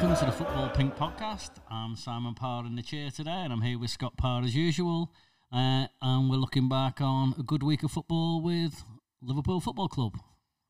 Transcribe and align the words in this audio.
welcome 0.00 0.14
to 0.14 0.26
the 0.26 0.30
Football 0.30 0.68
Pink 0.68 0.94
podcast. 0.94 1.50
I'm 1.68 1.96
Simon 1.96 2.32
Parr 2.32 2.64
in 2.64 2.76
the 2.76 2.82
chair 2.82 3.10
today, 3.10 3.32
and 3.32 3.52
I'm 3.52 3.62
here 3.62 3.80
with 3.80 3.90
Scott 3.90 4.16
Parr 4.16 4.44
as 4.44 4.54
usual. 4.54 5.12
Uh, 5.52 5.86
and 6.00 6.30
we're 6.30 6.36
looking 6.36 6.68
back 6.68 7.00
on 7.00 7.34
a 7.36 7.42
good 7.42 7.64
week 7.64 7.82
of 7.82 7.90
football 7.90 8.40
with 8.40 8.84
Liverpool 9.20 9.60
Football 9.60 9.88
Club. 9.88 10.16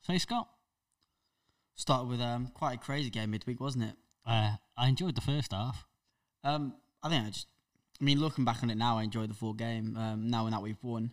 Say, 0.01 0.17
Scott. 0.17 0.49
Started 1.75 2.09
with 2.09 2.23
um, 2.23 2.51
quite 2.55 2.77
a 2.77 2.79
crazy 2.79 3.11
game 3.11 3.33
midweek, 3.33 3.61
wasn't 3.61 3.85
it? 3.85 3.97
Uh, 4.25 4.53
I 4.79 4.89
enjoyed 4.89 5.15
the 5.15 5.21
first 5.21 5.53
half. 5.53 5.87
Um, 6.43 6.77
I 7.03 7.11
think 7.11 7.27
I 7.27 7.29
just, 7.29 7.49
I 8.01 8.05
mean, 8.05 8.21
looking 8.21 8.47
back 8.47 8.63
on 8.63 8.71
it 8.71 8.79
now, 8.79 8.97
I 8.97 9.03
enjoyed 9.03 9.29
the 9.29 9.35
full 9.35 9.53
game. 9.53 9.95
Um, 9.99 10.31
now 10.31 10.49
that 10.49 10.63
we've 10.63 10.83
won, 10.83 11.13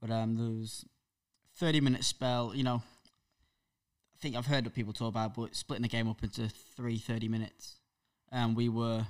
but 0.00 0.12
um, 0.12 0.36
there 0.36 0.60
was 0.60 0.84
thirty 1.56 1.80
minute 1.80 2.04
spell. 2.04 2.52
You 2.54 2.62
know, 2.62 2.82
think 4.20 4.36
I've 4.36 4.46
heard 4.46 4.72
people 4.74 4.92
talk 4.92 5.08
about, 5.08 5.34
but 5.34 5.54
splitting 5.54 5.82
the 5.82 5.88
game 5.88 6.08
up 6.08 6.22
into 6.22 6.48
three 6.76 6.98
30 6.98 7.28
minutes. 7.28 7.76
Um, 8.32 8.54
we 8.54 8.68
were 8.68 9.06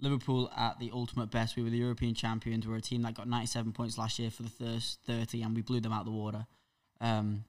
Liverpool 0.00 0.50
at 0.56 0.78
the 0.78 0.90
ultimate 0.92 1.30
best. 1.30 1.56
We 1.56 1.62
were 1.62 1.70
the 1.70 1.78
European 1.78 2.14
champions. 2.14 2.66
We 2.66 2.72
were 2.72 2.78
a 2.78 2.82
team 2.82 3.02
that 3.02 3.14
got 3.14 3.28
97 3.28 3.72
points 3.72 3.98
last 3.98 4.18
year 4.18 4.30
for 4.30 4.42
the 4.42 4.50
first 4.50 5.00
30, 5.06 5.42
and 5.42 5.54
we 5.54 5.62
blew 5.62 5.80
them 5.80 5.92
out 5.92 6.04
the 6.04 6.10
water. 6.10 6.46
Um, 7.00 7.44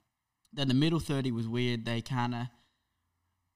then 0.54 0.68
the 0.68 0.74
middle 0.74 1.00
30 1.00 1.32
was 1.32 1.48
weird. 1.48 1.86
They 1.86 2.02
kind 2.02 2.34
of, 2.34 2.48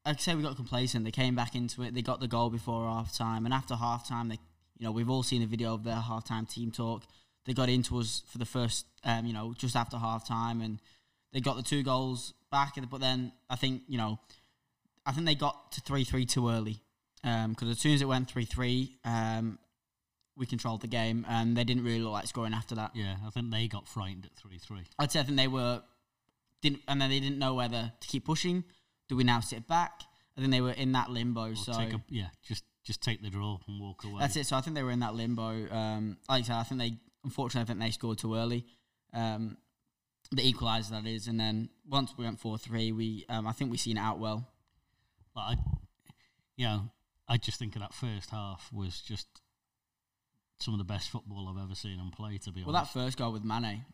I'd 0.06 0.22
say 0.22 0.36
we 0.36 0.44
got 0.44 0.56
complacent. 0.56 1.06
They 1.06 1.12
came 1.12 1.36
back 1.36 1.56
into 1.56 1.82
it. 1.84 1.94
They 1.94 2.02
got 2.02 2.20
the 2.20 2.28
goal 2.28 2.50
before 2.50 2.90
half 2.90 3.16
time. 3.16 3.46
And 3.46 3.54
after 3.54 3.76
half 3.76 4.08
time, 4.08 4.30
they, 4.30 4.40
you 4.78 4.86
know, 4.86 4.92
we've 4.92 5.10
all 5.10 5.24
seen 5.24 5.42
the 5.42 5.48
video 5.48 5.74
of 5.74 5.84
their 5.84 5.96
half 5.96 6.26
time 6.26 6.46
team 6.46 6.72
talk. 6.72 7.04
They 7.46 7.54
got 7.54 7.70
into 7.70 7.98
us 8.00 8.24
for 8.28 8.38
the 8.38 8.46
first, 8.46 8.86
um, 9.04 9.26
you 9.26 9.34
know, 9.34 9.54
just 9.58 9.76
after 9.76 9.98
half 9.98 10.28
time. 10.28 10.62
And 10.62 10.80
they 11.34 11.42
got 11.42 11.56
the 11.58 11.64
two 11.64 11.84
goals 11.84 12.34
back. 12.52 12.76
But 12.90 13.02
then 13.02 13.32
I 13.50 13.56
think, 13.56 13.84
you 13.88 13.98
know, 13.98 14.20
I 15.06 15.12
think 15.12 15.26
they 15.26 15.36
got 15.36 15.72
to 15.74 15.82
3 15.82 16.04
3 16.04 16.26
too 16.26 16.50
early. 16.50 16.82
Because 17.22 17.70
as 17.70 17.80
soon 17.80 17.94
as 17.94 18.02
it 18.02 18.08
went 18.08 18.30
3 18.30 18.46
3, 18.46 18.98
um, 19.06 19.60
we 20.38 20.46
controlled 20.46 20.82
the 20.82 20.88
game. 20.88 21.26
And 21.30 21.56
they 21.56 21.64
didn't 21.64 21.84
really 21.84 22.00
look 22.00 22.14
like 22.14 22.28
scoring 22.28 22.54
after 22.54 22.76
that. 22.76 22.92
Yeah, 22.96 23.16
I 23.26 23.30
think 23.30 23.52
they 23.52 23.68
got 23.68 23.88
frightened 23.88 24.26
at 24.26 24.36
3 24.36 24.58
3. 24.58 24.80
I'd 25.00 25.12
say 25.12 25.20
I 25.20 25.24
think 25.24 25.38
they 25.38 25.48
were 25.48 25.82
didn't, 26.62 26.82
and 26.88 27.02
then 27.02 27.10
they 27.10 27.20
didn't 27.20 27.40
know 27.40 27.54
whether 27.54 27.92
to 28.00 28.08
keep 28.08 28.26
pushing. 28.26 28.64
Do 29.08 29.16
we 29.16 29.24
now 29.24 29.40
sit 29.40 29.68
back? 29.68 30.04
I 30.38 30.42
think 30.42 30.52
they 30.52 30.62
were 30.62 30.72
in 30.72 30.92
that 30.94 31.10
limbo. 31.10 31.54
so 31.54 31.74
take 31.74 31.94
a, 31.94 32.02
yeah, 32.10 32.28
just 32.44 32.64
just 32.84 33.02
take 33.02 33.22
the 33.22 33.30
draw 33.30 33.58
and 33.68 33.80
walk 33.80 34.04
away. 34.04 34.16
that's 34.20 34.36
it. 34.36 34.46
So 34.46 34.56
I 34.56 34.62
think 34.62 34.76
they 34.76 34.84
were 34.84 34.92
in 34.92 35.02
that 35.02 35.14
limbo. 35.14 35.70
Um, 35.70 36.18
like 36.30 36.44
I 36.44 36.48
said, 36.48 36.56
I 36.56 36.64
think 36.64 36.80
they 36.80 36.98
unfortunately 37.24 37.64
I 37.64 37.66
think 37.66 37.80
they 37.80 37.92
scored 37.92 38.18
too 38.18 38.36
early. 38.36 38.66
Um, 39.14 39.58
the 40.32 40.54
equaliser 40.54 40.92
that 40.92 41.08
is, 41.08 41.28
and 41.28 41.40
then 41.40 41.70
once 41.88 42.14
we 42.18 42.24
went 42.24 42.40
four 42.40 42.58
three, 42.58 42.92
we 42.92 43.26
um, 43.30 43.48
I 43.48 43.52
think 43.52 43.72
we 43.72 43.78
seen 43.78 43.98
it 43.98 44.02
out 44.02 44.20
well. 44.20 44.48
But 45.34 45.42
I, 45.42 45.56
you 46.56 46.66
know, 46.66 46.90
I 47.28 47.38
just 47.38 47.60
think 47.60 47.76
of 47.76 47.82
that 47.82 47.94
first 47.94 48.30
half 48.30 48.70
was 48.72 49.02
just 49.02 49.28
some 50.60 50.74
of 50.74 50.78
the 50.78 50.84
best 50.84 51.10
football 51.10 51.48
I've 51.48 51.64
ever 51.64 51.76
seen 51.76 51.98
them 51.98 52.12
play. 52.12 52.38
To 52.40 52.52
be 52.52 52.64
Well, 52.64 52.74
that 52.74 52.92
first 52.94 53.18
goal 53.18 53.32
with 53.32 53.44
Mane, 53.44 53.86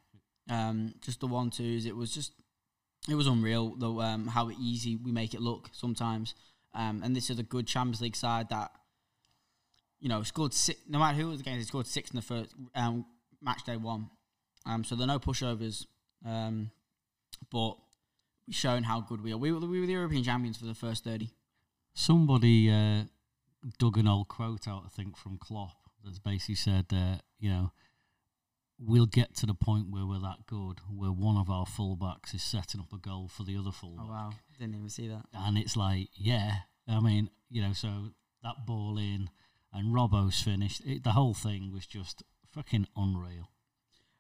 um, 0.50 0.94
just 1.02 1.20
the 1.20 1.28
one 1.28 1.50
twos, 1.52 1.86
it 1.86 1.96
was 1.96 2.14
just 2.14 2.34
it 3.08 3.16
was 3.16 3.28
unreal. 3.28 3.76
Though 3.78 4.02
um, 4.02 4.28
how 4.28 4.50
easy 4.52 4.96
we 4.96 5.12
make 5.12 5.34
it 5.34 5.42
look 5.42 5.70
sometimes, 5.72 6.36
um, 6.74 7.02
and 7.04 7.16
this 7.16 7.30
is 7.30 7.40
a 7.40 7.44
good 7.44 7.68
Champions 7.68 8.02
League 8.02 8.16
side 8.16 8.50
that 8.50 8.72
you 10.00 10.10
know 10.10 10.24
scored 10.24 10.54
six. 10.54 10.80
No 10.90 11.00
matter 11.00 11.18
who 11.18 11.28
it 11.28 11.32
was 11.32 11.40
against, 11.42 11.60
they 11.60 11.68
scored 11.70 11.88
six 11.88 12.10
in 12.12 12.18
the 12.18 12.22
first 12.22 12.54
um, 12.76 13.06
match 13.42 13.64
day 13.64 13.78
one. 13.78 14.10
Um, 14.66 14.84
so 14.84 14.96
there 14.96 15.04
are 15.04 15.08
no 15.08 15.20
pushovers, 15.20 15.86
um, 16.26 16.72
but 17.52 17.76
we've 18.48 18.56
shown 18.56 18.84
how 18.84 19.02
good 19.02 19.22
we 19.22 19.32
are. 19.32 19.38
We 19.38 19.52
were, 19.52 19.60
we 19.60 19.80
were 19.80 19.86
the 19.86 19.94
European 19.94 20.24
champions 20.24 20.58
for 20.58 20.66
the 20.66 20.74
first 20.74 21.04
thirty. 21.04 21.30
somebody 21.96 22.70
uh, 22.70 23.04
dug 23.80 23.98
an 23.98 24.08
old 24.08 24.28
quote 24.28 24.68
out, 24.68 24.84
I 24.86 24.90
think, 24.90 25.18
from 25.18 25.38
Klopp 25.38 25.78
that's 26.04 26.20
basically 26.20 26.56
said, 26.56 26.86
uh, 26.94 27.16
you 27.40 27.50
know, 27.50 27.72
we'll 28.78 29.08
get 29.08 29.36
to 29.38 29.46
the 29.46 29.56
point 29.56 29.90
where 29.90 30.06
we're 30.06 30.20
that 30.20 30.46
good, 30.46 30.82
where 30.94 31.12
one 31.12 31.38
of 31.38 31.50
our 31.50 31.66
fullbacks 31.66 32.36
is 32.36 32.44
setting 32.44 32.82
up 32.82 32.94
a 32.94 32.98
goal 32.98 33.28
for 33.28 33.44
the 33.44 33.58
other 33.58 33.72
fullback. 33.72 34.06
Oh 34.08 34.12
wow, 34.12 34.34
didn't 34.60 34.76
even 34.76 34.90
see 34.90 35.08
that. 35.08 35.26
And 35.34 35.58
it's 35.58 35.76
like, 35.76 36.10
yeah, 36.14 36.58
I 36.88 37.00
mean, 37.00 37.30
you 37.50 37.62
know, 37.62 37.74
so 37.74 38.12
that 38.44 38.66
ball 38.68 38.98
in 38.98 39.30
and 39.74 39.94
Robbo's 39.94 40.42
finished. 40.42 40.82
It, 40.86 41.04
the 41.04 41.12
whole 41.12 41.34
thing 41.34 41.72
was 41.74 41.88
just 41.88 42.24
fucking 42.54 42.88
unreal. 42.96 43.50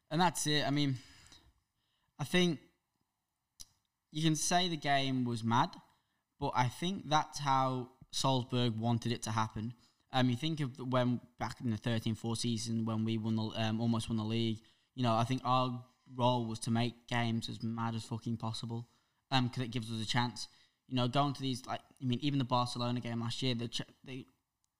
And 0.09 0.21
that's 0.21 0.47
it. 0.47 0.65
I 0.65 0.69
mean, 0.69 0.95
I 2.19 2.23
think 2.23 2.59
you 4.11 4.23
can 4.23 4.35
say 4.35 4.69
the 4.69 4.77
game 4.77 5.25
was 5.25 5.43
mad, 5.43 5.69
but 6.39 6.51
I 6.55 6.67
think 6.67 7.09
that's 7.09 7.39
how 7.39 7.89
Salzburg 8.11 8.77
wanted 8.77 9.11
it 9.11 9.23
to 9.23 9.31
happen. 9.31 9.73
Um, 10.13 10.29
you 10.29 10.37
think 10.37 10.61
of 10.61 10.79
when 10.79 11.19
back 11.39 11.57
in 11.61 11.71
the 11.71 11.77
13-4 11.77 12.37
season 12.37 12.85
when 12.85 13.03
we 13.03 13.17
won 13.17 13.35
the, 13.35 13.43
um, 13.55 13.81
almost 13.81 14.09
won 14.09 14.17
the 14.17 14.23
league. 14.23 14.59
You 14.95 15.03
know, 15.03 15.13
I 15.13 15.25
think 15.25 15.41
our 15.43 15.83
role 16.15 16.45
was 16.45 16.59
to 16.59 16.71
make 16.71 17.07
games 17.09 17.49
as 17.49 17.61
mad 17.61 17.95
as 17.95 18.03
fucking 18.05 18.37
possible, 18.37 18.87
um, 19.31 19.47
because 19.47 19.63
it 19.63 19.71
gives 19.71 19.91
us 19.91 20.01
a 20.01 20.07
chance. 20.07 20.47
You 20.87 20.95
know, 20.95 21.09
going 21.09 21.33
to 21.33 21.41
these 21.41 21.65
like 21.65 21.81
I 22.01 22.05
mean, 22.05 22.19
even 22.21 22.39
the 22.39 22.45
Barcelona 22.45 23.01
game 23.01 23.19
last 23.19 23.41
year, 23.43 23.55
the 23.55 23.67
ch- 23.67 23.81
the 24.05 24.25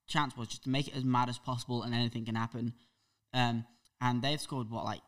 chance 0.07 0.37
was 0.37 0.47
just 0.47 0.63
to 0.63 0.69
make 0.69 0.87
it 0.87 0.95
as 0.95 1.03
mad 1.03 1.27
as 1.27 1.37
possible, 1.37 1.83
and 1.83 1.93
anything 1.93 2.23
can 2.23 2.35
happen. 2.35 2.73
Um, 3.33 3.65
and 3.99 4.21
they've 4.21 4.39
scored 4.39 4.69
what 4.69 4.85
like 4.85 5.01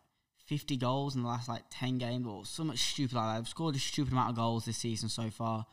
50 0.47 0.78
goals 0.78 1.16
in 1.16 1.24
the 1.24 1.28
last 1.28 1.47
like 1.50 1.63
10 1.69 1.97
games 1.97 2.25
or 2.25 2.46
so 2.46 2.63
much 2.63 2.80
stupid 2.80 3.16
like 3.16 3.25
that. 3.25 3.40
They've 3.40 3.47
scored 3.47 3.75
a 3.75 3.80
stupid 3.80 4.13
amount 4.13 4.31
of 4.31 4.35
goals 4.35 4.66
this 4.66 4.78
season 4.78 5.09
so 5.09 5.30
far. 5.30 5.66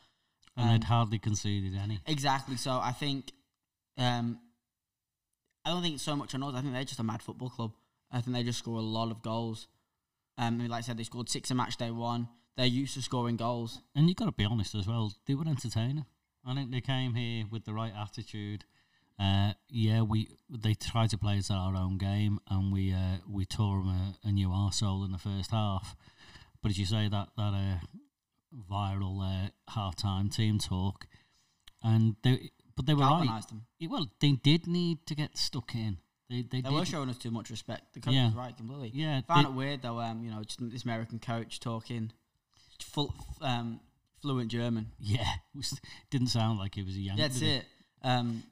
And 0.56 0.66
Um, 0.66 0.72
they'd 0.72 0.84
hardly 0.84 1.18
conceded 1.18 1.74
any. 1.76 2.00
Exactly. 2.06 2.56
So 2.56 2.72
I 2.72 2.92
think, 2.92 3.32
um, 3.96 4.38
I 5.64 5.70
don't 5.70 5.82
think 5.82 5.94
it's 5.94 6.04
so 6.04 6.16
much 6.16 6.34
on 6.34 6.42
us. 6.42 6.54
I 6.54 6.60
think 6.60 6.72
they're 6.74 6.84
just 6.84 7.00
a 7.00 7.04
mad 7.04 7.22
football 7.22 7.50
club. 7.50 7.72
I 8.10 8.20
think 8.20 8.36
they 8.36 8.42
just 8.42 8.58
score 8.58 8.78
a 8.78 8.82
lot 8.82 9.10
of 9.10 9.22
goals. 9.22 9.66
Um, 10.36 10.60
and 10.60 10.68
like 10.68 10.78
I 10.78 10.82
said, 10.82 10.96
they 10.98 11.04
scored 11.04 11.28
six 11.28 11.50
in 11.50 11.56
match 11.56 11.76
day 11.76 11.90
one. 11.90 12.28
They're 12.56 12.66
used 12.66 12.94
to 12.94 13.02
scoring 13.02 13.36
goals. 13.36 13.80
And 13.94 14.08
you've 14.08 14.16
got 14.16 14.26
to 14.26 14.32
be 14.32 14.44
honest 14.44 14.74
as 14.74 14.86
well, 14.86 15.12
they 15.26 15.34
were 15.34 15.46
entertaining. 15.46 16.04
I 16.44 16.54
think 16.54 16.70
they 16.70 16.80
came 16.80 17.14
here 17.14 17.46
with 17.50 17.64
the 17.64 17.72
right 17.72 17.92
attitude. 17.96 18.64
Uh, 19.18 19.52
yeah, 19.68 20.02
we 20.02 20.28
they 20.50 20.74
tried 20.74 21.10
to 21.10 21.18
play 21.18 21.36
it 21.38 21.50
our 21.50 21.74
own 21.76 21.98
game, 21.98 22.40
and 22.48 22.72
we 22.72 22.92
uh, 22.92 23.18
we 23.28 23.44
tore 23.44 23.78
them 23.78 23.88
a, 23.88 24.28
a 24.28 24.32
new 24.32 24.48
arsehole 24.48 25.04
in 25.04 25.12
the 25.12 25.18
first 25.18 25.50
half. 25.52 25.94
But 26.62 26.70
as 26.70 26.78
you 26.78 26.86
say, 26.86 27.08
that 27.08 27.28
that 27.36 27.54
uh, 27.54 27.76
viral 28.70 29.22
uh, 29.22 29.50
half 29.70 29.96
time 29.96 30.28
team 30.30 30.58
talk, 30.58 31.06
and 31.82 32.16
they 32.22 32.50
but 32.76 32.86
they 32.86 32.94
were 32.94 33.02
right. 33.02 33.46
Them. 33.48 33.66
Yeah, 33.78 33.88
Well, 33.90 34.10
they 34.20 34.32
did 34.32 34.66
need 34.66 35.06
to 35.06 35.14
get 35.14 35.36
stuck 35.38 35.74
in. 35.74 35.98
They 36.28 36.42
they, 36.42 36.60
They 36.62 36.70
were 36.70 36.84
showing 36.84 37.08
us 37.10 37.18
too 37.18 37.30
much 37.30 37.50
respect. 37.50 37.94
The 37.94 38.00
coach 38.00 38.14
Yeah. 38.14 38.26
was 38.26 38.34
right 38.34 38.56
completely. 38.56 38.90
yeah, 38.94 39.20
Found 39.28 39.46
it 39.46 39.52
weird 39.52 39.82
though. 39.82 40.00
Um, 40.00 40.22
you 40.24 40.30
know, 40.30 40.42
just 40.42 40.58
this 40.70 40.84
American 40.84 41.18
coach 41.20 41.60
talking 41.60 42.10
full, 42.80 43.14
um, 43.40 43.78
fluent 44.22 44.50
German. 44.50 44.90
yeah. 44.98 45.28
it 45.58 45.70
didn't 46.10 46.28
sound 46.28 46.58
like 46.58 46.74
he 46.74 46.82
was 46.82 46.96
a 46.96 47.00
Yankee. 47.00 47.22
That's 47.22 47.42
it. 47.42 47.64
Um, 48.02 48.42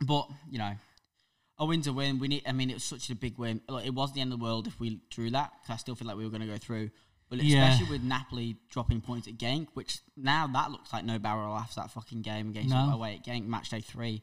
but 0.00 0.28
you 0.50 0.58
know, 0.58 0.72
a 1.58 1.66
win's 1.66 1.86
a 1.86 1.92
win. 1.92 2.18
We 2.18 2.28
need. 2.28 2.42
I 2.46 2.52
mean, 2.52 2.70
it 2.70 2.74
was 2.74 2.84
such 2.84 3.10
a 3.10 3.14
big 3.14 3.38
win. 3.38 3.60
Look, 3.68 3.84
it 3.84 3.94
wasn't 3.94 4.16
the 4.16 4.20
end 4.22 4.32
of 4.32 4.38
the 4.38 4.44
world 4.44 4.66
if 4.66 4.78
we 4.80 5.00
drew 5.10 5.30
that. 5.30 5.52
'cause 5.60 5.70
I 5.70 5.76
still 5.76 5.94
feel 5.94 6.08
like 6.08 6.16
we 6.16 6.24
were 6.24 6.30
going 6.30 6.40
to 6.42 6.46
go 6.48 6.58
through. 6.58 6.90
But 7.30 7.42
Yeah. 7.42 7.68
especially 7.72 7.92
with 7.92 8.02
Napoli 8.02 8.56
dropping 8.70 9.00
points 9.00 9.26
at 9.28 9.38
Genk, 9.38 9.68
which 9.74 10.00
now 10.16 10.46
that 10.48 10.70
looks 10.70 10.92
like 10.92 11.04
no 11.04 11.18
barrel 11.18 11.56
after 11.56 11.80
that 11.80 11.90
fucking 11.90 12.22
game 12.22 12.50
against 12.50 12.70
No. 12.70 12.90
away 12.92 13.14
at 13.14 13.24
Genk, 13.24 13.46
match 13.46 13.70
day 13.70 13.80
three. 13.80 14.20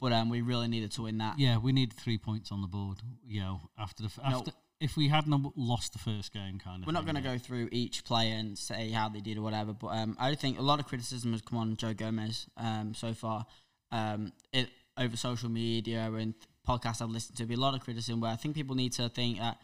But 0.00 0.12
um, 0.12 0.30
we 0.30 0.40
really 0.40 0.66
needed 0.66 0.90
to 0.92 1.02
win 1.02 1.18
that. 1.18 1.38
Yeah, 1.38 1.58
we 1.58 1.72
need 1.72 1.92
three 1.92 2.18
points 2.18 2.50
on 2.50 2.60
the 2.62 2.66
board. 2.68 3.02
You 3.26 3.40
know, 3.40 3.60
after 3.78 4.02
the 4.02 4.08
f- 4.08 4.18
No. 4.28 4.38
after 4.38 4.52
if 4.80 4.96
we 4.96 5.08
hadn't 5.08 5.56
lost 5.58 5.92
the 5.92 5.98
first 5.98 6.32
game, 6.32 6.58
kind 6.58 6.82
of. 6.82 6.86
We're 6.86 6.94
not 6.94 7.04
going 7.04 7.16
to 7.16 7.20
yeah. 7.20 7.34
go 7.34 7.38
through 7.38 7.68
each 7.70 8.02
player 8.04 8.34
and 8.34 8.58
say 8.58 8.90
how 8.90 9.10
they 9.10 9.20
did 9.20 9.36
or 9.36 9.42
whatever, 9.42 9.74
but 9.74 9.88
um, 9.88 10.16
I 10.18 10.34
think 10.34 10.58
a 10.58 10.62
lot 10.62 10.80
of 10.80 10.86
criticism 10.86 11.32
has 11.32 11.42
come 11.42 11.58
on 11.58 11.76
Joe 11.76 11.92
Gomez 11.92 12.46
um, 12.56 12.94
so 12.94 13.12
far 13.12 13.44
um, 13.92 14.32
it, 14.52 14.70
over 15.00 15.16
social 15.16 15.48
media 15.48 16.10
and 16.12 16.34
podcasts 16.68 17.02
I've 17.02 17.10
listened 17.10 17.38
to. 17.38 17.46
Be 17.46 17.54
a 17.54 17.60
lot 17.60 17.74
of 17.74 17.80
criticism 17.80 18.20
where 18.20 18.30
I 18.30 18.36
think 18.36 18.54
people 18.54 18.76
need 18.76 18.92
to 18.92 19.08
think 19.08 19.38
that 19.38 19.58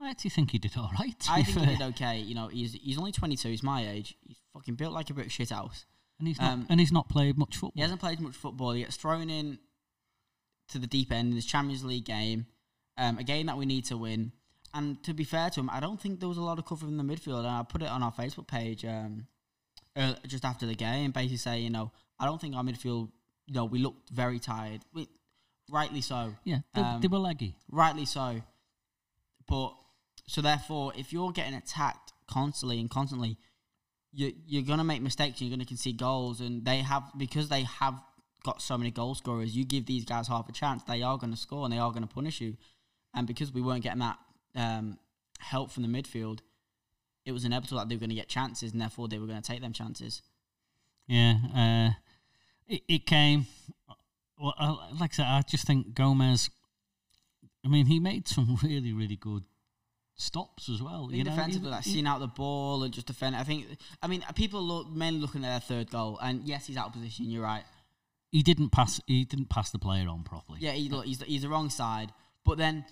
I 0.00 0.10
actually 0.10 0.30
think 0.30 0.50
he 0.50 0.58
did 0.58 0.76
all 0.76 0.90
right. 0.98 1.14
I 1.30 1.42
think 1.42 1.58
fair. 1.58 1.66
he 1.66 1.76
did 1.76 1.86
okay. 1.90 2.18
You 2.18 2.34
know, 2.34 2.48
he's 2.48 2.74
he's 2.74 2.98
only 2.98 3.12
22. 3.12 3.48
He's 3.48 3.62
my 3.62 3.88
age. 3.88 4.16
He's 4.26 4.38
fucking 4.52 4.74
built 4.74 4.92
like 4.92 5.10
a 5.10 5.14
brick 5.14 5.30
shit 5.30 5.50
house. 5.50 5.86
and 6.18 6.28
he's 6.28 6.40
not 6.40 6.52
um, 6.52 6.66
and 6.68 6.80
he's 6.80 6.92
not 6.92 7.08
played 7.08 7.38
much 7.38 7.56
football. 7.56 7.72
He 7.74 7.80
hasn't 7.82 8.00
played 8.00 8.20
much 8.20 8.34
football. 8.34 8.72
He 8.72 8.82
gets 8.82 8.96
thrown 8.96 9.30
in 9.30 9.58
to 10.68 10.78
the 10.78 10.86
deep 10.86 11.12
end 11.12 11.30
in 11.30 11.34
this 11.36 11.44
Champions 11.44 11.84
League 11.84 12.04
game, 12.04 12.46
um, 12.98 13.18
a 13.18 13.24
game 13.24 13.46
that 13.46 13.56
we 13.56 13.66
need 13.66 13.84
to 13.86 13.96
win. 13.96 14.32
And 14.74 15.02
to 15.04 15.12
be 15.12 15.24
fair 15.24 15.50
to 15.50 15.60
him, 15.60 15.70
I 15.70 15.80
don't 15.80 16.00
think 16.00 16.20
there 16.20 16.28
was 16.28 16.38
a 16.38 16.42
lot 16.42 16.58
of 16.58 16.64
cover 16.64 16.86
in 16.86 16.96
the 16.96 17.04
midfield. 17.04 17.40
And 17.40 17.48
I 17.48 17.62
put 17.62 17.82
it 17.82 17.88
on 17.88 18.02
our 18.02 18.12
Facebook 18.12 18.46
page 18.46 18.84
um, 18.84 19.26
uh, 19.94 20.14
just 20.26 20.44
after 20.44 20.66
the 20.66 20.74
game, 20.74 21.10
basically 21.10 21.36
saying, 21.36 21.64
you 21.64 21.70
know, 21.70 21.92
I 22.18 22.24
don't 22.24 22.40
think 22.40 22.54
our 22.56 22.62
midfield, 22.62 23.10
you 23.46 23.54
know, 23.54 23.64
we 23.64 23.78
looked 23.78 24.10
very 24.10 24.38
tired. 24.38 24.82
We, 24.94 25.08
rightly 25.70 26.00
so. 26.00 26.34
yeah, 26.44 26.58
they, 26.74 26.80
um, 26.80 27.00
they 27.00 27.08
were 27.08 27.18
leggy. 27.18 27.54
Rightly 27.70 28.04
so. 28.04 28.42
But 29.48 29.74
so 30.26 30.40
therefore, 30.40 30.92
if 30.96 31.12
you're 31.12 31.32
getting 31.32 31.54
attacked 31.54 32.12
constantly 32.28 32.80
and 32.80 32.88
constantly, 32.88 33.38
you 34.12 34.32
you're 34.46 34.62
gonna 34.62 34.84
make 34.84 35.02
mistakes. 35.02 35.40
and 35.40 35.48
You're 35.48 35.56
gonna 35.56 35.66
concede 35.66 35.98
goals, 35.98 36.40
and 36.40 36.64
they 36.64 36.78
have 36.78 37.04
because 37.16 37.48
they 37.48 37.62
have 37.62 38.00
got 38.42 38.60
so 38.62 38.76
many 38.76 38.90
goal 38.90 39.14
scorers. 39.14 39.56
You 39.56 39.64
give 39.64 39.86
these 39.86 40.04
guys 40.04 40.28
half 40.28 40.48
a 40.48 40.52
chance, 40.52 40.82
they 40.84 41.02
are 41.02 41.18
going 41.18 41.32
to 41.32 41.38
score 41.38 41.64
and 41.64 41.72
they 41.72 41.78
are 41.78 41.90
going 41.90 42.06
to 42.06 42.12
punish 42.12 42.40
you. 42.40 42.56
And 43.14 43.26
because 43.26 43.52
we 43.52 43.60
weren't 43.60 43.82
getting 43.82 44.00
that 44.00 44.18
um, 44.56 44.98
help 45.38 45.70
from 45.70 45.82
the 45.82 45.88
midfield, 45.88 46.40
it 47.24 47.32
was 47.32 47.44
inevitable 47.44 47.78
that 47.78 47.88
they 47.88 47.94
were 47.94 48.00
going 48.00 48.10
to 48.10 48.16
get 48.16 48.28
chances, 48.28 48.72
and 48.72 48.80
therefore 48.80 49.08
they 49.08 49.18
were 49.18 49.26
going 49.26 49.40
to 49.40 49.46
take 49.46 49.60
them 49.60 49.72
chances. 49.72 50.22
Yeah, 51.06 51.34
uh, 51.54 51.90
it, 52.72 52.82
it 52.88 53.06
came. 53.06 53.46
Well, 54.40 54.54
I, 54.58 54.70
like 54.98 55.12
I 55.12 55.14
said, 55.14 55.26
I 55.26 55.42
just 55.42 55.66
think 55.66 55.94
Gomez. 55.94 56.50
I 57.64 57.68
mean, 57.68 57.86
he 57.86 58.00
made 58.00 58.26
some 58.28 58.58
really, 58.62 58.92
really 58.92 59.16
good 59.16 59.44
stops 60.16 60.68
as 60.68 60.82
well. 60.82 61.08
You 61.10 61.24
know, 61.24 61.30
defensively, 61.30 61.68
He- 61.68 61.74
like 61.74 61.84
seeing 61.84 62.06
out 62.06 62.20
the 62.20 62.26
ball 62.26 62.82
and 62.82 62.92
just 62.92 63.06
defend. 63.06 63.36
I 63.36 63.44
think. 63.44 63.66
I 64.02 64.06
mean, 64.08 64.24
people 64.34 64.62
look 64.62 64.90
mainly 64.90 65.20
looking 65.20 65.44
at 65.44 65.50
their 65.50 65.60
third 65.60 65.90
goal, 65.90 66.18
and 66.22 66.42
yes, 66.44 66.66
he's 66.66 66.76
out 66.76 66.88
of 66.88 66.92
position. 66.94 67.26
You're 67.30 67.42
right. 67.42 67.64
he 68.30 68.42
didn't 68.42 68.70
pass. 68.70 69.00
He 69.06 69.24
didn't 69.24 69.48
pass 69.48 69.70
the 69.70 69.78
player 69.78 70.08
on 70.08 70.22
properly. 70.24 70.58
Yeah, 70.60 70.72
he, 70.72 70.88
look, 70.88 71.04
he's 71.04 71.22
he's 71.22 71.42
the 71.42 71.48
wrong 71.48 71.70
side. 71.70 72.12
But 72.44 72.58
then, 72.58 72.84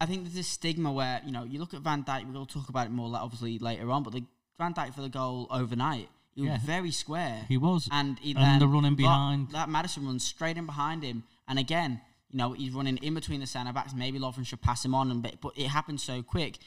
I 0.00 0.06
think 0.06 0.22
there's 0.24 0.34
this 0.34 0.48
stigma 0.48 0.90
where 0.92 1.20
you 1.24 1.32
know 1.32 1.44
you 1.44 1.60
look 1.60 1.74
at 1.74 1.82
Van 1.82 2.02
Dijk. 2.02 2.32
To 2.32 2.46
talk 2.52 2.68
about 2.68 2.86
it 2.86 2.90
more, 2.90 3.10
obviously 3.14 3.58
later 3.58 3.90
on. 3.90 4.02
But 4.02 4.14
the 4.14 4.24
Van 4.58 4.74
Dijk 4.74 4.94
for 4.94 5.02
the 5.02 5.08
goal 5.08 5.46
overnight, 5.50 6.08
he 6.44 6.48
was 6.50 6.60
Yeah. 6.60 6.66
very 6.66 6.90
square. 6.90 7.44
he 7.48 7.56
was. 7.56 7.88
and 7.92 8.18
he, 8.18 8.34
And 8.36 8.60
the 8.60 8.68
running 8.68 8.94
behind. 8.94 9.50
that 9.50 9.68
Maddison 9.68 10.06
runs 10.06 10.24
straight 10.24 10.56
in 10.56 10.66
behind 10.66 11.02
him, 11.02 11.24
and 11.48 11.58
again, 11.58 12.00
you 12.30 12.38
know, 12.38 12.52
he's 12.52 12.72
running 12.72 12.96
in 12.98 13.14
between 13.14 13.40
the 13.40 13.46
centre 13.46 13.72
backs. 13.72 13.92
Maybe 13.94 14.18
Lovren 14.18 14.46
should 14.46 14.62
pass 14.62 14.84
him 14.84 14.94
on, 14.94 15.10
and 15.10 15.22
but, 15.22 15.40
but 15.40 15.52
it 15.58 15.66
happens 15.68 16.02
so 16.02 16.22
quick. 16.22 16.58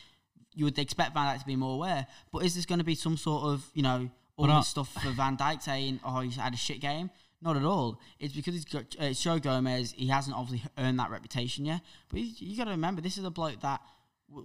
You 0.56 0.66
would 0.66 0.78
expect 0.78 1.14
Van 1.14 1.26
Dijk 1.36 1.40
to 1.42 1.46
be 1.46 1.56
more 1.56 1.74
aware, 1.76 2.06
but 2.32 2.40
is 2.46 2.54
this 2.56 2.66
going 2.66 2.80
to 2.80 2.86
be 2.86 2.96
some 2.96 3.18
sort 3.18 3.44
of 3.46 3.66
you 3.74 3.82
know 3.82 4.10
all 4.38 4.48
this 4.48 4.68
stuff 4.68 4.92
for 4.94 5.10
Van 5.12 5.38
Dijk 5.38 5.62
saying, 5.62 6.00
"Oh, 6.04 6.20
he's 6.22 6.36
had 6.36 6.54
a 6.54 6.58
shit 6.58 6.80
game"? 6.82 7.10
Not 7.42 7.58
at 7.58 7.64
all. 7.66 8.00
It's 8.20 8.34
because 8.34 8.54
he's 8.54 8.66
got 8.66 8.84
uh, 9.02 9.06
it's 9.06 9.22
Joe 9.22 9.38
Gomez. 9.40 9.94
He 9.98 10.08
hasn't 10.08 10.36
obviously 10.36 10.70
earned 10.78 10.98
that 11.00 11.10
reputation 11.12 11.66
yet. 11.66 11.82
But 12.10 12.20
you, 12.22 12.32
you 12.40 12.58
got 12.58 12.66
to 12.66 12.72
remember, 12.72 13.02
this 13.02 13.18
is 13.18 13.26
a 13.26 13.30
bloke 13.32 13.60
that 13.62 13.82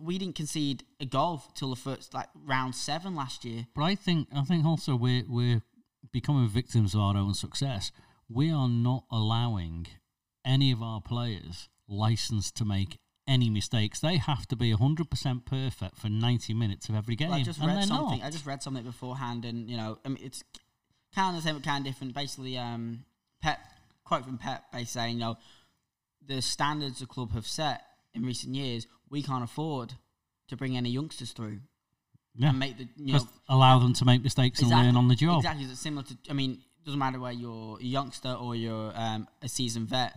we 0.00 0.18
didn't 0.18 0.34
concede 0.36 0.84
a 1.00 1.06
goal 1.06 1.42
till 1.54 1.70
the 1.70 1.76
first 1.76 2.14
like 2.14 2.28
round 2.46 2.74
seven 2.74 3.14
last 3.14 3.44
year. 3.44 3.66
But 3.74 3.82
I 3.84 3.94
think 3.94 4.28
I 4.34 4.42
think 4.42 4.64
also 4.64 4.96
we're 4.96 5.24
we're 5.28 5.62
becoming 6.12 6.48
victims 6.48 6.94
of 6.94 7.00
our 7.00 7.16
own 7.16 7.34
success. 7.34 7.92
We 8.28 8.50
are 8.50 8.68
not 8.68 9.04
allowing 9.10 9.86
any 10.44 10.70
of 10.72 10.82
our 10.82 11.00
players 11.00 11.68
license 11.88 12.50
to 12.52 12.64
make 12.64 12.98
any 13.26 13.50
mistakes. 13.50 14.00
They 14.00 14.16
have 14.16 14.46
to 14.48 14.56
be 14.56 14.72
hundred 14.72 15.10
percent 15.10 15.44
perfect 15.46 15.98
for 15.98 16.08
ninety 16.08 16.54
minutes 16.54 16.88
of 16.88 16.94
every 16.94 17.16
game, 17.16 17.30
Well, 17.30 17.38
I 17.38 17.42
just 17.42 17.60
read 17.60 17.84
something. 17.84 18.18
not. 18.20 18.26
I 18.26 18.30
just 18.30 18.46
read 18.46 18.62
something 18.62 18.84
beforehand, 18.84 19.44
and 19.44 19.68
you 19.68 19.76
know, 19.76 19.98
I 20.04 20.08
mean, 20.08 20.18
it's 20.22 20.42
kind 21.14 21.36
of 21.36 21.42
the 21.42 21.46
same, 21.48 21.56
but 21.56 21.64
kind 21.64 21.86
of 21.86 21.92
different. 21.92 22.14
Basically, 22.14 22.56
um, 22.56 23.04
Pep 23.42 23.58
quote 24.04 24.24
from 24.24 24.38
Pep, 24.38 24.64
basically 24.72 24.86
saying, 24.86 25.14
you 25.14 25.20
know, 25.20 25.36
the 26.26 26.40
standards 26.40 27.00
the 27.00 27.06
club 27.06 27.32
have 27.32 27.46
set 27.46 27.82
in 28.14 28.24
recent 28.24 28.54
years, 28.54 28.86
we 29.10 29.22
can't 29.22 29.44
afford 29.44 29.94
to 30.48 30.56
bring 30.56 30.76
any 30.76 30.90
youngsters 30.90 31.32
through. 31.32 31.60
yeah, 32.34 32.50
and 32.50 32.58
make 32.58 32.78
the 32.78 32.88
you 32.96 33.14
know 33.14 33.28
allow 33.48 33.78
them 33.78 33.92
to 33.94 34.04
make 34.04 34.22
mistakes 34.22 34.60
and 34.60 34.70
learn 34.70 34.96
on 34.96 35.08
the 35.08 35.14
job. 35.16 35.38
Exactly, 35.38 35.64
it's 35.64 35.80
similar 35.80 36.02
to. 36.04 36.16
I 36.30 36.32
mean, 36.32 36.52
it 36.52 36.84
doesn't 36.84 36.98
matter 36.98 37.18
where 37.18 37.32
you're 37.32 37.78
a 37.80 37.82
youngster 37.84 38.32
or 38.32 38.54
you're 38.54 38.92
um, 38.94 39.26
a 39.42 39.48
seasoned 39.48 39.88
vet. 39.88 40.14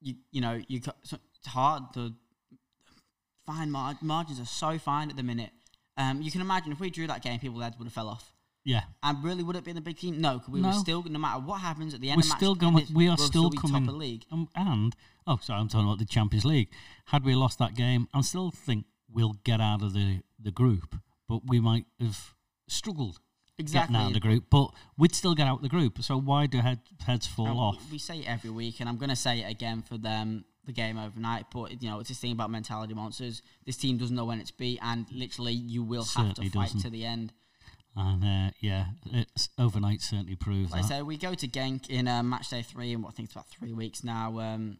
You 0.00 0.14
you 0.30 0.40
know 0.40 0.60
you 0.68 0.80
so 1.02 1.18
it's 1.38 1.46
hard 1.48 1.92
to 1.94 2.12
find 3.46 3.70
mar- 3.72 3.98
margins 4.02 4.40
are 4.40 4.44
so 4.46 4.78
fine 4.78 5.10
at 5.10 5.16
the 5.16 5.22
minute. 5.22 5.50
Um, 5.96 6.20
you 6.20 6.30
can 6.30 6.40
imagine 6.40 6.72
if 6.72 6.80
we 6.80 6.90
drew 6.90 7.06
that 7.06 7.22
game, 7.22 7.38
people's 7.38 7.62
heads 7.62 7.78
would 7.78 7.86
have 7.86 7.92
fell 7.92 8.08
off. 8.08 8.32
Yeah, 8.64 8.82
And 9.02 9.22
really, 9.22 9.44
would 9.44 9.54
it 9.54 9.62
be 9.64 9.70
in 9.70 9.76
the 9.76 9.80
big 9.80 9.96
team? 9.96 10.20
No, 10.20 10.40
'cause 10.40 10.48
we 10.48 10.60
were 10.60 10.66
No. 10.72 10.78
still 10.78 11.00
no 11.04 11.20
matter 11.20 11.38
what 11.40 11.60
happens 11.60 11.94
at 11.94 12.00
the 12.00 12.10
end 12.10 12.16
we're 12.16 12.22
of 12.22 12.24
the 12.24 12.28
match. 12.30 12.38
still 12.38 12.54
going. 12.56 12.86
We 12.92 13.06
are 13.06 13.14
we'll 13.16 13.26
still 13.28 13.48
be 13.48 13.56
coming. 13.58 13.84
top 13.84 13.94
of 13.94 13.96
league. 14.00 14.24
Um, 14.32 14.48
and 14.56 14.94
oh, 15.26 15.38
sorry, 15.42 15.60
I'm 15.60 15.68
talking 15.68 15.86
about 15.86 15.98
the 15.98 16.04
Champions 16.04 16.44
League. 16.44 16.68
Had 17.06 17.24
we 17.24 17.34
lost 17.34 17.58
that 17.58 17.74
game, 17.74 18.08
I 18.14 18.20
still 18.22 18.50
think 18.50 18.86
we'll 19.10 19.36
get 19.44 19.60
out 19.60 19.82
of 19.82 19.92
the 19.94 20.20
the 20.38 20.50
group, 20.50 20.96
but 21.28 21.40
we 21.46 21.60
might 21.60 21.86
have 22.00 22.34
struggled 22.68 23.18
Exactly. 23.58 23.94
getting 23.94 23.96
out 24.04 24.08
of 24.08 24.14
the 24.14 24.20
group. 24.20 24.44
But 24.50 24.70
we'd 24.98 25.14
still 25.14 25.34
get 25.34 25.46
out 25.46 25.56
of 25.56 25.62
the 25.62 25.68
group. 25.70 26.02
So 26.02 26.18
why 26.20 26.46
do 26.46 26.58
head, 26.58 26.80
heads 27.06 27.26
fall 27.26 27.46
And 27.48 27.58
off? 27.58 27.90
We, 27.90 27.98
say 27.98 28.18
it 28.18 28.28
every 28.28 28.50
week, 28.50 28.80
and 28.80 28.88
I'm 28.88 28.98
going 28.98 29.08
to 29.08 29.16
say 29.16 29.40
it 29.40 29.50
again 29.50 29.82
for 29.82 29.96
them 29.96 30.44
the 30.66 30.72
game 30.72 30.98
overnight. 30.98 31.46
But 31.52 31.80
you 31.82 31.88
know, 31.88 32.00
it's 32.00 32.10
this 32.10 32.18
thing 32.18 32.32
about 32.32 32.50
mentality 32.50 32.92
monsters. 32.92 33.40
This 33.64 33.76
team 33.78 33.96
doesn't 33.96 34.14
know 34.14 34.26
when 34.26 34.40
it's 34.40 34.50
beat, 34.50 34.78
and 34.82 35.06
literally, 35.10 35.54
you 35.54 35.82
will 35.82 36.02
have 36.04 36.26
Certainly 36.36 36.50
to 36.50 36.54
fight 36.58 36.64
doesn't. 36.66 36.80
to 36.82 36.90
the 36.90 37.04
end. 37.06 37.32
And 37.98 38.22
uh, 38.22 38.50
yeah, 38.60 38.86
it's 39.06 39.48
overnight 39.58 40.02
certainly 40.02 40.36
proves 40.36 40.70
Like 40.70 40.80
I 40.80 40.82
that. 40.82 40.88
say, 40.88 41.02
we 41.02 41.16
go 41.16 41.32
to 41.32 41.48
Genk 41.48 41.88
in 41.88 42.06
uh, 42.08 42.22
match 42.22 42.50
day 42.50 42.60
three, 42.60 42.92
and 42.92 43.02
what 43.02 43.10
I 43.10 43.12
think 43.12 43.28
it's 43.28 43.34
about 43.34 43.48
three 43.48 43.72
weeks 43.72 44.04
now. 44.04 44.38
Um, 44.38 44.76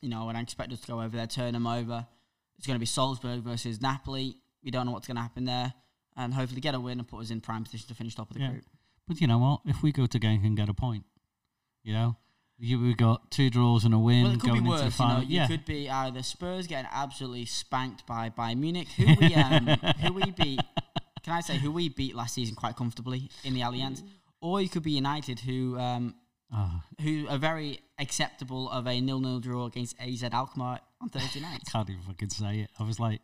you 0.00 0.08
know, 0.08 0.28
and 0.28 0.36
I 0.38 0.40
expect 0.40 0.72
us 0.72 0.80
to 0.80 0.86
go 0.86 1.00
over 1.00 1.16
there, 1.16 1.26
turn 1.26 1.52
them 1.54 1.66
over. 1.66 2.06
It's 2.58 2.66
going 2.66 2.76
to 2.76 2.80
be 2.80 2.86
Salzburg 2.86 3.42
versus 3.42 3.80
Napoli. 3.80 4.36
We 4.62 4.70
don't 4.70 4.86
know 4.86 4.92
what's 4.92 5.06
going 5.06 5.16
to 5.16 5.22
happen 5.22 5.44
there, 5.44 5.72
and 6.16 6.32
hopefully 6.32 6.60
get 6.60 6.74
a 6.74 6.80
win 6.80 6.98
and 6.98 7.08
put 7.08 7.20
us 7.20 7.30
in 7.30 7.40
prime 7.40 7.64
position 7.64 7.88
to 7.88 7.94
finish 7.94 8.14
top 8.14 8.30
of 8.30 8.34
the 8.36 8.42
Yeah. 8.42 8.50
group. 8.50 8.64
But 9.08 9.20
you 9.20 9.26
know 9.26 9.38
what? 9.38 9.60
If 9.66 9.82
we 9.82 9.92
go 9.92 10.06
to 10.06 10.18
Genk 10.18 10.44
and 10.46 10.56
get 10.56 10.68
a 10.68 10.74
point, 10.74 11.04
you 11.82 11.92
know, 11.92 12.16
you, 12.58 12.80
we 12.80 12.94
got 12.94 13.30
two 13.30 13.50
draws 13.50 13.84
and 13.84 13.92
a 13.92 13.98
win 13.98 14.22
Well, 14.22 14.32
it 14.32 14.40
could 14.40 14.50
going 14.50 14.62
be 14.64 14.70
into 14.70 14.78
the 14.78 14.84
worse. 14.84 14.98
You, 14.98 15.04
know, 15.04 15.10
final. 15.10 15.22
you 15.24 15.36
yeah, 15.36 15.46
could 15.46 15.64
be 15.66 15.90
either 15.90 16.22
Spurs 16.22 16.66
getting 16.66 16.88
absolutely 16.92 17.44
spanked 17.46 18.06
by 18.06 18.30
by 18.30 18.54
Munich, 18.54 18.88
who 18.96 19.06
we 19.20 19.34
um, 19.34 19.66
who 20.00 20.12
we 20.14 20.30
beat. 20.30 20.60
Can 21.22 21.32
I 21.34 21.40
say 21.40 21.58
who 21.58 21.72
we 21.72 21.88
beat 21.88 22.14
last 22.14 22.34
season 22.34 22.54
quite 22.54 22.76
comfortably 22.76 23.28
in 23.42 23.54
the 23.54 23.60
Allianz, 23.60 24.02
or 24.40 24.60
you 24.62 24.68
could 24.68 24.82
be 24.84 24.92
United, 24.92 25.40
who 25.40 25.76
um, 25.78 26.14
Oh, 26.54 26.82
who 27.02 27.26
are 27.28 27.38
very 27.38 27.80
acceptable 27.98 28.70
of 28.70 28.86
a 28.86 29.00
nil-nil 29.00 29.40
draw 29.40 29.66
against 29.66 29.96
AZ 30.00 30.22
Alkmaar 30.22 30.80
on 31.00 31.08
Thursday 31.08 31.40
night. 31.40 31.60
can't 31.72 31.90
even 31.90 32.02
fucking 32.02 32.30
say 32.30 32.60
it. 32.60 32.70
I 32.78 32.84
was 32.84 33.00
like, 33.00 33.20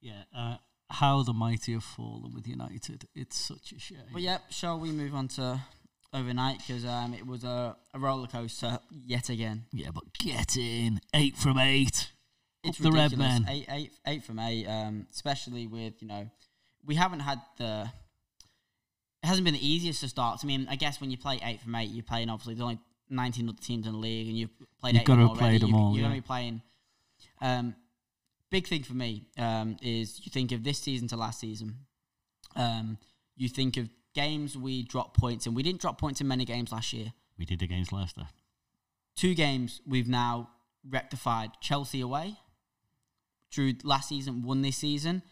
yeah, 0.00 0.22
uh, 0.36 0.56
how 0.90 1.22
the 1.22 1.32
mighty 1.32 1.72
have 1.74 1.84
fallen 1.84 2.32
with 2.34 2.48
United. 2.48 3.06
It's 3.14 3.36
such 3.36 3.72
a 3.72 3.78
shame. 3.78 3.98
But 4.12 4.22
yeah, 4.22 4.38
shall 4.50 4.80
we 4.80 4.90
move 4.90 5.14
on 5.14 5.28
to 5.28 5.60
overnight 6.12 6.58
because 6.66 6.84
um, 6.84 7.14
it 7.14 7.26
was 7.26 7.44
a, 7.44 7.76
a 7.94 7.98
roller 7.98 8.26
coaster 8.26 8.78
yet 8.90 9.28
again. 9.28 9.64
Yeah, 9.72 9.90
but 9.92 10.12
get 10.14 10.56
in 10.56 11.00
eight 11.14 11.36
from 11.36 11.58
eight. 11.58 12.12
It's 12.64 12.78
the 12.78 12.90
red 12.90 13.16
men. 13.16 13.46
Eight, 13.48 13.66
eight, 13.68 13.92
eight 14.06 14.24
from 14.24 14.38
eight. 14.38 14.66
Um, 14.66 15.06
especially 15.12 15.66
with 15.66 15.94
you 16.00 16.08
know, 16.08 16.28
we 16.84 16.94
haven't 16.94 17.20
had 17.20 17.40
the. 17.58 17.90
It 19.26 19.28
hasn't 19.30 19.44
been 19.44 19.54
the 19.54 19.68
easiest 19.68 20.02
to 20.02 20.08
start. 20.08 20.38
I 20.44 20.46
mean, 20.46 20.68
I 20.70 20.76
guess 20.76 21.00
when 21.00 21.10
you 21.10 21.18
play 21.18 21.40
eight 21.42 21.60
from 21.60 21.74
eight, 21.74 21.90
you're 21.90 22.04
playing 22.04 22.30
obviously 22.30 22.54
there's 22.54 22.62
only 22.62 22.78
19 23.10 23.48
other 23.48 23.58
teams 23.60 23.84
in 23.84 23.92
the 23.92 23.98
league, 23.98 24.28
and 24.28 24.38
you've 24.38 24.50
played 24.80 24.94
You've 24.94 25.00
eight 25.00 25.06
gotta 25.06 25.22
of 25.22 25.30
have 25.30 25.36
them 25.36 25.44
already. 25.44 25.58
played 25.58 25.62
them 25.62 25.70
you, 25.70 25.76
all, 25.76 25.90
You're 25.90 26.02
yeah. 26.02 26.08
going 26.10 26.14
to 26.14 26.22
be 26.22 26.26
playing. 26.26 26.62
Um, 27.40 27.74
big 28.52 28.68
thing 28.68 28.84
for 28.84 28.94
me 28.94 29.26
um, 29.36 29.78
is 29.82 30.20
you 30.24 30.30
think 30.30 30.52
of 30.52 30.62
this 30.62 30.78
season 30.78 31.08
to 31.08 31.16
last 31.16 31.40
season. 31.40 31.74
Um, 32.54 32.98
you 33.36 33.48
think 33.48 33.76
of 33.78 33.88
games 34.14 34.56
we 34.56 34.84
dropped 34.84 35.18
points, 35.18 35.46
and 35.46 35.56
we 35.56 35.64
didn't 35.64 35.80
drop 35.80 35.98
points 35.98 36.20
in 36.20 36.28
many 36.28 36.44
games 36.44 36.70
last 36.70 36.92
year. 36.92 37.12
We 37.36 37.46
did 37.46 37.62
against 37.62 37.92
Leicester. 37.92 38.28
Two 39.16 39.34
games 39.34 39.80
we've 39.84 40.08
now 40.08 40.50
rectified. 40.88 41.50
Chelsea 41.60 42.00
away, 42.00 42.36
drew 43.50 43.72
last 43.82 44.08
season, 44.08 44.42
won 44.42 44.62
this 44.62 44.76
season. 44.76 45.22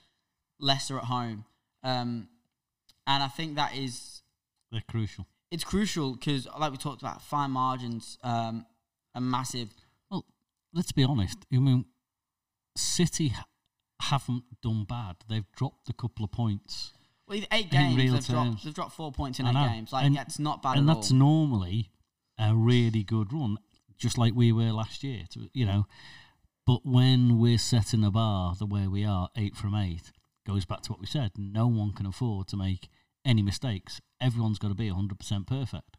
Leicester 0.59 0.99
at 0.99 1.05
home, 1.05 1.45
um, 1.85 2.27
and 3.07 3.23
I 3.23 3.29
think 3.29 3.57
that 3.57 3.75
is 3.77 4.23
They're 4.73 4.83
crucial. 4.89 5.27
it's 5.51 5.65
crucial 5.65 6.15
because, 6.15 6.47
like 6.59 6.73
we 6.73 6.79
talked 6.79 7.03
about, 7.03 7.23
fine 7.23 7.51
margins 7.51 8.19
um, 8.23 8.67
are 9.15 9.21
massive. 9.21 9.69
Well, 10.11 10.25
let's 10.73 10.93
be 10.93 11.05
honest. 11.05 11.39
I 11.53 11.59
mean, 11.59 11.85
City 12.77 13.33
haven't 14.01 14.45
done 14.63 14.85
bad. 14.85 15.17
They've 15.29 15.51
dropped 15.57 15.89
a 15.89 15.93
couple 15.93 16.25
of 16.25 16.33
points. 16.33 16.93
Well, 17.29 17.39
in 17.39 17.47
eight 17.53 17.67
In 17.67 17.71
games, 17.71 17.97
real 17.97 18.13
they've 18.15 18.27
dropped, 18.27 18.49
terms. 18.51 18.65
they've 18.65 18.75
dropped 18.75 18.93
four 18.97 19.13
points 19.13 19.39
in 19.39 19.47
I 19.47 19.51
eight 19.51 19.55
know. 19.55 19.69
games. 19.69 19.93
Like 19.93 20.07
And- 20.07 20.17
that's 20.17 20.39
not 20.39 20.61
bad 20.63 20.77
and 20.79 20.89
that's 20.89 21.11
all. 21.11 21.17
normally 21.19 21.91
a 22.39 22.55
really 22.55 23.03
good 23.05 23.33
run, 23.33 23.59
just 23.97 24.19
like 24.19 24.35
we 24.35 24.51
were 24.53 24.73
last 24.73 25.05
year. 25.05 25.23
To, 25.31 25.49
you 25.55 25.65
know, 25.65 25.87
but 26.67 26.85
when 26.85 27.39
we're 27.39 27.59
setting 27.59 28.01
the 28.01 28.11
bar 28.11 28.55
the 28.59 28.67
way 28.67 28.89
we 28.89 29.05
are, 29.05 29.29
eight 29.37 29.57
from 29.57 29.75
eight, 29.75 30.11
goes 30.47 30.65
back 30.65 30.83
to 30.83 30.93
what 30.93 31.01
we 31.01 31.07
said. 31.07 31.33
No 31.37 31.67
one 31.67 31.93
can 31.93 32.07
afford 32.07 32.49
to 32.49 32.57
make 32.57 32.89
any 33.25 33.43
mistakes. 33.43 34.01
Everyone's 34.21 34.59
got 34.59 34.69
to 34.69 34.75
be 34.75 34.89
hundred 34.89 35.19
percent 35.19 35.47
perfect. 35.47 35.97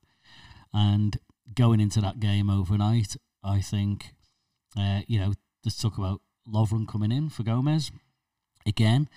And 0.74 1.18
going 1.54 1.80
into 1.80 2.02
that 2.02 2.20
game 2.20 2.50
overnight, 2.50 3.16
I 3.44 3.62
think, 3.62 4.14
uh, 4.78 5.02
you 5.08 5.20
know, 5.20 5.34
let's 5.64 5.82
talk 5.82 5.98
about 5.98 6.22
Lovren 6.48 6.88
coming 6.88 7.12
in 7.12 7.30
for 7.30 7.44
Gomez 7.44 7.92
again. 8.66 9.10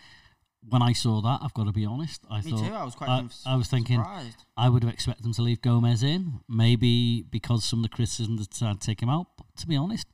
When 0.68 0.82
I 0.82 0.92
saw 0.92 1.20
that, 1.22 1.38
I've 1.42 1.54
got 1.54 1.66
to 1.66 1.72
be 1.72 1.86
honest. 1.86 2.22
I 2.28 2.40
Me 2.40 2.50
thought 2.50 2.66
too. 2.66 2.74
I 2.74 2.84
was 2.84 2.94
quite. 2.94 3.08
I, 3.08 3.24
I 3.46 3.56
was 3.56 3.68
thinking 3.68 3.98
surprised. 4.00 4.44
I 4.56 4.68
would 4.68 4.82
have 4.82 4.92
expected 4.92 5.24
them 5.24 5.32
to 5.34 5.42
leave 5.42 5.62
Gomez 5.62 6.02
in, 6.02 6.40
maybe 6.48 7.22
because 7.22 7.64
some 7.64 7.78
of 7.78 7.84
the 7.84 7.88
criticism 7.88 8.36
that 8.38 8.50
to 8.52 8.76
take 8.80 9.00
him 9.00 9.08
out. 9.08 9.28
But 9.36 9.46
to 9.58 9.66
be 9.66 9.76
honest, 9.76 10.06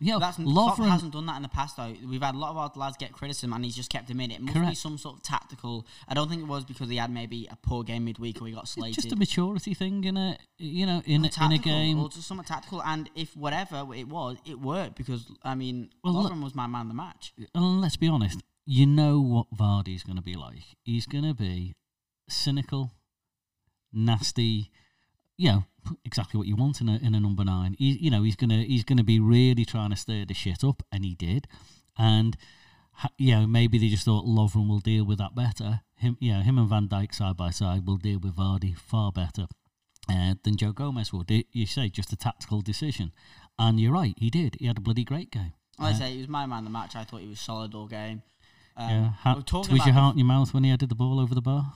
Yeah, 0.00 0.18
That's 0.20 0.36
Klopp 0.36 0.78
hasn't 0.78 1.12
done 1.12 1.26
that 1.26 1.36
in 1.36 1.42
the 1.42 1.48
past 1.48 1.76
though. 1.76 1.92
We've 2.08 2.22
had 2.22 2.34
a 2.34 2.38
lot 2.38 2.50
of 2.50 2.56
our 2.56 2.70
lads 2.76 2.96
get 2.96 3.12
criticism, 3.12 3.52
and 3.52 3.64
he's 3.64 3.74
just 3.74 3.90
kept 3.90 4.08
him 4.08 4.20
in. 4.20 4.30
It 4.30 4.40
must 4.40 4.54
be 4.60 4.74
some 4.74 4.96
sort 4.96 5.16
of 5.16 5.22
tactical. 5.22 5.86
I 6.08 6.14
don't 6.14 6.28
think 6.28 6.42
it 6.42 6.46
was 6.46 6.64
because 6.64 6.88
he 6.88 6.96
had 6.96 7.10
maybe 7.10 7.48
a 7.50 7.56
poor 7.56 7.82
game 7.82 8.04
midweek 8.04 8.40
or 8.40 8.46
he 8.46 8.52
got 8.52 8.64
It's 8.64 8.72
slated. 8.72 8.94
just 9.02 9.12
a 9.12 9.16
maturity 9.16 9.74
thing 9.74 10.04
in 10.04 10.16
a 10.16 10.38
you 10.58 10.86
know 10.86 11.02
in 11.04 11.24
a, 11.24 11.44
in 11.44 11.52
a 11.52 11.58
game. 11.58 11.98
or 11.98 12.08
just 12.08 12.28
something 12.28 12.44
tactical. 12.44 12.82
And 12.82 13.10
if 13.16 13.36
whatever 13.36 13.86
it 13.94 14.08
was, 14.08 14.36
it 14.46 14.60
worked 14.60 14.96
because 14.96 15.26
I 15.42 15.54
mean, 15.54 15.90
Well, 16.04 16.14
Lovren 16.14 16.42
was 16.44 16.54
my 16.54 16.66
man 16.66 16.82
of 16.82 16.88
the 16.88 16.94
match. 16.94 17.32
And 17.54 17.80
let's 17.80 17.96
be 17.96 18.08
honest, 18.08 18.42
you 18.64 18.86
know 18.86 19.20
what 19.20 19.46
Vardy's 19.52 20.04
going 20.04 20.16
to 20.16 20.22
be 20.22 20.34
like. 20.36 20.62
He's 20.84 21.06
going 21.06 21.24
to 21.24 21.34
be 21.34 21.74
cynical, 22.28 22.92
nasty. 23.92 24.70
You 25.36 25.50
know 25.52 25.64
exactly 26.04 26.38
what 26.38 26.46
you 26.46 26.56
want 26.56 26.80
in 26.80 26.88
a 26.88 26.96
in 26.96 27.14
a 27.14 27.20
number 27.20 27.44
nine. 27.44 27.74
He, 27.78 27.98
you 28.00 28.10
know 28.10 28.22
he's 28.22 28.36
gonna 28.36 28.62
he's 28.62 28.84
gonna 28.84 29.04
be 29.04 29.20
really 29.20 29.64
trying 29.64 29.90
to 29.90 29.96
stir 29.96 30.24
the 30.26 30.34
shit 30.34 30.62
up, 30.64 30.82
and 30.92 31.04
he 31.04 31.14
did. 31.14 31.46
And 31.98 32.36
you 33.16 33.34
know 33.34 33.46
maybe 33.46 33.78
they 33.78 33.88
just 33.88 34.04
thought 34.04 34.24
Lovren 34.24 34.68
will 34.68 34.80
deal 34.80 35.04
with 35.04 35.18
that 35.18 35.34
better. 35.34 35.80
Him, 35.96 36.16
you 36.20 36.32
know, 36.32 36.40
him 36.40 36.58
and 36.58 36.68
Van 36.68 36.88
Dijk 36.88 37.12
side 37.14 37.36
by 37.36 37.50
side 37.50 37.86
will 37.86 37.96
deal 37.96 38.20
with 38.20 38.36
Vardy 38.36 38.76
far 38.76 39.10
better 39.10 39.46
uh, 40.08 40.34
than 40.44 40.56
Joe 40.56 40.72
Gomez 40.72 41.12
would. 41.12 41.28
You 41.52 41.66
say 41.66 41.88
just 41.88 42.12
a 42.12 42.16
tactical 42.16 42.60
decision, 42.60 43.12
and 43.58 43.80
you're 43.80 43.92
right. 43.92 44.14
He 44.16 44.30
did. 44.30 44.56
He 44.60 44.66
had 44.66 44.78
a 44.78 44.80
bloody 44.80 45.02
great 45.04 45.30
game. 45.32 45.54
Like 45.78 45.94
I 45.94 45.96
Uh, 45.96 45.98
say, 45.98 46.12
he 46.12 46.18
was 46.18 46.28
my 46.28 46.46
man 46.46 46.58
of 46.60 46.64
the 46.64 46.70
match. 46.70 46.94
I 46.96 47.04
thought 47.04 47.20
he 47.20 47.28
was 47.28 47.40
solid 47.40 47.74
all 47.74 47.86
game. 47.88 48.22
Um, 48.76 48.90
yeah, 48.90 49.08
ha- 49.22 49.42
was 49.52 49.84
your 49.86 49.92
heart 49.94 50.14
in 50.14 50.18
your 50.20 50.26
mouth 50.28 50.54
when 50.54 50.62
he 50.62 50.70
headed 50.70 50.88
the 50.88 50.94
ball 50.94 51.18
over 51.18 51.34
the 51.34 51.42
bar? 51.42 51.72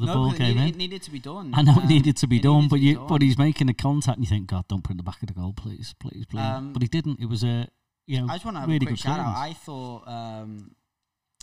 The 0.00 0.06
no, 0.06 0.14
ball 0.14 0.32
it 0.32 0.38
came 0.38 0.56
needed, 0.56 0.62
in. 0.62 0.68
It 0.68 0.76
needed 0.76 1.02
to 1.02 1.10
be 1.10 1.18
done. 1.20 1.52
I 1.54 1.62
know 1.62 1.72
it 1.72 1.82
Um, 1.84 1.88
needed 1.88 2.16
to 2.18 2.26
be 2.26 2.36
it 2.38 2.42
done, 2.42 2.68
but 2.68 2.80
you, 2.80 2.94
done. 2.96 3.06
but 3.06 3.22
he's 3.22 3.38
making 3.38 3.68
a 3.68 3.74
contact, 3.74 4.16
and 4.16 4.24
you 4.24 4.28
think, 4.28 4.46
God, 4.48 4.66
don't 4.68 4.82
put 4.82 4.90
it 4.90 4.94
in 4.94 4.96
the 4.98 5.02
back 5.02 5.22
of 5.22 5.28
the 5.28 5.34
goal, 5.34 5.52
please, 5.52 5.94
please, 6.00 6.24
please. 6.26 6.40
Um, 6.40 6.72
but 6.72 6.82
he 6.82 6.88
didn't. 6.88 7.20
It 7.20 7.26
was 7.28 7.42
a, 7.44 7.68
you 8.06 8.18
know, 8.20 8.26
I 8.28 8.34
just 8.34 8.44
want 8.44 8.56
to 8.56 8.60
have 8.60 8.68
really 8.68 8.84
a 8.86 8.88
quick 8.88 8.98
shout 8.98 9.20
out. 9.20 9.36
I 9.36 9.52
thought 9.52 10.08
um, 10.08 10.74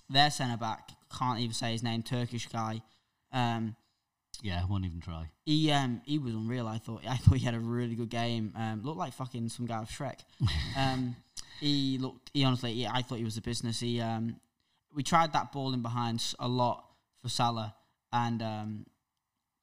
their 0.10 0.30
centre 0.32 0.58
back 0.58 0.90
can't 1.18 1.40
even 1.40 1.54
say 1.54 1.72
his 1.72 1.84
name, 1.84 2.04
Turkish 2.04 2.48
guy. 2.48 2.82
Um, 3.32 3.76
yeah, 4.42 4.64
won't 4.70 4.86
even 4.86 5.00
try. 5.02 5.26
he 5.46 5.72
um, 5.72 6.02
he 6.06 6.20
was 6.20 6.34
unreal. 6.36 6.68
I 6.68 6.78
thought 6.78 7.02
I 7.08 7.18
thought 7.18 7.38
he 7.38 7.46
had 7.46 7.56
a 7.56 7.60
really 7.60 7.96
good 7.96 8.10
game. 8.10 8.54
Um, 8.56 8.82
looked 8.84 8.98
like 9.00 9.14
fucking 9.14 9.50
some 9.50 9.66
guy 9.66 9.82
of 9.82 9.90
Shrek. 9.90 10.20
Um, 10.78 11.16
he 11.60 11.98
looked. 11.98 12.30
He 12.34 12.44
honestly, 12.44 12.72
yeah, 12.74 12.92
I 12.94 13.02
thought 13.02 13.18
he 13.18 13.24
was 13.24 13.38
a 13.38 13.42
business. 13.42 13.80
He 13.80 14.00
um, 14.00 14.40
we 14.94 15.02
tried 15.02 15.34
that 15.34 15.52
ball 15.52 15.74
in 15.74 15.82
behind 15.82 16.24
a 16.40 16.48
lot 16.48 16.86
for 17.22 17.30
Salah, 17.30 17.74
and 18.26 18.42
um, 18.42 18.86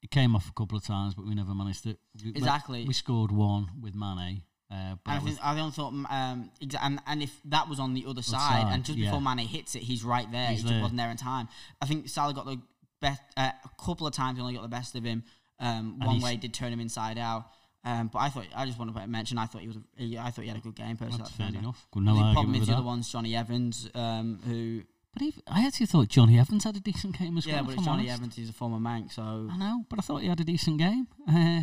It 0.01 0.11
came 0.11 0.35
off 0.35 0.47
a 0.49 0.53
couple 0.53 0.77
of 0.77 0.83
times, 0.85 1.15
but 1.15 1.25
we 1.25 1.33
never 1.35 1.53
managed. 1.53 1.85
We, 1.85 1.95
we- 2.23 2.29
exactly. 2.31 2.85
We 2.85 2.93
scored 2.93 3.31
one 3.31 3.67
with 3.81 3.95
Mane. 3.95 4.43
Uh, 4.71 4.95
but 5.03 5.11
And 5.11 5.19
I 5.21 5.23
was, 5.23 5.33
think 5.35 5.45
I 5.45 5.55
don't 5.55 5.73
thought 5.75 5.93
um 5.93 6.49
exa- 6.61 6.79
and 6.81 6.99
and 7.05 7.21
if 7.21 7.33
that 7.45 7.69
was 7.69 7.79
on 7.79 7.93
the 7.93 8.05
other 8.07 8.23
side, 8.23 8.63
side, 8.63 8.73
and 8.73 8.83
just 8.83 8.97
yeah. 8.97 9.05
before 9.11 9.21
Mane 9.21 9.45
hits 9.47 9.75
it, 9.75 9.83
he's 9.83 10.03
right 10.03 10.29
there. 10.31 10.47
He's 10.49 10.59
he 10.59 10.63
just 10.63 10.73
there. 10.73 10.81
wasn't 10.81 10.97
there 10.97 11.11
in 11.11 11.17
time. 11.17 11.47
I 11.81 11.85
think 11.85 12.09
Salah 12.09 12.33
got 12.33 12.45
the 12.47 12.59
best 12.99 13.21
uh, 13.37 13.51
a 13.63 13.83
couple 13.85 14.07
of 14.07 14.13
times. 14.13 14.37
He 14.37 14.41
only 14.41 14.55
got 14.55 14.63
the 14.63 14.67
best 14.79 14.95
of 14.95 15.03
him. 15.03 15.23
Um, 15.59 15.99
one 15.99 16.15
he's- 16.15 16.23
way 16.23 16.35
did 16.37 16.53
turn 16.53 16.73
him 16.73 16.79
inside 16.79 17.17
out. 17.19 17.45
Um, 17.87 18.09
but 18.11 18.17
I 18.25 18.29
thought 18.29 18.47
I 18.55 18.65
just 18.65 18.79
want 18.79 18.95
to 18.95 19.07
mention 19.07 19.37
I 19.37 19.45
thought 19.45 19.61
he 19.61 19.67
was 19.67 19.77
a, 19.77 19.81
he, 19.97 20.17
I 20.17 20.31
thought 20.31 20.41
he 20.41 20.47
had 20.47 20.57
a 20.57 20.61
good 20.67 20.73
game 20.75 20.97
personally. 20.97 21.19
that's 21.19 21.29
that 21.29 21.37
fair 21.37 21.47
defender. 21.47 21.59
enough. 21.67 21.87
Good, 21.91 21.99
I 22.01 22.05
no 22.05 22.11
think 22.13 22.25
argument 22.25 22.35
problem 22.35 22.55
is 22.55 22.61
the 22.61 22.65
that. 22.73 22.77
other 22.79 22.85
one's 22.87 23.11
Johnny 23.11 23.35
Evans, 23.35 23.89
um, 23.93 24.39
who 24.47 24.81
But 25.15 25.21
even, 25.23 25.41
I 25.47 25.65
actually 25.65 25.85
thought 25.87 26.09
Johnny 26.09 26.37
Evans 26.37 26.65
had 26.65 26.75
a 26.75 26.79
decent 26.79 27.17
game 27.17 27.37
as 27.37 27.45
yeah, 27.45 27.53
well. 27.55 27.61
Yeah, 27.63 27.65
but 27.67 27.75
it's 27.75 27.85
Johnny 27.85 28.03
honest. 28.03 28.13
Evans. 28.19 28.35
He's 28.35 28.49
a 28.49 28.53
former 28.53 28.79
Manc, 28.79 29.11
so 29.13 29.49
I 29.51 29.57
know, 29.57 29.85
but 29.89 29.97
I 29.97 30.01
thought 30.01 30.21
he 30.21 30.27
had 30.27 30.39
a 30.41 30.43
decent 30.43 30.77
game. 30.77 31.07
Uh, 31.27 31.61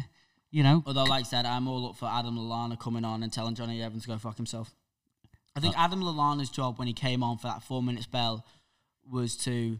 you 0.50 0.62
know, 0.62 0.82
Although, 0.87 1.04
like 1.04 1.21
I 1.21 1.25
said, 1.25 1.44
I'm 1.47 1.68
all 1.68 1.88
up 1.90 1.97
for 1.97 2.06
Adam 2.06 2.37
Lallana 2.37 2.78
coming 2.80 3.04
on 3.04 3.23
and 3.23 3.32
telling 3.32 3.54
Johnny 3.54 3.82
Evans 3.82 4.02
to 4.02 4.09
go 4.09 4.18
fuck 4.18 4.37
himself. 4.38 4.75
I 5.54 5.61
think 5.61 5.76
Uh, 5.78 5.82
Adam 5.82 6.00
Lallana's 6.02 6.49
job 6.50 6.78
when 6.78 6.88
he 6.88 6.94
came 6.94 7.23
on 7.23 7.37
for 7.38 7.47
that 7.49 7.62
four 7.62 7.82
minute 7.82 8.02
spell 8.04 8.44
was 9.11 9.37
to 9.44 9.78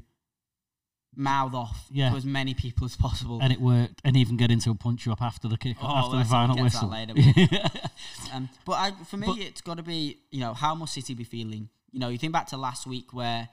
mouth 1.15 1.53
off 1.55 1.87
Yeah. 1.91 2.11
to 2.11 2.17
as 2.17 2.25
many 2.25 2.55
people 2.55 2.85
as 2.87 2.97
possible. 2.97 3.39
and 3.43 3.53
it 3.53 3.61
worked, 3.61 4.01
and 4.05 4.17
even 4.17 4.37
get 4.37 4.51
into 4.51 4.71
a 4.71 4.75
punch 4.75 5.07
up 5.09 5.21
after 5.23 5.47
the 5.49 5.59
kick, 5.59 5.77
Oh, 5.83 5.87
after 5.87 6.17
the 6.19 6.25
final 6.25 6.57
whistle. 6.63 6.89
later, 6.89 7.15
Um, 8.33 8.49
but 8.65 8.73
I, 8.73 8.93
for 9.05 9.17
me, 9.19 9.27
But- 9.27 9.39
it's 9.39 9.61
got 9.61 9.77
to 9.77 9.83
be 9.83 10.19
you 10.31 10.41
know 10.41 10.55
how 10.55 10.75
must 10.75 10.95
City 10.95 11.15
be 11.15 11.25
feeling? 11.25 11.69
You 11.93 12.01
know, 12.01 12.09
you 12.09 12.19
think 12.19 12.33
back 12.33 12.49
to 12.49 12.57
last 12.57 12.87
week 12.87 13.13
where 13.13 13.49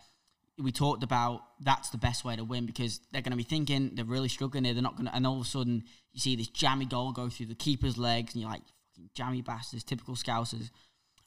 we 0.58 0.72
talked 0.72 1.04
about 1.04 1.42
that's 1.62 1.90
the 1.90 1.98
best 1.98 2.26
way 2.26 2.36
to 2.36 2.44
win 2.44 2.66
because 2.66 3.00
they're 3.12 3.22
going 3.22 3.32
to 3.32 3.38
be 3.38 3.44
thinking 3.44 3.92
they're 3.94 4.06
really 4.06 4.28
struggling 4.28 4.64
here. 4.66 4.74
They're 4.74 4.84
not 4.84 4.96
going 4.96 5.08
to, 5.08 5.16
and 5.16 5.26
all 5.26 5.40
of 5.40 5.46
a 5.46 5.50
sudden 5.50 5.84
you 6.12 6.20
see 6.20 6.36
this 6.36 6.48
jammy 6.48 6.86
goal 6.86 7.12
go 7.12 7.30
through 7.30 7.48
the 7.48 7.56
keeper's 7.56 7.98
legs, 7.98 8.34
and 8.34 8.42
you're 8.42 8.52
like, 8.52 8.64
fucking 8.92 9.10
jammy 9.14 9.42
bastards, 9.42 9.84
typical 9.84 10.16
Scousers. 10.16 10.70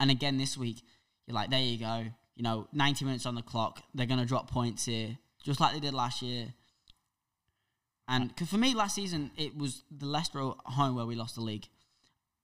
And 0.01 0.11
again 0.11 0.39
this 0.39 0.57
week, 0.57 0.83
you're 1.27 1.35
like, 1.35 1.51
there 1.51 1.61
you 1.61 1.79
go. 1.79 2.05
You 2.35 2.43
know, 2.43 2.67
90 2.73 3.05
minutes 3.05 3.27
on 3.27 3.35
the 3.35 3.43
clock, 3.43 3.83
they're 3.95 4.07
going 4.07 4.21
to 4.21 4.27
drop 4.27 4.51
points 4.51 4.85
here, 4.85 5.17
just 5.45 5.61
like 5.61 5.75
they 5.75 5.81
did 5.81 5.95
last 5.95 6.23
year. 6.23 6.47
And 8.09 8.33
for 8.47 8.59
me, 8.59 8.75
last 8.75 8.95
season, 8.95 9.31
it 9.37 9.57
was 9.57 9.85
the 9.91 10.07
Leicester 10.07 10.41
home 10.41 10.97
where 10.97 11.07
we 11.07 11.15
lost 11.15 11.37
the 11.37 11.41
league. 11.41 11.67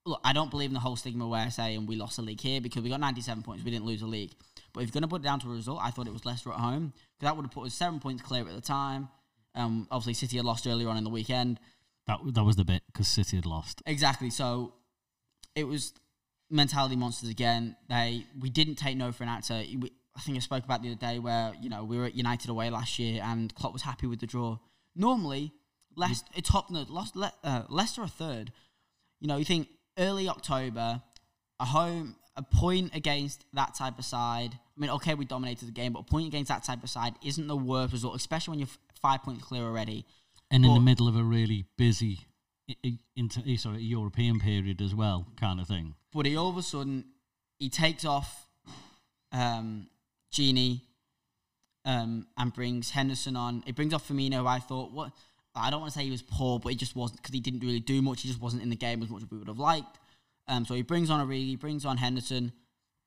Look, 0.06 0.20
I 0.24 0.32
don't 0.32 0.50
believe 0.50 0.70
in 0.70 0.74
the 0.74 0.80
whole 0.80 0.96
stigma 0.96 1.26
where 1.26 1.40
I 1.40 1.48
say, 1.48 1.74
and 1.74 1.88
we 1.88 1.96
lost 1.96 2.16
the 2.16 2.22
league 2.22 2.40
here 2.40 2.60
because 2.60 2.82
we 2.82 2.88
got 2.88 3.00
97 3.00 3.42
points, 3.42 3.64
we 3.64 3.70
didn't 3.70 3.84
lose 3.84 4.00
the 4.00 4.06
league. 4.06 4.32
But 4.72 4.82
if 4.82 4.88
you're 4.88 5.00
going 5.00 5.02
to 5.02 5.08
put 5.08 5.22
it 5.22 5.24
down 5.24 5.40
to 5.40 5.48
a 5.48 5.54
result, 5.54 5.80
I 5.82 5.90
thought 5.90 6.06
it 6.06 6.12
was 6.12 6.24
Leicester 6.24 6.50
at 6.50 6.58
home 6.58 6.92
because 6.94 7.26
that 7.26 7.36
would 7.36 7.44
have 7.44 7.52
put 7.52 7.66
us 7.66 7.74
seven 7.74 8.00
points 8.00 8.22
clear 8.22 8.46
at 8.46 8.54
the 8.54 8.60
time. 8.60 9.08
Um, 9.54 9.88
obviously, 9.90 10.14
City 10.14 10.36
had 10.36 10.46
lost 10.46 10.66
earlier 10.66 10.88
on 10.88 10.96
in 10.96 11.04
the 11.04 11.10
weekend. 11.10 11.58
That 12.06 12.18
that 12.34 12.44
was 12.44 12.56
the 12.56 12.64
bit 12.64 12.82
because 12.86 13.08
City 13.08 13.36
had 13.36 13.46
lost. 13.46 13.82
Exactly. 13.86 14.30
So 14.30 14.74
it 15.54 15.64
was 15.64 15.92
mentality 16.50 16.96
monsters 16.96 17.28
again. 17.28 17.76
They 17.88 18.24
we 18.38 18.50
didn't 18.50 18.76
take 18.76 18.96
no 18.96 19.12
for 19.12 19.24
an 19.24 19.28
answer. 19.28 19.62
We, 19.78 19.92
I 20.16 20.20
think 20.20 20.36
I 20.36 20.40
spoke 20.40 20.64
about 20.64 20.82
the 20.82 20.88
other 20.88 20.98
day 20.98 21.18
where 21.18 21.52
you 21.60 21.68
know 21.68 21.84
we 21.84 21.98
were 21.98 22.06
at 22.06 22.14
United 22.14 22.50
away 22.50 22.70
last 22.70 22.98
year 22.98 23.20
and 23.22 23.54
Klopp 23.54 23.72
was 23.72 23.82
happy 23.82 24.06
with 24.06 24.20
the 24.20 24.26
draw. 24.26 24.58
Normally, 24.96 25.52
Leicester 25.96 26.26
a 26.36 26.42
top 26.42 26.70
no, 26.70 26.84
lost 26.88 27.16
Le, 27.16 27.32
uh, 27.44 27.62
Leicester 27.68 28.02
a 28.02 28.08
third. 28.08 28.52
You 29.20 29.28
know, 29.28 29.36
you 29.36 29.44
think 29.44 29.68
early 29.98 30.28
October, 30.28 31.02
a 31.60 31.64
home 31.64 32.16
a 32.38 32.42
point 32.42 32.94
against 32.94 33.44
that 33.52 33.74
type 33.74 33.98
of 33.98 34.04
side. 34.04 34.54
I 34.54 34.80
mean, 34.80 34.90
okay, 34.90 35.14
we 35.14 35.24
dominated 35.24 35.66
the 35.68 35.72
game, 35.72 35.92
but 35.92 36.00
a 36.00 36.04
point 36.04 36.26
against 36.28 36.48
that 36.48 36.62
type 36.64 36.82
of 36.84 36.88
side 36.90 37.14
isn't 37.24 37.46
the 37.48 37.56
worst 37.56 37.92
result, 37.92 38.14
especially 38.16 38.52
when 38.52 38.58
you're 38.60 38.68
f- 38.68 38.78
five 39.02 39.22
points 39.24 39.44
clear 39.44 39.64
already. 39.64 40.06
and 40.50 40.64
in 40.64 40.72
the 40.72 40.80
middle 40.80 41.08
of 41.08 41.16
a 41.16 41.22
really 41.22 41.66
busy 41.76 42.20
i- 42.70 42.76
i- 42.86 42.98
into 43.16 43.42
eh, 43.46 43.56
sorry 43.56 43.82
European 43.82 44.38
period 44.40 44.80
as 44.80 44.94
well, 44.94 45.26
kind 45.36 45.60
of 45.60 45.66
thing. 45.68 45.94
But 46.12 46.24
he 46.26 46.36
all 46.36 46.48
of 46.48 46.56
a 46.56 46.62
sudden 46.62 47.04
he 47.58 47.68
takes 47.68 48.04
off 48.04 48.46
um, 49.32 49.88
Gini 50.32 50.80
um, 51.84 52.26
and 52.36 52.52
brings 52.52 52.90
Henderson 52.90 53.36
on. 53.36 53.62
It 53.66 53.74
brings 53.74 53.92
off 53.92 54.06
Firmino. 54.08 54.46
I 54.46 54.58
thought 54.58 54.92
what 54.92 55.10
I 55.54 55.70
don't 55.70 55.80
want 55.80 55.92
to 55.92 55.98
say 55.98 56.04
he 56.04 56.10
was 56.10 56.22
poor, 56.22 56.58
but 56.60 56.68
he 56.70 56.76
just 56.76 56.94
wasn't 56.94 57.20
because 57.20 57.34
he 57.34 57.40
didn't 57.40 57.60
really 57.60 57.80
do 57.80 58.00
much. 58.00 58.22
He 58.22 58.28
just 58.28 58.40
wasn't 58.40 58.62
in 58.62 58.70
the 58.70 58.76
game 58.76 59.02
as 59.02 59.08
much 59.10 59.22
as 59.22 59.30
we 59.30 59.38
would 59.38 59.48
have 59.48 59.58
liked. 59.58 59.98
Um, 60.48 60.64
so 60.64 60.74
he 60.74 60.82
brings 60.82 61.10
on 61.10 61.26
Origi, 61.26 61.46
he 61.46 61.56
brings 61.56 61.84
on 61.84 61.96
Henderson. 61.96 62.52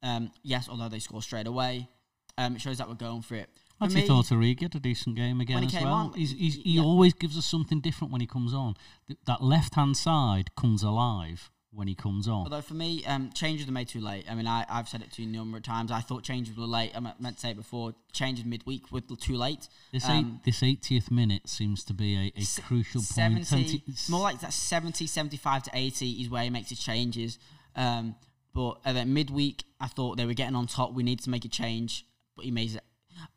Um, 0.04 0.32
yes, 0.44 0.68
although 0.70 0.90
they 0.90 1.00
score 1.00 1.22
straight 1.22 1.48
away, 1.48 1.90
um, 2.38 2.56
it 2.56 2.62
shows 2.62 2.78
that 2.78 2.88
we're 2.88 2.96
going 2.96 3.22
for 3.22 3.36
it. 3.36 3.50
I 3.80 3.86
actually 3.86 4.02
me- 4.02 4.08
thought 4.08 4.26
Origi 4.26 4.62
had 4.62 4.76
a 4.76 4.80
decent 4.80 5.16
game 5.16 5.42
again 5.42 5.64
he 5.64 5.78
as 5.78 5.84
well. 5.84 5.94
on, 5.94 6.14
he's, 6.14 6.32
he's, 6.32 6.56
he 6.56 6.74
yeah. 6.74 6.82
always 6.82 7.14
gives 7.14 7.38
us 7.38 7.46
something 7.46 7.82
different 7.82 8.12
when 8.12 8.22
he 8.22 8.28
comes 8.28 8.54
on. 8.54 8.76
Th- 9.08 9.20
that 9.26 9.42
left 9.44 9.76
hand 9.76 9.98
side 9.98 10.56
comes 10.56 10.84
alive 10.84 11.50
when 11.74 11.88
he 11.88 11.96
comes 11.96 12.28
on. 12.28 12.44
Although 12.44 12.62
for 12.62 12.74
me, 12.74 13.06
um, 13.06 13.32
changes 13.34 13.68
are 13.68 13.72
made 13.72 13.88
too 13.88 14.02
late. 14.02 14.26
I 14.30 14.36
mean, 14.36 14.46
I, 14.48 14.66
I've 14.70 14.90
said 14.90 15.02
it 15.02 15.12
to 15.14 15.22
you 15.22 15.30
a 15.30 15.32
number 15.32 15.58
of 15.58 15.64
times. 15.64 15.90
I 15.92 16.02
thought 16.02 16.24
changes 16.24 16.58
were 16.58 16.66
late. 16.66 16.92
I 16.96 17.00
meant 17.00 17.36
to 17.36 17.40
say 17.40 17.52
it 17.52 17.58
before. 17.58 17.94
Changes 18.12 18.44
midweek 18.44 18.92
were 18.92 19.00
too 19.02 19.38
late. 19.38 19.70
This 19.94 20.06
Um, 20.08 20.42
eight, 20.46 20.46
this 20.46 20.62
80th 20.62 21.10
minute 21.12 21.48
seems 21.48 21.84
to 21.86 21.94
be 21.94 22.16
a, 22.36 22.40
a 22.40 22.44
Se- 22.44 22.62
crucial 22.64 23.00
point. 23.00 23.06
70, 23.08 23.44
70 23.46 23.84
it's 23.88 24.10
more 24.10 24.22
like 24.22 24.42
that 24.42 24.52
70, 24.54 25.08
75 25.08 25.64
to 25.64 25.72
80 25.74 26.10
is 26.12 26.30
where 26.30 26.44
he 26.44 26.50
makes 26.50 26.70
his 26.70 26.80
changes. 26.80 27.40
Um, 27.76 28.16
but 28.54 28.80
at 28.84 28.94
the 28.94 29.06
midweek, 29.06 29.64
I 29.80 29.88
thought 29.88 30.18
they 30.18 30.26
were 30.26 30.34
getting 30.34 30.56
on 30.56 30.68
top. 30.68 30.94
We 30.94 31.04
needed 31.04 31.24
to 31.24 31.30
make 31.30 31.46
a 31.46 31.50
change, 31.50 32.06
but 32.36 32.44
he 32.44 32.52
made 32.52 32.76
it. 32.76 32.84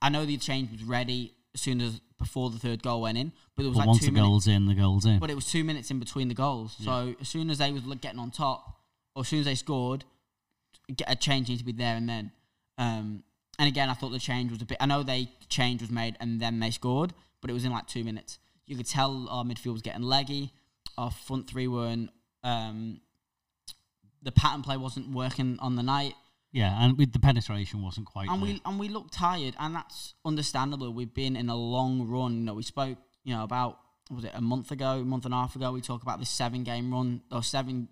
I 0.02 0.08
know 0.08 0.24
the 0.24 0.36
change 0.38 0.72
was 0.72 0.82
ready 0.82 1.34
as 1.54 1.60
soon 1.60 1.80
as 1.80 2.00
before 2.18 2.50
the 2.50 2.58
third 2.58 2.82
goal 2.82 3.02
went 3.02 3.18
in, 3.18 3.32
but 3.56 3.64
it 3.64 3.68
was 3.68 3.76
but 3.76 3.80
like 3.80 3.88
once 3.88 4.00
two 4.00 4.06
the 4.06 4.12
minutes. 4.12 4.28
goal's 4.28 4.46
in, 4.46 4.66
the 4.66 4.74
goal's 4.74 5.06
in. 5.06 5.18
But 5.18 5.30
it 5.30 5.34
was 5.34 5.46
two 5.46 5.64
minutes 5.64 5.90
in 5.90 5.98
between 5.98 6.28
the 6.28 6.34
goals. 6.34 6.76
So 6.82 7.14
as 7.20 7.28
soon 7.28 7.50
as 7.50 7.58
they 7.58 7.72
was 7.72 7.82
getting 8.00 8.18
on 8.18 8.30
top, 8.30 8.80
or 9.14 9.20
as 9.20 9.28
soon 9.28 9.40
as 9.40 9.46
they 9.46 9.54
scored, 9.54 10.04
get 10.96 11.10
a 11.10 11.16
change 11.16 11.48
needed 11.48 11.60
to 11.60 11.64
be 11.64 11.72
there 11.72 11.96
and 11.96 12.08
then. 12.08 12.32
Um, 12.78 13.22
and 13.58 13.68
again, 13.68 13.88
I 13.88 13.94
thought 13.94 14.10
the 14.10 14.18
change 14.18 14.50
was 14.50 14.60
a 14.62 14.64
bit. 14.64 14.78
I 14.80 14.86
know 14.86 15.02
they 15.02 15.28
change 15.48 15.80
was 15.80 15.90
made 15.90 16.16
and 16.20 16.40
then 16.40 16.58
they 16.58 16.70
scored, 16.70 17.12
but 17.40 17.50
it 17.50 17.52
was 17.52 17.64
in 17.64 17.70
like 17.70 17.86
two 17.86 18.02
minutes. 18.02 18.38
You 18.66 18.76
could 18.76 18.88
tell 18.88 19.28
our 19.28 19.44
midfield 19.44 19.74
was 19.74 19.82
getting 19.82 20.02
leggy. 20.02 20.52
Our 20.98 21.10
front 21.10 21.48
three 21.48 21.68
weren't. 21.68 22.10
Um, 22.42 23.00
the 24.22 24.32
pattern 24.32 24.62
play 24.62 24.76
wasn't 24.76 25.14
working 25.14 25.58
on 25.60 25.76
the 25.76 25.82
night, 25.82 26.14
yeah, 26.54 26.82
and 26.82 26.96
with 26.96 27.12
the 27.12 27.18
penetration 27.18 27.82
wasn't 27.82 28.06
quite 28.06 28.28
and 28.30 28.40
there. 28.42 28.52
we 28.54 28.62
and 28.64 28.78
we 28.78 28.88
looked 28.88 29.12
tired, 29.12 29.54
and 29.58 29.74
that's 29.74 30.14
understandable. 30.24 30.90
We've 30.94 31.12
been 31.12 31.36
in 31.36 31.48
a 31.50 31.56
long 31.56 32.08
run. 32.08 32.32
You 32.34 32.40
know, 32.40 32.54
we 32.54 32.62
spoke. 32.62 32.96
You 33.24 33.34
know, 33.34 33.42
about 33.42 33.78
was 34.10 34.24
it 34.24 34.32
a 34.34 34.40
month 34.40 34.70
ago, 34.70 35.00
a 35.00 35.04
month 35.04 35.24
and 35.24 35.34
a 35.34 35.36
half 35.36 35.56
ago? 35.56 35.72
We 35.72 35.80
talked 35.80 36.02
about 36.02 36.18
this 36.20 36.30
seven 36.30 36.62
game 36.62 36.92
run 36.92 37.22
or 37.32 37.42
seven 37.42 37.88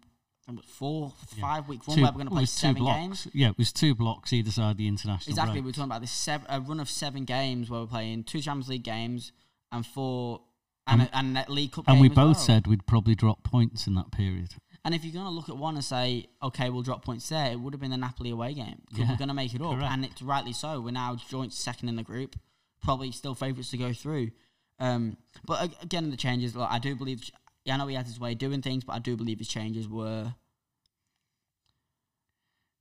four, 0.67 1.13
Yeah. 1.37 1.41
five 1.41 1.69
week 1.69 1.87
run 1.87 1.97
Two- 1.97 2.03
where 2.03 2.11
we're 2.13 2.17
going 2.19 2.27
to 2.29 2.33
play 2.35 2.45
seven 2.47 2.85
games. 2.85 3.29
Yeah, 3.33 3.51
it 3.51 3.59
was 3.59 3.73
two 3.73 3.95
blocks 3.95 4.33
either 4.33 4.51
side 4.51 4.73
of 4.73 4.77
the 4.77 4.89
international 4.89 5.31
Exactly, 5.33 5.55
break. 5.61 5.65
we're 5.67 5.73
talking 5.73 5.85
about 5.91 6.01
this 6.03 6.11
seven, 6.11 6.47
a 6.51 6.61
run 6.61 6.81
of 6.81 6.89
seven 6.91 7.25
games 7.25 7.71
where 7.71 7.81
we're 7.81 7.87
playing 7.87 8.25
two 8.25 8.41
Champions 8.41 8.69
League 8.69 8.83
games 8.85 9.33
and 9.71 9.87
four 9.87 10.43
and, 10.87 11.03
a, 11.03 11.17
and 11.17 11.39
a 11.39 11.45
League 11.51 11.73
Cup. 11.73 11.85
And 11.89 12.01
we 12.01 12.09
both 12.09 12.17
well. 12.19 12.35
said 12.35 12.67
we'd 12.67 12.87
probably 12.87 13.15
drop 13.15 13.43
points 13.45 13.87
in 13.87 13.95
that 13.95 14.11
period. 14.11 14.55
And 14.85 14.95
if 14.95 15.05
you're 15.05 15.13
going 15.13 15.27
to 15.27 15.31
look 15.31 15.49
at 15.49 15.57
one 15.57 15.77
and 15.77 15.85
say, 15.85 16.27
okay, 16.43 16.69
we'll 16.69 16.83
drop 16.83 17.05
points 17.05 17.29
there, 17.29 17.53
it 17.53 17.61
would 17.61 17.73
have 17.73 17.81
been 17.81 17.93
the 17.93 17.97
Napoli 17.97 18.31
away 18.31 18.53
game. 18.55 18.83
Yeah, 18.93 19.09
we're 19.11 19.17
going 19.17 19.29
to 19.29 19.35
make 19.35 19.55
it 19.55 19.63
up. 19.63 19.71
correct. 19.75 19.93
And 19.93 20.05
it's 20.05 20.21
rightly 20.23 20.53
so. 20.53 20.81
We're 20.81 20.91
now 20.91 21.17
joint 21.29 21.53
second 21.53 21.89
in 21.89 21.95
the 21.97 22.03
group, 22.03 22.35
probably 22.83 23.13
still 23.13 23.35
favourites 23.37 23.71
to 23.71 23.77
go 23.77 23.93
through. 23.93 24.33
Um, 24.81 25.17
but 25.47 25.63
ag- 25.63 25.77
again, 25.83 26.11
the 26.11 26.17
changes, 26.17 26.57
like, 26.57 26.69
I 26.71 26.81
do 26.81 26.97
believe, 26.97 27.23
yeah, 27.65 27.75
I 27.75 27.77
know 27.77 27.87
he 27.87 27.95
had 27.95 28.07
his 28.07 28.19
way 28.19 28.33
of 28.33 28.39
doing 28.39 28.61
things, 28.61 28.83
but 28.83 28.95
I 28.95 28.99
do 28.99 29.17
believe 29.17 29.39
his 29.39 29.47
changes 29.47 29.87
were, 29.89 30.35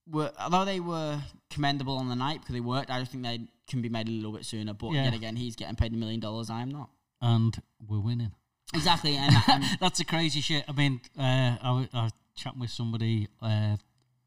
were 0.10 0.32
although 0.40 0.66
they 0.66 0.80
were 0.80 1.22
commendable 1.52 1.98
on 1.98 2.10
the 2.10 2.16
night 2.16 2.40
because 2.42 2.54
they 2.54 2.60
worked, 2.62 2.90
I 2.90 3.00
just 3.00 3.12
think 3.12 3.24
they 3.24 3.42
can 3.68 3.84
be 3.84 3.90
made 3.90 4.08
a 4.08 4.12
little 4.12 4.32
bit 4.32 4.46
sooner. 4.46 4.74
But 4.74 4.94
Yeah. 4.94 5.04
yet 5.06 5.14
again, 5.14 5.36
he's 5.36 5.56
getting 5.56 5.76
paid 5.76 5.94
a 5.94 5.98
million 5.98 6.20
dollars. 6.20 6.50
I 6.50 6.62
am 6.62 6.70
not. 6.70 6.90
And 7.22 7.62
we're 7.88 8.00
winning. 8.00 8.32
Exactly. 8.74 9.16
And, 9.16 9.36
and 9.48 9.64
That's 9.80 10.00
a 10.00 10.06
crazy 10.06 10.42
shit. 10.42 10.64
I 10.68 10.72
mean, 10.72 11.02
uh, 11.18 11.22
I, 11.62 11.90
I 11.94 12.04
was 12.04 12.14
chatting 12.36 12.60
with 12.60 12.70
somebody 12.70 13.28
uh, 13.42 13.78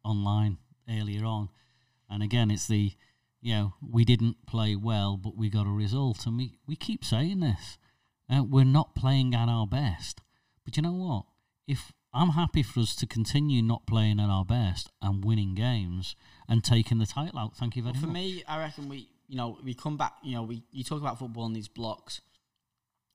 online 0.04 0.58
earlier 0.88 1.24
on, 1.24 1.48
and 2.10 2.22
again, 2.22 2.50
it's 2.50 2.66
the, 2.68 2.92
you 3.40 3.54
know, 3.54 3.74
we 3.80 4.04
didn't 4.04 4.46
play 4.46 4.76
well, 4.76 5.16
but 5.16 5.36
we 5.36 5.48
got 5.48 5.66
a 5.66 5.70
result, 5.70 6.26
and 6.26 6.36
we, 6.36 6.58
we 6.66 6.76
keep 6.76 7.04
saying 7.04 7.40
this. 7.40 7.78
Uh, 8.30 8.42
we're 8.42 8.64
not 8.64 8.94
playing 8.94 9.34
at 9.34 9.48
our 9.48 9.66
best, 9.66 10.20
but 10.64 10.76
you 10.76 10.82
know 10.82 10.92
what? 10.92 11.24
If 11.66 11.92
I'm 12.12 12.30
happy 12.30 12.62
for 12.62 12.80
us 12.80 12.94
to 12.96 13.06
continue 13.06 13.60
not 13.62 13.86
playing 13.86 14.20
at 14.20 14.28
our 14.30 14.44
best 14.44 14.90
and 15.02 15.24
winning 15.24 15.54
games 15.54 16.14
and 16.48 16.62
taking 16.62 16.98
the 16.98 17.06
title 17.06 17.38
out. 17.38 17.56
Thank 17.56 17.74
you 17.76 17.82
very 17.82 17.92
Well, 17.94 18.02
for 18.02 18.06
much. 18.06 18.14
me, 18.14 18.44
I 18.46 18.58
reckon 18.60 18.88
we, 18.88 19.08
you 19.26 19.36
know, 19.36 19.58
we 19.64 19.74
come 19.74 19.96
back. 19.96 20.12
You 20.22 20.36
know, 20.36 20.42
we 20.44 20.62
you 20.70 20.84
talk 20.84 21.00
about 21.00 21.18
football 21.18 21.46
in 21.46 21.54
these 21.54 21.66
blocks. 21.68 22.20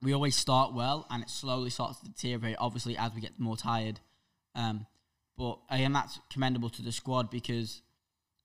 We 0.02 0.12
always 0.14 0.34
start 0.36 0.72
well, 0.74 1.06
and 1.10 1.22
it 1.22 1.30
slowly 1.30 1.70
starts 1.70 2.00
to 2.00 2.06
deteriorate. 2.06 2.56
Obviously, 2.58 2.96
as 2.96 3.12
we 3.14 3.20
get 3.20 3.38
more 3.38 3.56
tired. 3.56 4.00
Um, 4.54 4.86
but 5.36 5.58
again, 5.70 5.92
that's 5.92 6.18
commendable 6.30 6.70
to 6.70 6.82
the 6.82 6.92
squad 6.92 7.30
because, 7.30 7.82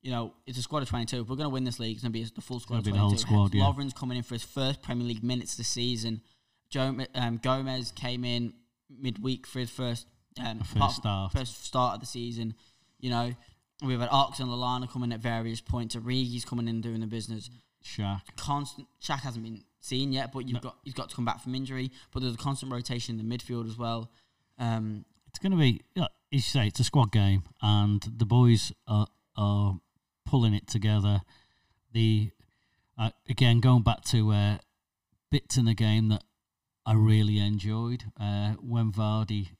you 0.02 0.10
know, 0.10 0.34
it's 0.46 0.58
a 0.58 0.62
squad 0.62 0.82
of 0.82 0.88
twenty-two. 0.88 1.22
If 1.22 1.28
we're 1.28 1.36
going 1.36 1.48
to 1.48 1.52
win 1.52 1.64
this 1.64 1.78
league, 1.80 1.96
it's 1.96 2.02
going 2.02 2.12
to 2.12 2.18
be 2.18 2.24
the 2.24 2.40
full 2.42 2.60
squad. 2.60 2.76
Gotta 2.76 2.80
of 2.80 2.84
be 2.84 2.92
the 2.92 2.98
whole 2.98 3.10
22. 3.10 3.26
squad, 3.26 3.54
yeah. 3.54 3.64
Lovren's 3.64 3.92
coming 3.94 4.16
in 4.18 4.22
for 4.22 4.34
his 4.34 4.44
first 4.44 4.82
Premier 4.82 5.06
League 5.06 5.22
minutes 5.24 5.56
this 5.56 5.68
season. 5.68 6.20
Joe 6.68 6.96
um, 7.14 7.38
Gomez 7.42 7.92
came 7.92 8.24
in 8.24 8.52
midweek 8.90 9.46
for 9.46 9.60
his 9.60 9.70
first 9.70 10.06
um, 10.44 10.60
First 10.60 10.96
start. 10.96 11.32
first 11.32 11.64
start 11.64 11.94
of 11.94 12.00
the 12.00 12.06
season. 12.06 12.54
You 13.00 13.10
know, 13.10 13.34
we've 13.82 14.00
had 14.00 14.08
Ox 14.10 14.40
and 14.40 14.48
Lallana 14.48 14.90
coming 14.90 15.12
at 15.12 15.20
various 15.20 15.60
points. 15.60 15.96
Origi's 15.96 16.44
coming 16.44 16.68
in 16.68 16.80
doing 16.80 17.00
the 17.00 17.06
business. 17.06 17.50
Shaq. 17.86 18.22
Constant 18.36 18.88
Shaq 19.00 19.20
hasn't 19.20 19.44
been 19.44 19.62
seen 19.80 20.12
yet, 20.12 20.32
but 20.32 20.48
you've 20.48 20.60
got 20.60 20.76
he's 20.84 20.94
got 20.94 21.10
to 21.10 21.16
come 21.16 21.24
back 21.24 21.40
from 21.40 21.54
injury. 21.54 21.90
But 22.12 22.22
there's 22.22 22.34
a 22.34 22.38
constant 22.38 22.72
rotation 22.72 23.18
in 23.18 23.28
the 23.28 23.36
midfield 23.36 23.68
as 23.68 23.78
well. 23.78 24.10
Um, 24.58 25.04
it's 25.28 25.38
going 25.38 25.52
to 25.52 25.58
be, 25.58 25.82
as 25.96 26.08
you 26.30 26.40
say, 26.40 26.66
it's 26.66 26.80
a 26.80 26.84
squad 26.84 27.12
game, 27.12 27.44
and 27.62 28.02
the 28.16 28.26
boys 28.26 28.72
are 28.88 29.06
are 29.36 29.78
pulling 30.24 30.54
it 30.54 30.66
together. 30.66 31.20
The 31.92 32.30
uh, 32.98 33.10
again 33.28 33.60
going 33.60 33.82
back 33.82 34.02
to 34.06 34.32
uh, 34.32 34.58
bits 35.30 35.56
in 35.56 35.64
the 35.64 35.74
game 35.74 36.08
that 36.08 36.24
I 36.84 36.94
really 36.94 37.38
enjoyed 37.38 38.04
uh, 38.20 38.54
when 38.54 38.92
Vardy. 38.92 39.50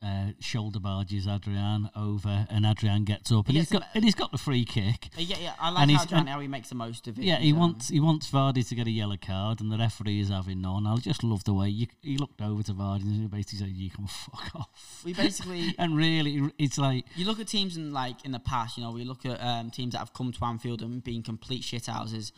Uh, 0.00 0.28
shoulder 0.38 0.78
barges 0.78 1.26
Adrian 1.26 1.90
over, 1.96 2.46
and 2.50 2.64
Adrian 2.64 3.02
gets 3.04 3.32
up, 3.32 3.46
and 3.48 3.54
He 3.54 3.58
he's 3.58 3.68
gets 3.68 3.82
got 3.84 3.88
and 3.96 4.04
he's 4.04 4.14
got 4.14 4.30
the 4.30 4.38
free 4.38 4.64
kick. 4.64 5.08
yeah, 5.16 5.36
yeah, 5.40 5.54
I 5.58 5.70
like 5.70 5.82
And 5.82 5.90
how, 5.90 6.16
and- 6.18 6.28
how 6.28 6.38
he 6.38 6.46
makes 6.46 6.68
the 6.68 6.76
most 6.76 7.08
of 7.08 7.18
it. 7.18 7.24
Yeah, 7.24 7.38
he 7.38 7.50
um, 7.52 7.58
wants 7.58 7.88
he 7.88 7.98
wants 7.98 8.30
Vardy 8.30 8.66
to 8.68 8.74
get 8.76 8.86
a 8.86 8.90
yellow 8.92 9.16
card, 9.16 9.60
and 9.60 9.72
the 9.72 9.76
referee 9.76 10.20
is 10.20 10.28
having 10.28 10.60
none. 10.60 10.86
I 10.86 10.94
just 10.98 11.24
love 11.24 11.42
the 11.42 11.52
way 11.52 11.68
you, 11.68 11.88
he 12.00 12.16
looked 12.16 12.40
over 12.40 12.62
to 12.62 12.74
Vardy 12.74 13.02
and 13.02 13.22
he 13.22 13.26
basically 13.26 13.58
said, 13.58 13.68
"You 13.70 13.90
can 13.90 14.06
fuck 14.06 14.54
off." 14.54 15.02
We 15.04 15.14
basically 15.14 15.74
and 15.78 15.96
really, 15.96 16.48
it's 16.58 16.78
like 16.78 17.04
you 17.16 17.24
look 17.24 17.40
at 17.40 17.48
teams 17.48 17.76
in 17.76 17.92
like 17.92 18.24
in 18.24 18.30
the 18.30 18.38
past. 18.38 18.76
You 18.78 18.84
know, 18.84 18.92
we 18.92 19.02
look 19.02 19.26
at 19.26 19.42
um, 19.42 19.72
teams 19.72 19.94
that 19.94 19.98
have 19.98 20.12
come 20.12 20.30
to 20.30 20.44
Anfield 20.44 20.80
and 20.80 21.02
been 21.02 21.24
complete 21.24 21.62
shithouses. 21.62 22.30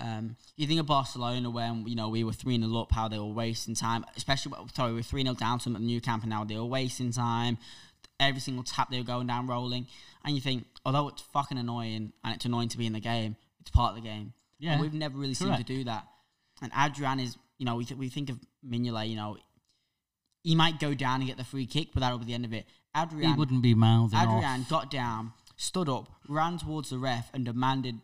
Um, 0.00 0.36
you 0.56 0.66
think 0.66 0.80
of 0.80 0.86
Barcelona 0.86 1.50
when 1.50 1.86
you 1.86 1.96
know 1.96 2.08
we 2.08 2.24
were 2.24 2.32
three 2.32 2.60
0 2.60 2.76
up, 2.80 2.92
how 2.92 3.08
they 3.08 3.18
were 3.18 3.26
wasting 3.26 3.74
time. 3.74 4.04
Especially 4.16 4.52
sorry, 4.74 4.92
we 4.92 4.98
were 4.98 5.02
three 5.02 5.22
0 5.22 5.34
down 5.34 5.58
to 5.58 5.64
them 5.64 5.76
at 5.76 5.82
the 5.82 5.88
Nou 5.92 6.00
Camp, 6.00 6.22
and 6.22 6.30
now 6.30 6.44
they 6.44 6.56
were 6.56 6.64
wasting 6.64 7.12
time. 7.12 7.58
Every 8.20 8.40
single 8.40 8.64
tap 8.64 8.90
they 8.90 8.98
were 8.98 9.04
going 9.04 9.26
down 9.26 9.46
rolling, 9.46 9.86
and 10.24 10.34
you 10.34 10.40
think, 10.40 10.64
although 10.84 11.08
it's 11.08 11.22
fucking 11.22 11.58
annoying 11.58 12.12
and 12.24 12.34
it's 12.34 12.44
annoying 12.44 12.68
to 12.70 12.78
be 12.78 12.86
in 12.86 12.92
the 12.92 13.00
game, 13.00 13.36
it's 13.60 13.70
part 13.70 13.96
of 13.96 14.02
the 14.02 14.08
game. 14.08 14.32
Yeah, 14.58 14.72
and 14.72 14.80
we've 14.80 14.94
never 14.94 15.16
really 15.16 15.34
seemed 15.34 15.56
to 15.56 15.62
do 15.64 15.84
that. 15.84 16.06
And 16.60 16.72
Adrian 16.76 17.20
is, 17.20 17.36
you 17.58 17.66
know, 17.66 17.76
we 17.76 17.84
th- 17.84 17.98
we 17.98 18.08
think 18.08 18.30
of 18.30 18.38
Mignolet, 18.66 19.08
you 19.08 19.16
know, 19.16 19.36
he 20.42 20.54
might 20.54 20.80
go 20.80 20.94
down 20.94 21.20
and 21.20 21.28
get 21.28 21.36
the 21.36 21.44
free 21.44 21.66
kick, 21.66 21.88
but 21.92 22.00
that'll 22.00 22.18
be 22.18 22.24
the 22.24 22.34
end 22.34 22.44
of 22.44 22.52
it. 22.52 22.66
Adrian, 22.96 23.32
he 23.32 23.38
wouldn't 23.38 23.62
be 23.62 23.74
mouthing 23.74 24.18
Adrian 24.18 24.62
off. 24.62 24.68
got 24.68 24.90
down, 24.90 25.32
stood 25.56 25.88
up, 25.88 26.08
ran 26.28 26.58
towards 26.58 26.90
the 26.90 26.98
ref, 26.98 27.30
and 27.32 27.44
demanded 27.44 27.96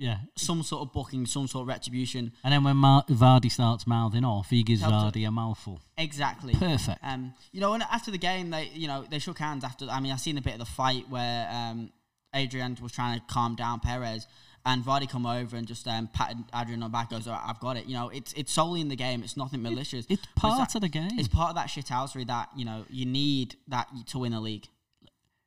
Yeah, 0.00 0.16
some 0.34 0.62
sort 0.62 0.80
of 0.80 0.92
booking, 0.94 1.26
some 1.26 1.46
sort 1.46 1.62
of 1.62 1.68
retribution. 1.68 2.32
and 2.42 2.52
then 2.54 2.64
when 2.64 2.76
Mar- 2.78 3.04
Vardy 3.08 3.52
starts 3.52 3.86
mouthing 3.86 4.24
off, 4.24 4.48
he 4.48 4.62
gives 4.62 4.80
Helps 4.80 4.96
Vardy 5.16 5.28
a 5.28 5.30
mouthful. 5.30 5.78
Exactly. 5.98 6.54
Perfect. 6.54 6.98
Um, 7.02 7.34
you 7.52 7.60
know, 7.60 7.74
and 7.74 7.82
after 7.82 8.10
the 8.10 8.16
game, 8.18 8.48
they 8.48 8.70
you 8.72 8.88
know 8.88 9.04
they 9.10 9.18
shook 9.18 9.38
hands 9.38 9.62
after. 9.62 9.86
I 9.90 10.00
mean, 10.00 10.10
I 10.12 10.16
seen 10.16 10.38
a 10.38 10.40
bit 10.42 10.54
of 10.54 10.58
the 10.58 10.64
fight 10.64 11.04
where 11.10 11.46
um, 11.52 11.90
Adrian 12.34 12.78
was 12.80 12.92
trying 12.92 13.20
to 13.20 13.26
calm 13.26 13.56
down 13.56 13.80
Perez, 13.80 14.26
and 14.64 14.82
Vardy 14.82 15.06
come 15.06 15.26
over 15.26 15.54
and 15.56 15.66
just 15.66 15.86
um, 15.86 16.08
patted 16.14 16.38
Adrian 16.54 16.82
on 16.82 16.90
the 16.90 16.92
back. 16.92 17.10
Goes, 17.10 17.26
"All 17.26 17.34
right, 17.34 17.44
I've 17.46 17.60
got 17.60 17.76
it. 17.76 17.84
You 17.86 17.92
know, 17.94 18.08
it's 18.08 18.32
it's 18.32 18.52
solely 18.52 18.80
in 18.80 18.88
the 18.88 18.96
game. 18.96 19.22
It's 19.22 19.36
nothing 19.36 19.60
malicious. 19.60 20.06
It's 20.08 20.22
But 20.34 20.40
part 20.40 20.58
that- 20.70 20.74
of 20.76 20.80
the 20.80 20.88
game. 20.88 21.10
It's 21.18 21.28
part 21.28 21.50
of 21.50 21.56
that 21.56 21.68
shithousery 21.68 22.26
that 22.28 22.48
you 22.56 22.64
know 22.64 22.86
you 22.88 23.04
need 23.04 23.56
that 23.68 23.88
to 24.06 24.18
win 24.20 24.32
a 24.32 24.40
league. 24.40 24.66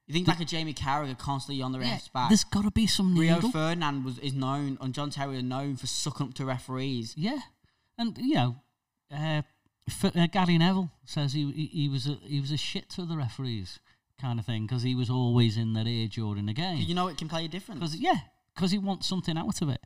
You 0.08 0.14
think 0.14 0.28
like 0.28 0.40
a 0.42 0.46
Jamie 0.46 0.74
Carragher 0.74 1.18
constantly 1.18 1.62
on 1.62 1.72
the 1.72 1.80
Yeah, 1.80 1.92
ref's 1.94 2.10
back. 2.10 2.30
there's 2.30 2.44
got 2.44 2.64
to 2.66 2.72
be 2.72 2.88
some 2.88 3.16
Rio 3.18 3.36
needle. 3.36 3.52
Ferdinand 3.52 4.04
was 4.04 4.20
is 4.20 4.34
known, 4.34 4.78
and 4.82 4.94
John 4.94 5.10
Terry 5.10 5.38
are 5.38 5.42
known 5.42 5.76
for 5.78 5.88
sucking 5.88 6.28
up 6.28 6.34
to 6.36 6.46
referees. 6.46 7.14
Yeah, 7.18 7.40
and 7.98 8.18
you 8.18 8.36
know, 8.36 8.56
uh, 9.12 9.44
F- 9.88 10.16
uh, 10.16 10.28
Gary 10.28 10.58
Neville 10.58 10.92
says 11.06 11.34
he, 11.34 11.50
he 11.52 11.66
he 11.68 11.90
was 11.90 12.08
a 12.08 12.18
he 12.24 12.42
was 12.42 12.52
a 12.52 12.58
shit 12.58 12.90
to 12.92 13.06
the 13.06 13.16
referees 13.16 13.80
kind 14.20 14.40
of 14.40 14.46
thing 14.46 14.66
because 14.66 14.84
he 14.84 14.94
was 14.96 15.10
always 15.10 15.58
in 15.58 15.74
their 15.74 15.88
ear 15.88 16.08
during 16.08 16.46
the 16.48 16.54
game. 16.54 16.78
You 16.82 16.96
know 16.96 17.08
it 17.08 17.18
can 17.18 17.30
play 17.30 17.46
a 17.46 17.48
difference. 17.48 17.80
Because 17.80 17.96
yeah, 17.96 18.20
because 18.56 18.72
he 18.72 18.78
wants 18.78 19.08
something 19.08 19.38
out 19.38 19.62
of 19.62 19.70
it. 19.70 19.82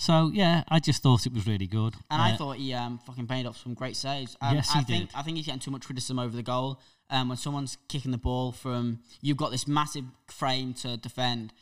So 0.00 0.30
yeah, 0.32 0.64
I 0.68 0.80
just 0.80 1.02
thought 1.02 1.26
it 1.26 1.34
was 1.34 1.46
really 1.46 1.66
good. 1.66 1.94
And 2.10 2.22
I 2.22 2.32
Uh, 2.32 2.36
thought 2.38 2.56
he 2.56 2.72
um, 2.72 2.98
fucking 3.06 3.26
made 3.28 3.44
up 3.44 3.54
some 3.54 3.74
great 3.74 3.96
saves. 3.96 4.34
Um, 4.40 4.54
Yes, 4.56 4.70
I 4.74 4.78
he 4.78 4.84
think 4.84 5.10
did. 5.10 5.16
I 5.18 5.22
think 5.22 5.36
he's 5.36 5.44
getting 5.44 5.60
too 5.60 5.70
much 5.70 5.82
criticism 5.84 6.18
over 6.18 6.34
the 6.34 6.42
goal. 6.42 6.80
Um, 7.10 7.28
when 7.28 7.36
someone's 7.36 7.76
kicking 7.88 8.10
the 8.10 8.16
ball 8.18 8.50
from, 8.52 9.00
you've 9.20 9.36
got 9.36 9.50
this 9.50 9.68
massive 9.68 10.04
frame 10.28 10.72
to 10.74 10.96
defend, 10.96 11.52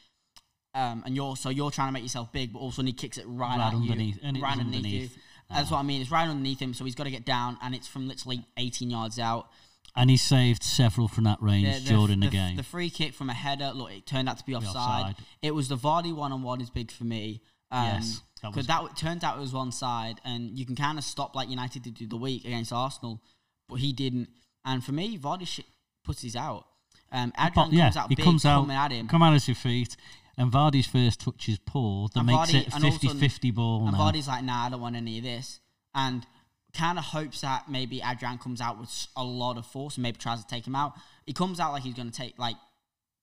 um, 0.75 1.03
and 1.05 1.17
you're 1.17 1.35
so 1.37 1.49
you're 1.51 1.73
trying 1.73 1.89
to 1.89 1.93
make 1.93 2.05
yourself 2.05 2.31
big, 2.31 2.53
but 2.53 2.61
also 2.61 2.83
he 2.85 2.93
kicks 2.93 3.19
it 3.19 3.25
right, 3.27 3.59
Right 3.59 3.67
at 3.69 3.75
underneath- 3.75 4.17
you, 4.17 4.21
and 4.23 4.41
right 4.41 4.53
underneath, 4.53 4.77
underneath. 4.85 5.17
you. 5.17 5.23
That's 5.51 5.71
what 5.73 5.79
I 5.79 5.83
mean. 5.83 6.01
It's 6.03 6.11
right 6.13 6.29
underneath 6.29 6.61
him, 6.61 6.75
so 6.75 6.85
he's 6.85 6.95
got 6.95 7.05
to 7.05 7.11
get 7.11 7.25
down, 7.25 7.59
and 7.61 7.75
it's 7.75 7.89
from 7.89 8.07
literally 8.07 8.45
18 8.57 8.89
yards 8.91 9.19
out. 9.19 9.49
and 9.97 10.11
he 10.11 10.17
saved 10.17 10.63
several 10.63 11.09
from 11.09 11.25
that 11.25 11.43
range 11.43 11.87
during 11.87 12.21
the, 12.21 12.29
game. 12.29 12.55
The 12.57 12.63
free 12.63 12.91
kick 12.91 13.15
from 13.15 13.31
a 13.31 13.35
header, 13.35 13.73
look, 13.75 13.91
it 13.91 14.07
turned 14.07 14.29
out 14.29 14.39
to 14.39 14.45
be 14.45 14.55
offside. 14.55 14.77
offside. 14.77 15.17
It 15.43 15.53
was 15.57 15.67
the 15.69 15.77
Vardy 15.77 16.15
one 16.15 16.31
on 16.31 16.43
one 16.43 16.61
is 16.61 16.71
big 16.71 16.93
for 16.93 17.03
me. 17.05 17.41
Um, 17.71 17.85
Yes, 17.85 18.23
that 18.41 18.51
because 18.53 18.67
that, 18.67 18.97
turned 18.97 19.25
out 19.25 19.37
it 19.37 19.41
was 19.41 19.53
one 19.53 19.73
side, 19.73 20.21
and 20.25 20.59
you 20.59 20.65
can 20.67 20.77
kind 20.77 20.99
of 20.99 21.05
stop 21.05 21.35
like 21.35 21.49
United 21.49 21.83
did 21.83 21.95
do 21.95 22.07
the 22.07 22.17
week 22.17 22.45
against 22.45 22.73
Arsenal, 22.73 23.21
but 23.69 23.77
he 23.77 23.93
didn't. 23.93 24.29
And 24.65 24.85
for 24.85 24.93
me, 24.93 25.19
Vardy 25.19 25.61
puts 26.05 26.23
his 26.23 26.37
out. 26.37 26.67
Um, 27.11 27.33
Adrian 27.39 27.53
But, 27.55 27.73
yeah, 27.73 27.85
comes 27.85 27.97
out 27.97 28.09
he 28.11 28.15
big, 28.17 28.25
comes 28.25 28.45
out, 28.45 28.61
coming 28.63 28.77
at 28.77 28.91
him. 28.93 29.09
come 29.09 29.23
out 29.23 29.35
of 29.35 29.49
your 29.49 29.55
feet, 29.55 29.97
and 30.37 30.53
Vardy's 30.53 30.87
first 30.87 31.21
touch 31.21 31.49
is 31.49 31.59
poor. 31.65 32.09
That 32.09 32.21
And 32.21 32.27
makes 32.27 32.51
Vardy- 32.51 32.67
it 32.67 32.73
a 32.73 32.77
and 32.77 32.85
all 32.85 32.91
of 32.95 33.03
a 33.05 33.07
50-50 33.07 33.55
ball 33.55 33.83
And 33.89 33.93
now. 33.97 33.99
Vardy's 34.11 34.29
like, 34.29 34.45
nah, 34.45 34.67
I 34.67 34.69
don't 34.71 34.81
want 34.81 34.95
any 34.97 35.19
of 35.19 35.25
this. 35.25 35.61
And 35.95 36.27
kind 36.75 36.99
of 36.99 37.05
hopes 37.05 37.41
that 37.41 37.69
maybe 37.71 38.03
Adrian 38.05 38.37
comes 38.39 38.61
out 38.61 38.79
with 38.79 39.07
a 39.17 39.25
lot 39.25 39.57
of 39.57 39.65
force 39.67 39.97
and 39.97 40.03
maybe 40.03 40.19
tries 40.19 40.41
to 40.41 40.47
take 40.47 40.67
him 40.67 40.77
out. 40.77 40.93
He 41.25 41.33
comes 41.33 41.59
out 41.61 41.73
like 41.73 41.83
he's 41.83 41.95
going 41.95 42.11
to 42.11 42.17
take, 42.17 42.39
like, 42.39 42.57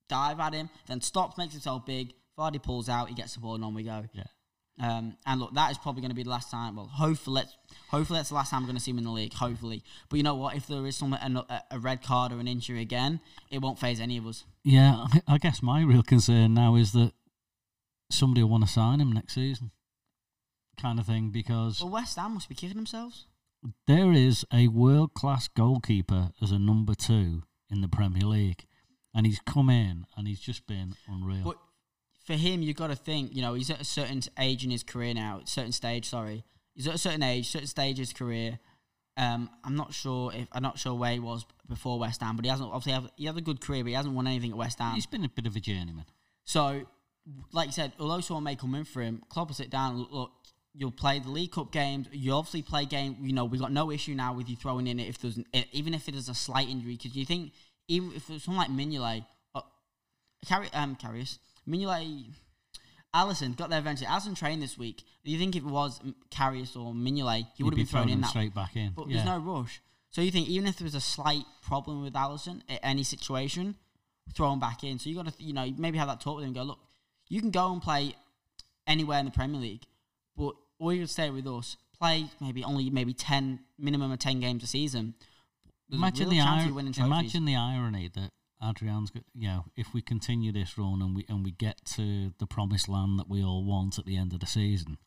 dive 0.10 0.40
at 0.40 0.54
him, 0.54 0.70
then 0.88 1.00
stops, 1.02 1.38
makes 1.38 1.54
himself 1.54 1.86
big. 1.86 2.14
Vardy 2.38 2.62
pulls 2.62 2.90
out, 2.90 3.08
he 3.08 3.16
gets 3.16 3.36
the 3.36 3.40
ball, 3.40 3.56
and 3.56 3.64
on 3.64 3.74
we 3.76 3.84
go. 3.84 4.06
yeah. 4.14 4.24
Um, 4.78 5.16
and 5.26 5.40
look, 5.40 5.54
that 5.54 5.72
is 5.72 5.78
probably 5.78 6.02
going 6.02 6.10
to 6.12 6.16
be 6.16 6.24
the 6.24 6.30
last 6.30 6.52
time. 6.52 6.76
Well, 6.76 6.88
hopefully, 6.88 7.36
let's, 7.36 7.56
hopefully 7.90 8.20
that's 8.20 8.30
the 8.30 8.36
last 8.36 8.50
time 8.52 8.62
we're 8.62 8.68
going 8.68 8.76
to 8.78 8.82
see 8.84 8.92
him 8.92 8.98
in 8.98 9.06
the 9.06 9.12
league. 9.12 9.34
Hopefully, 9.34 9.84
but 10.10 10.18
you 10.18 10.24
know 10.24 10.36
what? 10.36 10.56
If 10.56 10.68
there 10.68 10.86
is 10.86 10.98
some 10.98 11.14
a, 11.14 11.64
a 11.72 11.80
red 11.80 12.04
card 12.04 12.34
or 12.34 12.40
an 12.40 12.48
injury 12.48 12.82
again, 12.82 13.22
it 13.50 13.62
won't 13.62 13.80
phase 13.80 14.00
any 14.02 14.18
of 14.18 14.28
us. 14.28 14.44
Yeah, 14.64 15.06
I- 15.14 15.36
I 15.36 15.38
guess 15.38 15.62
my 15.64 15.82
real 15.82 16.04
concern 16.04 16.54
now 16.54 16.76
is 16.76 16.92
that 16.92 17.14
somebody 18.12 18.44
will 18.44 18.50
want 18.50 18.66
to 18.66 18.70
sign 18.70 19.00
him 19.00 19.12
next 19.14 19.34
season, 19.36 19.72
kind 20.78 21.00
of 21.00 21.06
thing, 21.06 21.30
because 21.30 21.80
Well, 21.82 21.90
West 21.92 22.18
Ham 22.18 22.34
must 22.34 22.50
be 22.50 22.56
kicking 22.56 22.76
themselves. 22.76 23.28
there 23.88 24.12
is 24.12 24.46
a 24.54 24.68
world 24.68 25.14
class 25.14 25.48
goalkeeper 25.48 26.32
as 26.42 26.52
a 26.52 26.60
number 26.60 26.94
two 26.96 27.44
in 27.70 27.80
the 27.82 27.88
Premier 27.88 28.24
League, 28.24 28.66
and 29.14 29.26
he's 29.26 29.40
come 29.46 29.70
in 29.70 30.06
and 30.18 30.28
he's 30.28 30.42
just 30.42 30.68
been 30.68 30.96
unreal. 31.08 31.44
But 31.46 31.58
for 32.26 32.34
him, 32.34 32.62
you've 32.62 32.76
got 32.76 32.88
to 32.88 32.96
think, 32.96 33.36
you 33.36 33.42
know, 33.42 33.54
he's 33.54 33.70
at 33.70 33.80
a 33.80 33.86
certain 33.86 34.22
age 34.40 34.64
in 34.64 34.72
his 34.72 34.84
career 34.84 35.14
now, 35.14 35.42
certain 35.46 35.72
stage, 35.72 36.10
sorry. 36.10 36.44
He's 36.74 36.88
at 36.88 36.96
a 36.96 36.98
certain 36.98 37.24
age, 37.24 37.50
certain 37.50 37.68
stage 37.68 37.94
of 37.94 38.00
his 38.00 38.14
career. 38.14 38.60
Um, 39.18 39.50
I'm 39.64 39.76
not 39.76 39.94
sure 39.94 40.34
if 40.34 40.48
I'm 40.52 40.64
not 40.64 40.78
sure 40.78 40.94
where 40.94 41.12
he 41.12 41.20
was 41.20 41.46
before 41.70 42.00
West 42.00 42.22
Ham, 42.22 42.36
but 42.36 42.44
he 42.44 42.50
hasn't 42.52 42.68
obviously 42.68 42.92
have, 42.92 43.10
he 43.16 43.26
had 43.26 43.38
a 43.38 43.42
good 43.42 43.62
career, 43.62 43.84
but 43.84 43.90
he 43.90 43.94
hasn't 43.94 44.14
won 44.14 44.28
anything 44.28 44.52
at 44.52 44.58
West 44.58 44.80
Ham. 44.80 44.96
he's 44.96 45.06
been 45.06 45.24
a 45.24 45.30
bit 45.30 45.46
of 45.48 45.56
a 45.56 45.60
journeyman. 45.60 46.06
So, 46.44 46.86
like 47.54 47.68
you 47.68 47.72
said, 47.72 47.94
although 48.00 48.20
someone 48.20 48.44
may 48.44 48.56
come 48.56 48.76
in 48.76 48.84
for 48.84 49.02
him, 49.02 49.22
Klopp 49.30 49.48
will 49.48 49.56
sit 49.56 49.70
down. 49.70 49.98
Look, 49.98 50.12
look, 50.12 50.32
you'll 50.74 50.92
play 50.92 51.20
the 51.20 51.30
League 51.30 51.52
Cup 51.52 51.72
games. 51.72 52.08
You 52.12 52.34
obviously 52.34 52.62
play 52.62 52.86
game. 52.86 53.18
You 53.22 53.34
know, 53.34 53.46
we've 53.46 53.62
got 53.62 53.72
no 53.72 53.90
issue 53.92 54.14
now 54.14 54.34
with 54.34 54.50
you 54.50 54.56
throwing 54.56 54.88
in 54.88 55.00
it 55.00 55.08
if 55.08 55.20
there's 55.20 55.38
an, 55.38 55.46
even 55.72 55.94
if 55.94 56.10
it 56.10 56.16
is 56.16 56.28
a 56.28 56.34
slight 56.34 56.68
injury. 56.68 56.98
Because 56.98 57.16
you 57.16 57.26
think 57.26 57.54
even 57.88 58.12
if 58.14 58.30
it's 58.30 58.44
someone 58.44 58.68
like 58.68 58.88
Mignolet, 58.88 59.26
uh, 59.54 59.62
carry 60.46 60.68
um 60.74 60.96
Karius, 60.96 61.40
Mignolet, 61.68 62.26
Alisson 63.14 63.56
got 63.56 63.70
there 63.70 63.80
eventually. 63.80 64.08
Alisson 64.08 64.36
trained 64.38 64.62
this 64.62 64.78
week. 64.78 65.04
Do 65.24 65.32
you 65.32 65.38
think 65.38 65.56
if 65.56 65.64
it 65.64 65.70
was 65.70 66.00
Karius 66.30 66.76
or 66.76 66.94
Mignolet, 66.94 67.48
he 67.56 67.64
would 67.64 67.74
have 67.74 67.78
be 67.78 67.84
been 67.84 67.88
thrown 67.88 68.10
in 68.10 68.22
that? 68.22 68.30
straight 68.30 68.54
back 68.54 68.76
in. 68.76 68.92
But 68.96 69.08
yeah. 69.08 69.16
there's 69.16 69.26
no 69.26 69.40
rush. 69.40 69.82
So 70.12 70.22
you 70.22 70.32
think 70.32 70.48
even 70.48 70.68
if 70.68 70.78
there 70.78 70.86
was 70.86 70.96
a 70.96 71.02
slight 71.02 71.44
problem 71.62 72.02
with 72.02 72.14
Alisson 72.14 72.62
at 72.70 72.80
any 72.84 73.04
situation, 73.04 73.76
throw 74.34 74.52
him 74.54 74.60
back 74.60 74.84
in. 74.84 75.00
So 75.00 75.10
you 75.10 75.16
got 75.16 75.28
to, 75.28 75.44
you 75.44 75.54
know, 75.54 75.70
maybe 75.78 75.98
have 75.98 76.08
that 76.08 76.22
talk 76.22 76.36
with 76.36 76.44
him. 76.44 76.50
and 76.50 76.56
Go, 76.56 76.64
look, 76.64 76.80
you 77.28 77.42
can 77.42 77.52
go 77.52 77.72
and 77.72 77.82
play 77.82 78.16
anywhere 78.88 79.20
in 79.20 79.26
the 79.26 79.32
Premier 79.32 79.60
League, 79.60 79.84
but 80.38 80.54
or 80.80 80.94
you 80.94 81.02
could 81.02 81.10
stay 81.10 81.30
with 81.30 81.48
us, 81.48 81.78
play 82.00 82.30
maybe 82.40 82.64
only 82.64 82.90
maybe 82.90 83.14
ten 83.14 83.60
minimum 83.78 84.12
of 84.12 84.20
ten 84.20 84.40
games 84.40 84.64
a 84.64 84.68
season. 84.68 85.16
There's 85.90 86.00
a 86.00 86.04
imagine 86.04 86.30
real 86.30 86.44
the 86.44 87.02
ir- 87.02 87.06
imagine 87.06 87.46
the 87.46 87.56
irony 87.56 88.10
that 88.14 88.32
Adrian's. 88.64 89.12
You 89.34 89.48
know, 89.48 89.66
if 89.76 89.94
we 89.94 90.02
continue 90.02 90.52
this 90.52 90.78
run 90.78 91.02
and 91.02 91.16
we 91.16 91.26
and 91.30 91.44
we 91.44 91.52
get 91.52 91.84
to 91.96 92.34
the 92.40 92.48
promised 92.48 92.88
land 92.90 93.20
that 93.20 93.30
we 93.30 93.44
all 93.44 93.64
want 93.64 93.98
at 94.00 94.06
the 94.06 94.18
end 94.18 94.34
of 94.34 94.40
the 94.40 94.46
season, 94.46 94.98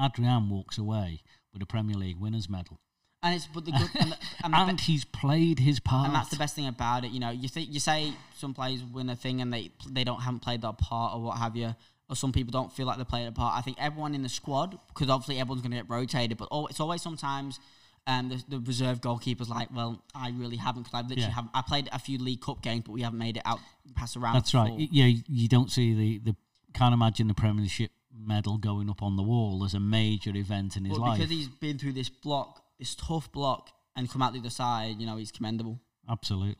Adrian 0.00 0.48
walks 0.48 0.78
away 0.78 1.22
with 1.52 1.62
a 1.62 1.66
Premier 1.66 1.96
League 1.96 2.18
winners 2.18 2.48
medal, 2.48 2.78
and 3.22 3.34
it's 3.34 3.46
but 3.46 3.64
the 3.64 3.72
good 3.72 3.90
and, 3.98 4.12
the, 4.12 4.18
and, 4.44 4.54
the 4.54 4.58
and 4.58 4.76
be- 4.76 4.82
he's 4.84 5.04
played 5.04 5.58
his 5.58 5.80
part. 5.80 6.06
and 6.06 6.14
that's 6.14 6.30
the 6.30 6.36
best 6.36 6.54
thing 6.54 6.66
about 6.66 7.04
it. 7.04 7.10
You 7.12 7.20
know, 7.20 7.30
you 7.30 7.48
think 7.48 7.72
you 7.72 7.80
say 7.80 8.12
some 8.36 8.54
players 8.54 8.82
win 8.82 9.08
a 9.10 9.16
thing 9.16 9.40
and 9.40 9.52
they 9.52 9.70
they 9.90 10.04
don't 10.04 10.20
haven't 10.20 10.40
played 10.40 10.62
their 10.62 10.72
part 10.72 11.14
or 11.14 11.22
what 11.22 11.38
have 11.38 11.56
you, 11.56 11.74
or 12.08 12.16
some 12.16 12.32
people 12.32 12.52
don't 12.52 12.72
feel 12.72 12.86
like 12.86 12.98
they 12.98 13.04
played 13.04 13.26
a 13.26 13.32
part. 13.32 13.56
I 13.56 13.62
think 13.62 13.76
everyone 13.80 14.14
in 14.14 14.22
the 14.22 14.28
squad, 14.28 14.78
because 14.88 15.08
obviously 15.08 15.38
everyone's 15.40 15.62
going 15.62 15.72
to 15.72 15.78
get 15.78 15.88
rotated, 15.90 16.36
but 16.38 16.48
al- 16.52 16.66
it's 16.68 16.80
always 16.80 17.02
sometimes. 17.02 17.58
Um, 18.06 18.28
the, 18.30 18.42
the 18.48 18.58
reserve 18.60 19.00
goalkeeper's 19.00 19.48
like, 19.48 19.68
well, 19.72 20.02
I 20.14 20.30
really 20.30 20.56
haven't 20.56 20.82
because 20.84 20.98
I 20.98 21.02
literally 21.02 21.22
Yeah. 21.22 21.30
have. 21.30 21.48
I 21.54 21.62
played 21.62 21.88
a 21.92 21.98
few 22.00 22.18
League 22.18 22.40
Cup 22.40 22.60
games, 22.60 22.82
but 22.84 22.92
we 22.92 23.02
haven't 23.02 23.18
made 23.20 23.36
it 23.36 23.42
out 23.44 23.60
past 23.94 24.16
around. 24.16 24.34
That's 24.34 24.52
right. 24.54 24.72
Y- 24.72 24.88
Yeah, 24.90 25.06
you 25.28 25.46
don't 25.48 25.70
see 25.70 25.94
the 25.94 26.18
the 26.32 26.36
can't 26.74 26.94
imagine 26.94 27.28
the 27.28 27.34
Premiership 27.34 27.92
medal 28.14 28.58
going 28.58 28.90
up 28.90 29.02
on 29.02 29.16
the 29.16 29.22
wall 29.22 29.62
as 29.64 29.74
a 29.74 29.80
major 29.80 30.34
event 30.36 30.76
in 30.76 30.84
his 30.84 30.98
But 30.98 31.02
life. 31.04 31.18
because 31.18 31.30
he's 31.30 31.48
been 31.48 31.78
through 31.78 31.92
this 31.92 32.08
block, 32.08 32.62
this 32.78 32.94
tough 32.96 33.30
block, 33.30 33.70
and 33.94 34.10
come 34.10 34.20
out 34.20 34.32
the 34.32 34.40
other 34.40 34.50
side, 34.50 34.96
you 35.00 35.06
know, 35.06 35.16
he's 35.16 35.30
commendable. 35.30 35.78
Absolutely. 36.08 36.56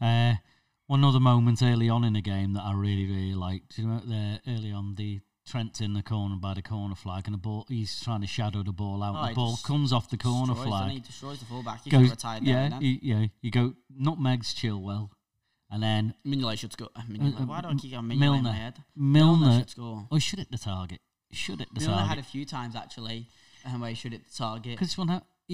Uh, 0.00 0.34
one 0.86 1.04
other 1.04 1.20
moment 1.20 1.62
early 1.62 1.88
on 1.88 2.02
in 2.04 2.14
the 2.14 2.20
game 2.22 2.54
that 2.54 2.62
I 2.62 2.72
really, 2.72 3.06
really 3.06 3.34
liked. 3.34 3.78
You 3.78 3.86
know 3.88 4.00
there 4.04 4.40
early 4.48 4.72
on 4.72 4.94
the 4.94 5.20
Trent's 5.46 5.80
in 5.80 5.94
the 5.94 6.02
corner 6.02 6.36
by 6.36 6.54
the 6.54 6.62
corner 6.62 6.94
flag 6.94 7.24
and 7.26 7.34
the 7.34 7.38
ball 7.38 7.66
he's 7.68 8.00
trying 8.00 8.20
to 8.20 8.26
shadow 8.26 8.62
the 8.62 8.72
ball 8.72 9.02
out. 9.02 9.16
Oh, 9.18 9.28
the 9.28 9.34
ball 9.34 9.56
comes 9.64 9.92
off 9.92 10.08
the 10.08 10.16
corner 10.16 10.54
Destroys, 10.54 10.68
flag. 10.68 10.90
He 10.92 11.00
destroys 11.00 11.38
the 11.40 11.44
fullback. 11.46 11.82
He 11.82 11.90
Goes, 11.90 12.14
yeah, 12.42 12.78
you, 12.80 12.98
yeah. 13.02 13.26
You 13.40 13.50
go 13.50 13.74
nutmegs 13.90 14.54
Chilwell, 14.54 15.10
and 15.70 15.82
then 15.82 16.14
Mignolet 16.26 16.58
should 16.58 16.72
score. 16.72 16.90
Uh, 16.94 17.02
Mignolet. 17.10 17.40
uh, 17.40 17.44
Why 17.44 17.60
do 17.60 17.68
I 17.68 17.74
keep 17.74 17.90
going 17.92 18.04
Mignolet 18.04 18.12
in 18.12 18.18
Milner. 18.20 18.42
my 18.42 18.52
head? 18.52 18.74
Milner. 18.94 19.58
should 19.58 19.70
score. 19.70 20.06
Oh, 20.10 20.18
should 20.18 20.38
hit 20.38 20.50
the 20.50 20.58
target. 20.58 21.00
Should 21.32 21.58
hit 21.58 21.68
the 21.74 21.80
Milner 21.80 22.02
had 22.04 22.18
a 22.18 22.22
few 22.22 22.44
times 22.44 22.76
actually, 22.76 23.26
um, 23.64 23.80
where 23.80 23.90
he 23.90 23.96
should 23.96 24.12
hit 24.12 24.24
the 24.28 24.34
target. 24.36 24.78
Because 24.78 24.96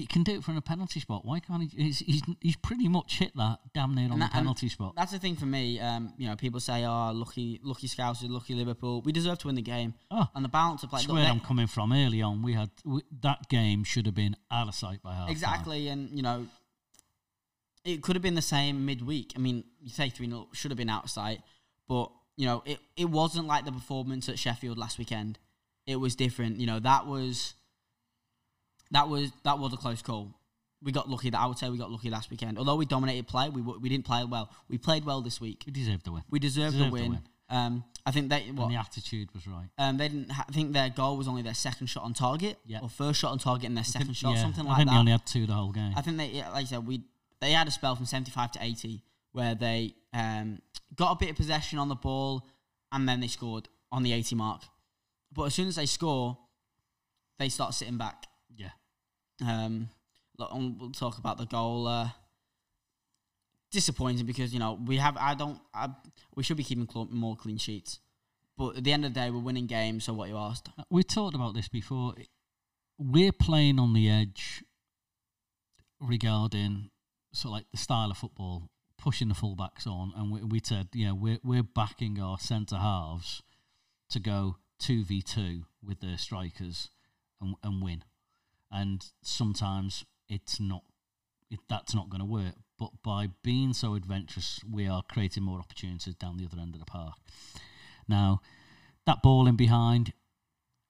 he 0.00 0.06
can 0.06 0.22
do 0.22 0.32
it 0.36 0.44
from 0.44 0.56
a 0.56 0.60
penalty 0.60 1.00
spot. 1.00 1.24
Why 1.24 1.40
can't 1.40 1.62
he? 1.62 1.82
He's, 1.84 1.98
he's, 1.98 2.22
he's 2.40 2.56
pretty 2.56 2.88
much 2.88 3.18
hit 3.18 3.32
that 3.36 3.58
damn 3.74 3.94
near 3.94 4.04
on 4.06 4.12
And 4.12 4.20
the 4.22 4.24
that- 4.26 4.34
and 4.34 4.42
penalty 4.42 4.68
spot. 4.68 4.94
That's 4.96 5.12
the 5.12 5.18
thing 5.18 5.36
for 5.36 5.46
me. 5.46 5.80
Um, 5.80 6.12
you 6.16 6.28
know, 6.28 6.36
people 6.36 6.60
say, 6.60 6.84
"Oh, 6.84 7.12
lucky, 7.12 7.60
lucky 7.62 7.86
Scouts, 7.86 8.22
lucky 8.24 8.54
Liverpool." 8.54 9.02
We 9.02 9.12
deserve 9.12 9.38
to 9.38 9.46
win 9.48 9.56
the 9.56 9.62
game. 9.62 9.94
Oh, 10.10 10.26
And 10.34 10.44
the 10.44 10.48
balance 10.48 10.82
of 10.82 10.90
play. 10.90 11.00
That's 11.00 11.12
where 11.12 11.24
I'm 11.26 11.40
coming 11.40 11.66
from. 11.66 11.92
Early 11.92 12.22
on, 12.22 12.42
we 12.42 12.52
had 12.54 12.70
we, 12.84 13.02
that 13.22 13.48
game 13.48 13.84
should 13.84 14.06
have 14.06 14.14
been 14.14 14.36
out 14.50 14.68
of 14.68 14.74
sight 14.74 15.02
by 15.02 15.14
half. 15.14 15.30
Exactly, 15.30 15.88
and 15.88 16.10
you 16.10 16.22
know, 16.22 16.46
it 17.84 18.02
could 18.02 18.16
have 18.16 18.22
been 18.22 18.34
the 18.34 18.42
same 18.42 18.84
midweek. 18.84 19.32
I 19.36 19.38
mean, 19.38 19.64
you 19.80 19.90
say 19.90 20.08
3 20.10 20.28
0 20.28 20.48
should 20.52 20.70
have 20.70 20.78
been 20.78 20.90
out 20.90 21.04
of 21.04 21.10
sight, 21.10 21.40
but 21.88 22.10
you 22.36 22.46
know, 22.46 22.62
it, 22.66 22.78
it 22.96 23.06
wasn't 23.06 23.46
like 23.46 23.64
the 23.64 23.72
performance 23.72 24.28
at 24.28 24.38
Sheffield 24.38 24.78
last 24.78 24.98
weekend. 24.98 25.38
It 25.86 25.96
was 25.96 26.14
different. 26.14 26.58
You 26.60 26.66
know, 26.66 26.78
that 26.80 27.06
was 27.06 27.54
that 28.90 29.08
was 29.08 29.30
that 29.44 29.58
was 29.58 29.72
a 29.72 29.76
close 29.76 30.02
call. 30.02 30.34
We 30.82 30.92
got 30.92 31.08
lucky. 31.10 31.30
That 31.30 31.40
I 31.40 31.46
would 31.46 31.58
say 31.58 31.68
we 31.70 31.78
got 31.78 31.90
lucky 31.90 32.08
last 32.10 32.30
weekend. 32.30 32.58
Although 32.58 32.76
we 32.76 32.86
dominated 32.86 33.26
play, 33.26 33.48
we 33.48 33.60
w- 33.62 33.80
we 33.80 33.88
didn't 33.88 34.04
play 34.04 34.24
well. 34.24 34.50
We 34.68 34.78
played 34.78 35.04
well 35.04 35.20
this 35.22 35.40
week. 35.40 35.64
We 35.66 35.72
deserved 35.72 36.04
the 36.04 36.12
win. 36.12 36.22
We 36.30 36.38
deserved, 36.38 36.72
Deserved 36.72 36.92
the 36.92 36.96
the 36.96 37.02
win. 37.02 37.10
win. 37.12 37.22
Um, 37.50 37.84
I 38.06 38.10
think 38.10 38.28
they 38.28 38.40
what 38.52 38.64
And 38.66 38.74
the 38.74 38.78
attitude 38.78 39.30
was 39.34 39.46
right. 39.46 39.68
um, 39.78 39.96
they 39.96 40.08
didn't. 40.08 40.30
Ha- 40.30 40.44
I 40.48 40.52
think 40.52 40.72
their 40.72 40.90
goal 40.90 41.16
was 41.16 41.26
only 41.26 41.42
their 41.42 41.54
second 41.54 41.86
shot 41.88 42.04
on 42.04 42.12
target, 42.14 42.58
Yeah. 42.66 42.80
or 42.82 42.88
first 42.88 43.18
shot 43.20 43.32
on 43.32 43.38
target 43.38 43.66
and 43.66 43.76
their 43.76 43.84
second 43.84 44.14
shot, 44.16 44.34
Yeah, 44.36 44.42
something 44.42 44.66
I 44.66 44.68
like 44.68 44.76
think 44.78 44.88
that. 44.88 44.94
they 44.94 44.98
only 45.00 45.12
had 45.12 45.26
two 45.26 45.46
the 45.46 45.54
whole 45.54 45.72
game. 45.72 45.92
I 45.96 46.02
think 46.02 46.16
they, 46.18 46.26
yeah, 46.28 46.50
like 46.50 46.62
I 46.62 46.68
said, 46.68 46.86
we 46.86 47.02
they 47.40 47.52
had 47.52 47.66
a 47.66 47.70
spell 47.70 47.96
from 47.96 48.06
seventy 48.06 48.30
five 48.30 48.52
to 48.52 48.58
eighty 48.62 49.02
where 49.32 49.54
they 49.54 49.94
um, 50.12 50.60
got 50.94 51.12
a 51.12 51.16
bit 51.16 51.30
of 51.30 51.36
possession 51.36 51.78
on 51.78 51.88
the 51.88 51.94
ball 51.94 52.46
and 52.92 53.08
then 53.08 53.20
they 53.20 53.26
scored 53.28 53.68
on 53.90 54.02
the 54.02 54.12
eighty 54.12 54.34
mark. 54.36 54.62
But 55.32 55.44
as 55.44 55.54
soon 55.54 55.68
as 55.68 55.76
they 55.76 55.86
score, 55.86 56.38
they 57.38 57.48
start 57.48 57.74
sitting 57.74 57.96
back. 57.98 58.26
Um, 59.46 59.88
we'll 60.38 60.92
talk 60.92 61.18
about 61.18 61.38
the 61.38 61.46
goal. 61.46 61.86
Uh, 61.86 62.08
disappointing 63.70 64.26
because 64.26 64.52
you 64.52 64.58
know 64.58 64.78
we 64.86 64.96
have. 64.96 65.16
I 65.16 65.34
don't. 65.34 65.58
I, 65.74 65.88
we 66.34 66.42
should 66.42 66.56
be 66.56 66.64
keeping 66.64 66.88
cl- 66.90 67.08
more 67.10 67.36
clean 67.36 67.58
sheets. 67.58 68.00
But 68.56 68.76
at 68.76 68.84
the 68.84 68.92
end 68.92 69.04
of 69.04 69.14
the 69.14 69.20
day, 69.20 69.30
we're 69.30 69.38
winning 69.38 69.66
games. 69.66 70.04
So 70.04 70.12
what 70.12 70.28
you 70.28 70.36
asked? 70.36 70.68
We 70.90 71.02
talked 71.04 71.36
about 71.36 71.54
this 71.54 71.68
before. 71.68 72.14
We're 72.98 73.32
playing 73.32 73.78
on 73.78 73.92
the 73.92 74.10
edge 74.10 74.64
regarding 76.00 76.90
sort 77.32 77.50
of 77.50 77.52
like 77.52 77.66
the 77.70 77.76
style 77.78 78.10
of 78.10 78.16
football, 78.16 78.70
pushing 78.96 79.28
the 79.28 79.34
fullbacks 79.34 79.86
on, 79.86 80.12
and 80.16 80.32
we, 80.32 80.42
we 80.42 80.60
said, 80.62 80.88
yeah, 80.92 81.12
we're 81.12 81.38
we're 81.44 81.62
backing 81.62 82.20
our 82.20 82.38
centre 82.38 82.76
halves 82.76 83.42
to 84.10 84.18
go 84.18 84.56
two 84.78 85.04
v 85.04 85.22
two 85.22 85.64
with 85.82 86.00
their 86.00 86.18
strikers 86.18 86.90
and 87.40 87.54
and 87.62 87.82
win. 87.82 88.02
And 88.70 89.04
sometimes 89.22 90.04
it's 90.28 90.60
not, 90.60 90.82
it, 91.50 91.60
that's 91.68 91.94
not 91.94 92.10
going 92.10 92.20
to 92.20 92.26
work. 92.26 92.54
But 92.78 92.90
by 93.02 93.28
being 93.42 93.72
so 93.72 93.94
adventurous, 93.94 94.60
we 94.70 94.86
are 94.86 95.02
creating 95.10 95.42
more 95.42 95.58
opportunities 95.58 96.14
down 96.14 96.36
the 96.36 96.44
other 96.44 96.60
end 96.60 96.74
of 96.74 96.80
the 96.80 96.86
park. 96.86 97.14
Now, 98.06 98.40
that 99.06 99.22
ball 99.22 99.46
in 99.48 99.56
behind, 99.56 100.12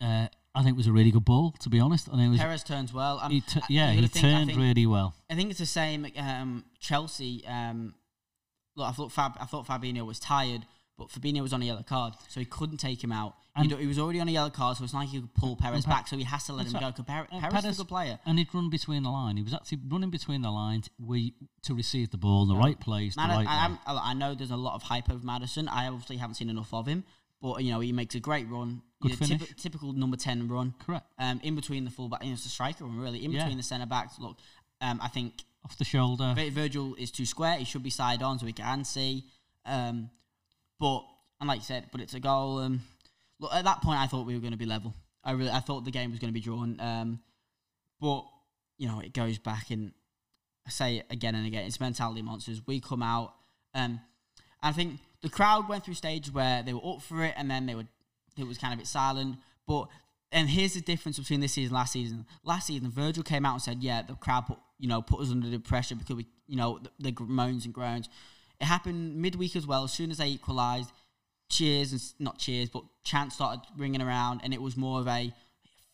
uh, 0.00 0.26
I 0.54 0.62
think 0.62 0.76
was 0.76 0.86
a 0.86 0.92
really 0.92 1.10
good 1.10 1.24
ball. 1.24 1.54
To 1.60 1.68
be 1.68 1.80
honest, 1.80 2.08
I 2.08 2.16
think 2.16 2.26
it 2.26 2.30
was. 2.30 2.40
Perez 2.40 2.64
turns 2.64 2.92
well. 2.92 3.18
He 3.28 3.42
yeah, 3.68 3.92
he 3.92 4.00
think- 4.06 4.12
turned 4.12 4.46
think- 4.48 4.58
really 4.58 4.86
well. 4.86 5.14
I 5.30 5.34
think 5.34 5.50
it's 5.50 5.60
the 5.60 5.66
same. 5.66 6.06
Um, 6.16 6.64
Chelsea. 6.80 7.44
Um, 7.46 7.94
look, 8.76 8.88
I 8.88 8.92
thought 8.92 9.12
Fab, 9.12 9.36
I 9.40 9.44
thought 9.44 9.66
Fabinho 9.66 10.04
was 10.04 10.18
tired, 10.18 10.66
but 10.98 11.08
Fabinho 11.08 11.40
was 11.42 11.52
on 11.52 11.62
a 11.62 11.64
yellow 11.64 11.82
card, 11.84 12.14
so 12.28 12.40
he 12.40 12.46
couldn't 12.46 12.76
take 12.78 13.02
him 13.02 13.12
out. 13.12 13.34
He, 13.56 13.68
he 13.74 13.86
was 13.86 13.98
already 13.98 14.20
on 14.20 14.28
a 14.28 14.30
yellow 14.32 14.50
card, 14.50 14.76
so 14.76 14.84
it's 14.84 14.92
not 14.92 15.00
like 15.00 15.08
he 15.08 15.20
could 15.20 15.34
pull 15.34 15.56
Perez 15.56 15.84
back. 15.86 16.06
So 16.08 16.16
he 16.16 16.22
has 16.24 16.44
to 16.46 16.52
let 16.52 16.66
him 16.66 16.72
go. 16.74 16.78
right. 16.80 16.94
'cause 16.94 17.04
Per- 17.06 17.26
Uh, 17.32 17.40
Perez 17.40 17.64
is 17.64 17.76
a 17.76 17.82
good 17.82 17.88
player. 17.88 18.18
And 18.26 18.38
he'd 18.38 18.52
run 18.54 18.68
between 18.70 19.02
the 19.02 19.10
line. 19.10 19.36
He 19.36 19.42
was 19.42 19.52
actually 19.54 19.78
running 19.88 20.10
between 20.10 20.42
the 20.42 20.50
lines 20.50 20.88
we, 20.98 21.34
to 21.62 21.74
receive 21.74 22.10
the 22.10 22.18
ball 22.18 22.42
in 22.42 22.48
the 22.48 22.56
right 22.56 22.78
place, 22.78 23.14
the 23.16 23.22
right 23.22 23.46
I. 23.48 23.76
I, 23.86 24.10
I 24.10 24.14
know 24.14 24.34
there's 24.34 24.50
a 24.52 24.56
lot 24.56 24.74
of 24.74 24.82
hype 24.82 25.10
over 25.10 25.24
Maddison. 25.24 25.68
I 25.68 25.88
obviously 25.88 26.18
haven't 26.18 26.34
seen 26.34 26.50
enough 26.50 26.72
of 26.72 26.86
him, 26.86 27.02
but 27.42 27.64
you 27.64 27.72
know 27.72 27.80
he 27.80 27.92
makes 27.92 28.14
a 28.14 28.20
great 28.20 28.48
run. 28.48 28.82
Good 29.00 29.12
a 29.12 29.16
typ- 29.16 29.56
typical 29.56 29.92
number 29.92 30.16
ten 30.16 30.46
run. 30.48 30.74
Correct. 30.78 31.06
Um, 31.18 31.40
in 31.42 31.54
between 31.56 31.84
the 31.84 31.90
fullback, 31.90 32.22
you 32.22 32.28
know, 32.30 32.34
it's 32.34 32.46
a 32.46 32.48
striker 32.48 32.84
run 32.84 32.96
really. 32.98 33.24
In 33.24 33.32
Yeah. 33.32 33.40
between 33.40 33.56
the 33.56 33.62
centre 33.64 33.86
backs. 33.86 34.18
Look, 34.20 34.36
um, 34.80 35.00
I 35.02 35.08
think 35.08 35.44
Off 35.64 35.76
the 35.76 35.84
shoulder. 35.84 36.32
Vir- 36.36 36.50
Virgil 36.50 36.94
is 36.94 37.10
too 37.10 37.26
square. 37.26 37.56
He 37.58 37.64
should 37.64 37.82
be 37.82 37.90
side 37.90 38.22
on 38.22 38.38
so 38.38 38.46
we 38.46 38.52
can 38.52 38.84
see. 38.84 39.24
Um, 39.66 40.10
but 40.78 41.04
and 41.40 41.48
like 41.48 41.58
you 41.58 41.64
said, 41.64 41.86
but 41.92 42.00
it's 42.00 42.14
a 42.14 42.20
goal. 42.20 42.58
Um, 42.58 42.82
look, 43.38 43.52
at 43.52 43.64
that 43.64 43.82
point, 43.82 44.00
I 44.00 44.06
thought 44.06 44.26
we 44.26 44.34
were 44.34 44.40
going 44.40 44.52
to 44.52 44.58
be 44.58 44.66
level. 44.66 44.94
I 45.24 45.32
really, 45.32 45.50
I 45.50 45.60
thought 45.60 45.84
the 45.84 45.90
game 45.90 46.10
was 46.10 46.18
going 46.18 46.30
to 46.30 46.34
be 46.34 46.40
drawn. 46.40 46.80
Um, 46.80 47.20
but 48.00 48.24
you 48.76 48.88
know, 48.88 49.00
it 49.00 49.12
goes 49.12 49.38
back 49.38 49.70
and 49.70 49.92
I 50.66 50.70
say 50.70 50.96
it 50.98 51.06
again 51.10 51.34
and 51.34 51.46
again. 51.46 51.64
It's 51.64 51.80
mentality 51.80 52.22
monsters. 52.22 52.62
We 52.66 52.80
come 52.80 53.02
out. 53.02 53.34
Um, 53.74 54.00
I 54.62 54.72
think 54.72 55.00
the 55.22 55.28
crowd 55.28 55.68
went 55.68 55.84
through 55.84 55.94
stages 55.94 56.32
where 56.32 56.62
they 56.62 56.72
were 56.72 56.94
up 56.94 57.02
for 57.02 57.24
it, 57.24 57.34
and 57.36 57.50
then 57.50 57.66
they 57.66 57.74
were 57.74 57.86
it 58.36 58.46
was 58.46 58.58
kind 58.58 58.72
of 58.72 58.78
a 58.78 58.82
bit 58.82 58.86
silent. 58.86 59.36
But 59.66 59.88
and 60.30 60.48
here's 60.48 60.74
the 60.74 60.80
difference 60.80 61.18
between 61.18 61.40
this 61.40 61.52
season 61.52 61.74
and 61.74 61.80
last 61.80 61.92
season. 61.92 62.26
Last 62.44 62.66
season, 62.66 62.90
Virgil 62.90 63.22
came 63.22 63.44
out 63.46 63.54
and 63.54 63.62
said, 63.62 63.82
"Yeah, 63.82 64.02
the 64.02 64.14
crowd 64.14 64.46
put 64.46 64.58
you 64.78 64.88
know 64.88 65.02
put 65.02 65.20
us 65.20 65.30
under 65.30 65.48
the 65.48 65.58
pressure 65.58 65.94
because 65.94 66.16
we 66.16 66.26
you 66.46 66.56
know 66.56 66.80
the, 66.98 67.10
the 67.10 67.22
moans 67.24 67.64
and 67.64 67.74
groans." 67.74 68.08
It 68.60 68.64
happened 68.64 69.16
midweek 69.16 69.56
as 69.56 69.66
well. 69.66 69.84
As 69.84 69.92
soon 69.92 70.10
as 70.10 70.18
they 70.18 70.28
equalised, 70.28 70.90
cheers 71.48 71.92
and 71.92 72.02
not 72.18 72.38
cheers, 72.38 72.68
but 72.68 72.82
chants 73.04 73.36
started 73.36 73.62
ringing 73.76 74.02
around, 74.02 74.40
and 74.42 74.52
it 74.52 74.60
was 74.60 74.76
more 74.76 75.00
of 75.00 75.08
a 75.08 75.32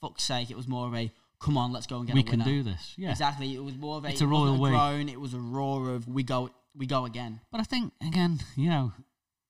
fuck's 0.00 0.24
sake. 0.24 0.50
It 0.50 0.57
was 0.57 0.68
more 0.68 0.87
of 0.87 0.94
a 0.94 1.11
come 1.40 1.59
on, 1.59 1.72
let's 1.72 1.87
go 1.87 1.98
and 1.98 2.07
get 2.07 2.16
we 2.16 2.22
can 2.22 2.40
do 2.40 2.62
this. 2.62 2.94
Yeah. 2.96 3.11
Exactly. 3.11 3.55
It 3.55 3.62
was 3.62 3.77
more 3.77 3.98
of 3.98 4.05
a. 4.05 4.09
It's 4.09 4.20
a 4.20 4.27
royal 4.27 4.59
way. 4.59 4.70
groan. 4.70 5.09
It 5.09 5.20
was 5.20 5.35
a 5.35 5.38
roar 5.38 5.90
of 5.90 6.09
we 6.09 6.22
go, 6.22 6.50
we 6.77 6.87
go 6.87 7.05
again. 7.05 7.40
But 7.53 7.61
I 7.61 7.64
think 7.64 7.92
again, 8.07 8.40
you 8.57 8.70
know, 8.70 8.92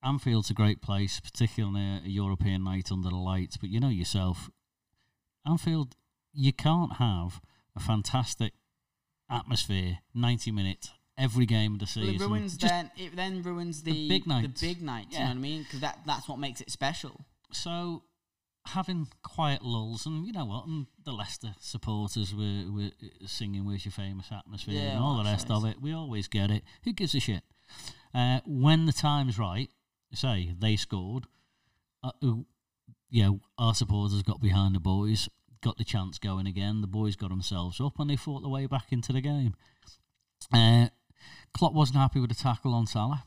Anfield's 0.03 0.50
a 0.50 0.55
great 0.55 0.83
place, 0.83 1.20
particularly 1.20 1.77
on 1.77 2.00
a, 2.05 2.07
a 2.07 2.09
European 2.09 2.64
night 2.64 2.90
under 2.90 3.09
the 3.09 3.16
lights. 3.16 3.57
But 3.57 3.70
you 3.70 3.81
know 3.81 3.88
yourself, 3.88 4.50
Anfield, 5.46 5.94
you 6.33 6.53
can't 6.53 6.94
have 6.94 7.40
a 7.77 7.81
fantastic 7.81 8.55
atmosphere, 9.31 9.98
ninety 10.14 10.50
minutes 10.50 10.90
every 11.18 11.46
game 11.46 11.74
of 11.74 11.79
the 11.79 11.85
Well, 11.85 12.07
season. 12.07 12.14
it 12.14 12.20
ruins 12.20 12.59
then. 12.59 12.90
It 12.96 13.16
then 13.16 13.42
ruins 13.42 13.83
the, 13.83 13.92
the 13.92 14.09
big 14.09 14.27
night. 14.27 14.42
The 14.55 14.66
big 14.66 14.83
nights. 14.83 15.12
You 15.12 15.20
know 15.20 15.27
what 15.27 15.37
I 15.37 15.40
mean? 15.40 15.62
Because 15.62 15.81
that 15.81 16.00
that's 16.07 16.29
what 16.29 16.38
makes 16.38 16.61
it 16.61 16.70
special. 16.70 17.24
so 17.53 18.03
having 18.66 19.07
quiet 19.22 19.62
lulls, 19.62 20.07
and 20.07 20.27
you 20.27 20.33
know 20.33 20.46
what, 20.46 20.66
and 20.66 20.87
the 21.05 21.12
Leicester 21.12 21.55
supporters 21.61 22.35
were, 22.35 22.64
were 22.72 22.90
singing 23.27 23.64
"Where's 23.66 23.85
Your 23.85 23.92
Famous 23.92 24.27
Atmosphere" 24.33 24.74
Yeah, 24.74 24.90
and 24.92 25.00
all 25.00 25.18
the 25.18 25.24
rest 25.24 25.50
of 25.50 25.64
it. 25.66 25.81
We 25.83 25.92
always 25.92 26.29
get 26.29 26.50
it. 26.50 26.62
Who 26.85 26.92
gives 26.94 27.14
a 27.14 27.20
shit? 27.20 27.42
Uh, 28.14 28.40
when 28.46 28.87
the 28.87 28.92
time's 28.92 29.38
right, 29.38 29.68
say 30.14 30.55
they 30.59 30.77
scored. 30.77 31.27
Uh, 32.03 32.12
yeah, 33.11 33.31
our 33.59 33.74
supporters 33.74 34.22
got 34.22 34.40
behind 34.40 34.74
the 34.74 34.81
boys, 34.81 35.29
got 35.62 35.77
the 35.79 35.85
chance 35.85 36.18
going 36.18 36.46
again. 36.46 36.81
The 36.81 36.87
boys 36.87 37.16
got 37.16 37.29
themselves 37.31 37.81
up, 37.81 37.98
and 37.98 38.09
they 38.09 38.16
fought 38.16 38.40
their 38.40 38.50
way 38.50 38.66
back 38.66 38.87
into 38.92 39.12
the 39.12 39.20
game. 39.20 39.55
Uh, 40.53 40.88
Klopp 41.53 41.72
wasn't 41.72 41.98
happy 41.98 42.20
with 42.20 42.31
the 42.31 42.37
tackle 42.37 42.74
on 42.74 42.87
Salah. 42.87 43.24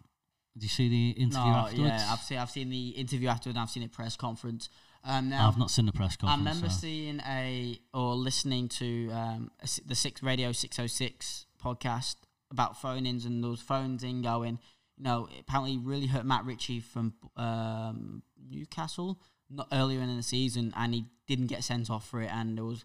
Did 0.54 0.64
you 0.64 0.70
see 0.70 0.90
the 0.90 1.10
interview 1.22 1.52
No, 1.52 1.58
afterwards? 1.58 1.94
yeah, 1.94 2.10
I've 2.12 2.20
seen 2.20 2.38
I've 2.40 2.50
seen 2.50 2.70
the 2.70 2.90
interview 2.90 3.28
afterwards. 3.30 3.56
and 3.56 3.62
I've 3.64 3.70
seen 3.70 3.84
the 3.84 3.90
press 3.90 4.16
conference. 4.16 4.70
Um, 5.04 5.30
now 5.30 5.48
I've 5.48 5.58
not 5.58 5.70
seen 5.72 5.86
the 5.86 5.92
press 5.92 6.16
conference. 6.16 6.46
I 6.48 6.50
remember 6.50 6.70
so. 6.70 6.80
seeing 6.82 7.20
a 7.22 7.80
or 7.94 8.16
listening 8.16 8.68
to 8.70 9.10
um, 9.12 9.52
a 9.62 9.68
the 9.86 9.96
six 9.96 10.24
radio 10.24 10.52
six 10.52 10.80
oh 10.80 10.88
six 10.88 11.46
podcast 11.64 12.16
about 12.52 12.82
phone-ins 12.82 13.26
and 13.26 13.44
those 13.44 13.62
phones 13.62 14.04
in 14.04 14.22
going. 14.22 14.60
You 14.98 15.04
know, 15.04 15.28
it 15.32 15.42
apparently 15.42 15.78
really 15.78 16.08
hurt 16.08 16.26
Matt 16.26 16.46
Ritchie 16.46 16.80
from 16.80 17.14
um, 17.36 18.24
Newcastle 18.50 19.20
not 19.50 19.68
earlier 19.72 20.02
in 20.02 20.18
the 20.18 20.24
season, 20.24 20.74
and 20.76 20.94
he 20.94 21.06
didn't 21.28 21.48
get 21.48 21.64
sent 21.64 21.90
off 21.90 22.10
for 22.10 22.22
it. 22.22 22.30
And 22.34 22.58
there 22.58 22.66
was 22.66 22.84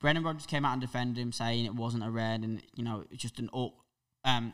Brendan 0.00 0.24
Rodgers 0.24 0.46
came 0.46 0.64
out 0.64 0.72
and 0.72 0.80
defended 0.82 1.16
him, 1.22 1.32
saying 1.32 1.64
it 1.64 1.74
wasn't 1.74 2.04
a 2.04 2.10
red, 2.10 2.42
and 2.42 2.60
you 2.74 2.82
know 2.84 3.04
it's 3.10 3.22
just 3.22 3.38
an 3.38 3.48
au- 3.54 3.74
um, 4.24 4.52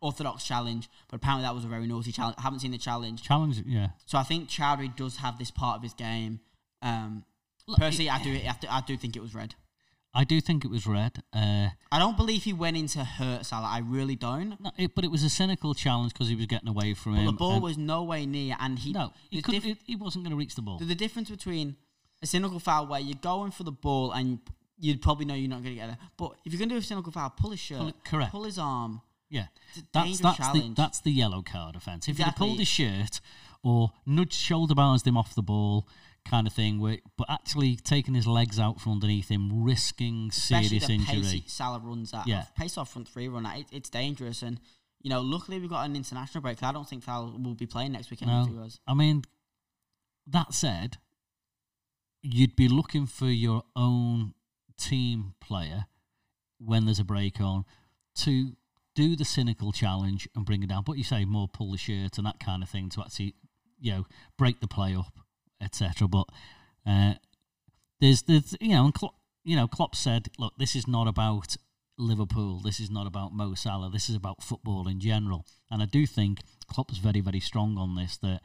orthodox 0.00 0.44
challenge. 0.44 0.88
But 1.08 1.16
apparently 1.16 1.44
that 1.46 1.54
was 1.54 1.64
a 1.64 1.68
very 1.68 1.86
naughty 1.86 2.12
challenge. 2.12 2.36
I 2.38 2.42
haven't 2.42 2.60
seen 2.60 2.70
the 2.70 2.78
challenge. 2.78 3.22
Challenge, 3.22 3.62
yeah. 3.66 3.88
So 4.06 4.18
I 4.18 4.22
think 4.22 4.48
Choudhury 4.48 4.94
does 4.96 5.16
have 5.16 5.38
this 5.38 5.50
part 5.50 5.76
of 5.76 5.82
his 5.82 5.94
game. 5.94 6.40
Um, 6.82 7.24
Look, 7.66 7.78
personally, 7.78 8.10
I 8.10 8.22
do, 8.22 8.30
I 8.32 8.56
do. 8.60 8.66
I 8.70 8.80
do 8.86 8.96
think 8.96 9.16
it 9.16 9.20
was 9.20 9.34
red. 9.34 9.54
I 10.14 10.24
do 10.24 10.40
think 10.40 10.64
it 10.64 10.70
was 10.70 10.86
red. 10.86 11.22
Uh, 11.34 11.68
I 11.92 11.98
don't 11.98 12.16
believe 12.16 12.42
he 12.44 12.54
went 12.54 12.76
into 12.78 13.04
hurt 13.04 13.44
Salah. 13.44 13.66
I 13.68 13.80
really 13.80 14.16
don't. 14.16 14.58
no, 14.58 14.70
it, 14.78 14.94
but 14.94 15.04
it 15.04 15.10
was 15.10 15.22
a 15.22 15.28
cynical 15.28 15.74
challenge 15.74 16.14
because 16.14 16.28
he 16.28 16.34
was 16.34 16.46
getting 16.46 16.68
away 16.68 16.94
from 16.94 17.12
But 17.12 17.20
him. 17.20 17.26
the 17.26 17.32
ball 17.32 17.60
was 17.60 17.76
no 17.76 18.02
way 18.04 18.24
near, 18.24 18.56
and 18.58 18.78
he. 18.78 18.92
no, 18.92 19.12
he 19.30 19.42
couldn't. 19.42 19.60
diff- 19.62 19.78
he, 19.84 19.92
he 19.92 19.96
wasn't 19.96 20.24
going 20.24 20.30
to 20.30 20.36
reach 20.36 20.54
the 20.54 20.62
ball. 20.62 20.78
the, 20.78 20.86
the 20.86 20.94
difference 20.94 21.28
between 21.28 21.76
a 22.22 22.26
cynical 22.26 22.58
foul 22.58 22.86
where 22.86 23.00
you're 23.00 23.18
going 23.20 23.50
for 23.50 23.64
the 23.64 23.70
ball 23.70 24.10
and 24.12 24.38
you'd 24.78 25.02
probably 25.02 25.24
know 25.24 25.34
you're 25.34 25.48
not 25.50 25.62
going 25.62 25.74
to 25.74 25.80
get 25.80 25.86
there, 25.88 25.98
but 26.16 26.32
if 26.44 26.52
you're 26.52 26.58
going 26.58 26.68
to 26.68 26.74
do 26.76 26.78
a 26.78 26.82
cynical 26.82 27.12
foul, 27.12 27.30
pull 27.30 27.50
his 27.50 27.60
shirt, 27.60 27.78
Pull 27.78 27.92
correct. 28.04 28.30
pull 28.32 28.44
his 28.44 28.58
arm. 28.58 29.00
yeah, 29.28 29.46
It's 29.70 29.78
a 29.78 29.86
that's 29.92 30.20
that's 30.20 30.52
the 30.52 30.72
that's 30.76 31.00
the 31.00 31.10
yellow 31.10 31.42
card 31.42 31.76
offence. 31.76 32.08
If 32.08 32.16
he'd 32.16 32.22
have 32.24 32.36
pulled 32.36 32.58
his 32.58 32.68
shirt 32.68 33.20
or 33.62 33.92
nudge 34.06 34.32
shoulder 34.34 34.74
balanced 34.74 35.06
him 35.06 35.16
off 35.16 35.34
the 35.34 35.42
ball, 35.42 35.88
kind 36.24 36.46
of 36.46 36.52
thing, 36.52 36.78
where, 36.78 36.98
but 37.16 37.28
actually 37.30 37.76
taking 37.76 38.14
his 38.14 38.26
legs 38.26 38.58
out 38.58 38.80
from 38.80 38.92
underneath 38.92 39.28
him, 39.28 39.64
risking 39.64 40.28
Especially 40.30 40.78
serious 40.78 40.86
the 40.86 41.12
injury. 41.12 41.44
Salah 41.46 41.80
runs 41.82 42.12
at. 42.14 42.26
Yeah. 42.26 42.44
Pace 42.56 42.78
off 42.78 42.92
front 42.92 43.08
three 43.08 43.28
run 43.28 43.46
at. 43.46 43.58
It, 43.58 43.66
it's 43.72 43.90
dangerous, 43.90 44.42
and 44.42 44.60
you 45.00 45.10
know, 45.10 45.20
luckily 45.20 45.58
we've 45.58 45.70
got 45.70 45.84
an 45.84 45.96
international 45.96 46.42
break. 46.42 46.62
I 46.62 46.72
don't 46.72 46.88
think 46.88 47.04
Salah 47.04 47.36
will 47.36 47.54
be 47.54 47.66
playing 47.66 47.92
next 47.92 48.10
weekend 48.10 48.30
No. 48.30 48.68
I 48.86 48.94
mean, 48.94 49.22
that 50.26 50.52
said, 50.52 50.98
you'd 52.22 52.56
be 52.56 52.68
looking 52.68 53.06
for 53.06 53.26
your 53.26 53.62
own 53.76 54.34
team 54.78 55.34
player 55.40 55.86
when 56.58 56.84
there's 56.84 56.98
a 56.98 57.04
break 57.04 57.40
on 57.40 57.64
to 58.16 58.52
do 58.94 59.14
the 59.14 59.24
cynical 59.24 59.72
challenge 59.72 60.28
and 60.34 60.44
bring 60.44 60.62
it 60.62 60.68
down. 60.68 60.82
But 60.84 60.98
you 60.98 61.04
say 61.04 61.24
more 61.24 61.48
pull 61.48 61.72
the 61.72 61.78
shirt 61.78 62.18
and 62.18 62.26
that 62.26 62.40
kind 62.40 62.62
of 62.62 62.68
thing 62.68 62.88
to 62.90 63.00
actually, 63.00 63.34
you 63.78 63.92
know, 63.92 64.06
break 64.36 64.60
the 64.60 64.66
play 64.66 64.94
up, 64.94 65.20
etc. 65.62 66.08
But 66.08 66.26
uh, 66.86 67.14
there's, 68.00 68.22
there's, 68.22 68.56
you 68.60 68.70
know, 68.70 68.86
and 68.86 68.94
Klopp, 68.94 69.14
you 69.44 69.56
know, 69.56 69.68
Klopp 69.68 69.94
said, 69.94 70.28
look, 70.38 70.54
this 70.58 70.74
is 70.74 70.88
not 70.88 71.06
about 71.06 71.56
Liverpool. 71.96 72.60
This 72.60 72.80
is 72.80 72.90
not 72.90 73.06
about 73.06 73.32
Mo 73.32 73.54
Salah. 73.54 73.90
This 73.90 74.08
is 74.08 74.16
about 74.16 74.42
football 74.42 74.88
in 74.88 75.00
general. 75.00 75.44
And 75.70 75.82
I 75.82 75.86
do 75.86 76.06
think 76.06 76.40
Klopp's 76.68 76.98
very, 76.98 77.20
very 77.20 77.40
strong 77.40 77.76
on 77.76 77.94
this. 77.94 78.16
That 78.18 78.40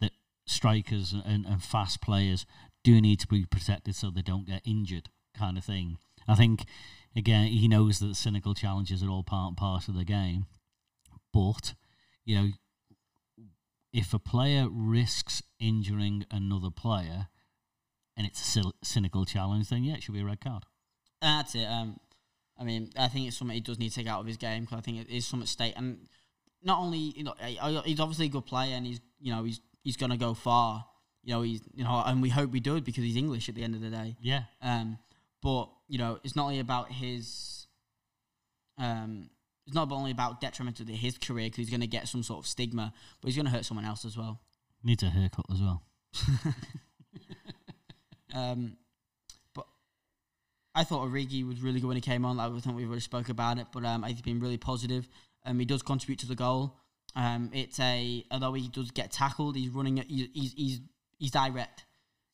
that 0.00 0.12
strikers 0.46 1.12
and, 1.12 1.46
and 1.46 1.62
fast 1.62 2.00
players 2.00 2.46
do 2.82 3.00
need 3.00 3.20
to 3.20 3.26
be 3.26 3.44
protected 3.44 3.94
so 3.94 4.10
they 4.10 4.22
don't 4.22 4.46
get 4.46 4.62
injured, 4.64 5.08
kind 5.40 5.58
of 5.58 5.64
thing. 5.64 5.98
I 6.28 6.34
think 6.34 6.64
again 7.16 7.46
he 7.46 7.66
knows 7.66 7.98
that 7.98 8.14
cynical 8.14 8.54
challenges 8.54 9.02
are 9.02 9.08
all 9.08 9.22
part 9.24 9.48
and 9.48 9.56
parcel 9.56 9.94
of 9.94 9.98
the 9.98 10.04
game, 10.04 10.46
but 11.32 11.74
you 12.24 12.36
know 12.36 12.48
if 13.92 14.14
a 14.14 14.18
player 14.18 14.68
risks 14.70 15.42
injuring 15.58 16.24
another 16.30 16.70
player 16.70 17.26
and 18.16 18.26
it's 18.26 18.56
a 18.56 18.62
cynical 18.84 19.24
challenge, 19.24 19.68
then 19.68 19.82
yeah, 19.82 19.94
it 19.94 20.02
should 20.02 20.14
be 20.14 20.20
a 20.20 20.24
red 20.24 20.40
card. 20.40 20.64
That's 21.20 21.54
it. 21.54 21.64
Um, 21.64 21.98
I 22.58 22.64
mean, 22.64 22.90
I 22.96 23.08
think 23.08 23.26
it's 23.26 23.36
something 23.36 23.54
he 23.54 23.60
does 23.60 23.78
need 23.78 23.88
to 23.88 23.94
take 23.94 24.06
out 24.06 24.20
of 24.20 24.26
his 24.26 24.36
game 24.36 24.62
because 24.62 24.78
I 24.78 24.80
think 24.82 24.98
it 24.98 25.10
is 25.10 25.26
something 25.26 25.46
state 25.46 25.74
and 25.76 26.06
not 26.62 26.78
only 26.78 26.98
you 26.98 27.24
know 27.24 27.34
he's 27.84 28.00
obviously 28.00 28.26
a 28.26 28.28
good 28.28 28.46
player 28.46 28.76
and 28.76 28.86
he's 28.86 29.00
you 29.18 29.32
know 29.34 29.44
he's 29.44 29.60
he's 29.82 29.96
gonna 29.96 30.16
go 30.16 30.34
far. 30.34 30.84
You 31.24 31.34
know 31.34 31.42
he's 31.42 31.62
you 31.74 31.84
know 31.84 32.02
and 32.06 32.22
we 32.22 32.28
hope 32.28 32.52
he 32.54 32.60
does 32.60 32.82
because 32.82 33.02
he's 33.02 33.16
English 33.16 33.48
at 33.48 33.54
the 33.54 33.62
end 33.62 33.74
of 33.74 33.80
the 33.80 33.90
day. 33.90 34.16
Yeah, 34.20 34.42
Um, 34.62 34.98
but 35.42 35.68
you 35.88 35.98
know 35.98 36.18
it's 36.24 36.36
not 36.36 36.44
only 36.44 36.60
about 36.60 36.92
his 36.92 37.66
um. 38.78 39.30
It's 39.66 39.74
not 39.76 39.92
only 39.92 40.10
about 40.10 40.40
detrimental 40.40 40.84
to 40.86 40.92
his 40.92 41.16
career 41.16 41.46
because 41.46 41.58
he's 41.58 41.70
going 41.70 41.82
to 41.82 41.86
get 41.86 42.08
some 42.08 42.24
sort 42.24 42.40
of 42.40 42.46
stigma, 42.48 42.92
but 43.20 43.28
he's 43.28 43.36
going 43.36 43.46
to 43.46 43.52
hurt 43.52 43.64
someone 43.64 43.84
else 43.84 44.04
as 44.04 44.16
well. 44.16 44.40
needs 44.82 45.02
a 45.04 45.10
haircut 45.10 45.44
as 45.48 45.60
well. 45.60 45.82
Um, 48.34 48.76
but 49.54 49.66
I 50.74 50.84
thought 50.84 51.08
Origi 51.08 51.46
was 51.46 51.60
really 51.60 51.80
good 51.80 51.88
when 51.88 51.96
he 51.96 52.00
came 52.00 52.24
on. 52.24 52.36
Like, 52.36 52.52
I 52.52 52.58
think 52.60 52.76
we've 52.76 52.86
already 52.86 53.00
spoke 53.00 53.28
about 53.28 53.58
it, 53.58 53.66
but 53.72 53.84
um, 53.84 54.02
he's 54.04 54.22
been 54.22 54.40
really 54.40 54.58
positive. 54.58 55.08
Um, 55.44 55.58
he 55.58 55.64
does 55.64 55.82
contribute 55.82 56.18
to 56.20 56.26
the 56.26 56.34
goal. 56.34 56.76
Um, 57.16 57.50
it's 57.52 57.80
a 57.80 58.24
although 58.30 58.52
he 58.52 58.68
does 58.68 58.90
get 58.90 59.10
tackled, 59.10 59.56
he's 59.56 59.70
running. 59.70 59.96
He's 59.96 60.28
he's 60.32 60.52
he's, 60.52 60.80
he's 61.18 61.30
direct. 61.30 61.84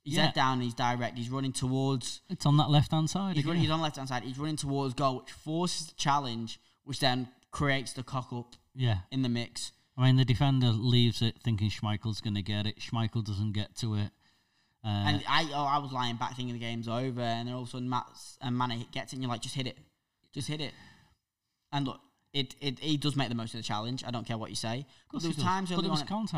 He's 0.06 0.14
Yeah. 0.14 0.26
head 0.26 0.34
down. 0.34 0.54
and 0.54 0.62
He's 0.62 0.74
direct. 0.74 1.18
He's 1.18 1.28
running 1.30 1.52
towards. 1.52 2.20
It's 2.30 2.46
on 2.46 2.56
that 2.58 2.70
left 2.70 2.92
hand 2.92 3.10
side. 3.10 3.34
He's, 3.34 3.44
running, 3.44 3.60
he's 3.60 3.70
on 3.70 3.80
the 3.80 3.82
left 3.82 3.96
hand 3.96 4.08
side. 4.08 4.22
He's 4.22 4.38
running 4.38 4.54
towards 4.54 4.94
goal, 4.94 5.18
which 5.18 5.32
forces 5.32 5.88
the 5.88 5.94
challenge, 5.96 6.60
which 6.84 7.00
then 7.00 7.28
creates 7.50 7.92
the 7.92 8.04
cock 8.04 8.32
up 8.32 8.54
yeah, 8.72 8.98
in 9.10 9.22
the 9.22 9.28
mix. 9.28 9.72
I 9.98 10.04
mean, 10.04 10.16
the 10.16 10.24
defender 10.24 10.68
leaves 10.68 11.22
it 11.22 11.38
thinking 11.42 11.70
Schmeichel's 11.70 12.20
going 12.20 12.36
to 12.36 12.42
get 12.42 12.66
it. 12.66 12.78
Schmeichel 12.78 13.24
doesn't 13.24 13.52
get 13.52 13.74
to 13.78 13.94
it. 13.96 14.10
Uh, 14.84 14.88
And 14.88 15.24
I, 15.28 15.50
oh, 15.52 15.64
I 15.64 15.78
was 15.78 15.90
lying 15.90 16.14
back 16.14 16.36
thinking 16.36 16.52
the 16.52 16.60
game's 16.60 16.86
over, 16.86 17.20
and 17.20 17.48
then 17.48 17.54
all 17.54 17.62
of 17.62 17.68
a 17.68 17.70
sudden 17.72 17.90
Matt's, 17.90 18.38
and 18.40 18.56
Mane 18.56 18.86
gets 18.92 19.12
it, 19.12 19.16
and 19.16 19.22
you're 19.24 19.30
like, 19.30 19.40
just 19.40 19.56
hit 19.56 19.66
it, 19.66 19.76
just 20.32 20.46
hit 20.46 20.60
it. 20.60 20.72
And 21.72 21.84
look, 21.86 22.00
it, 22.32 22.54
it 22.60 22.78
he 22.78 22.96
does 22.96 23.16
make 23.16 23.28
the 23.28 23.34
most 23.34 23.54
of 23.54 23.58
the 23.58 23.64
challenge. 23.64 24.04
I 24.06 24.12
don't 24.12 24.26
care 24.26 24.38
what 24.38 24.50
you 24.50 24.56
say. 24.56 24.86
But 25.10 25.22
there 25.22 25.30
was 25.30 25.38
times 25.38 25.70
but 25.70 25.78
early 25.78 25.88
on, 25.88 26.28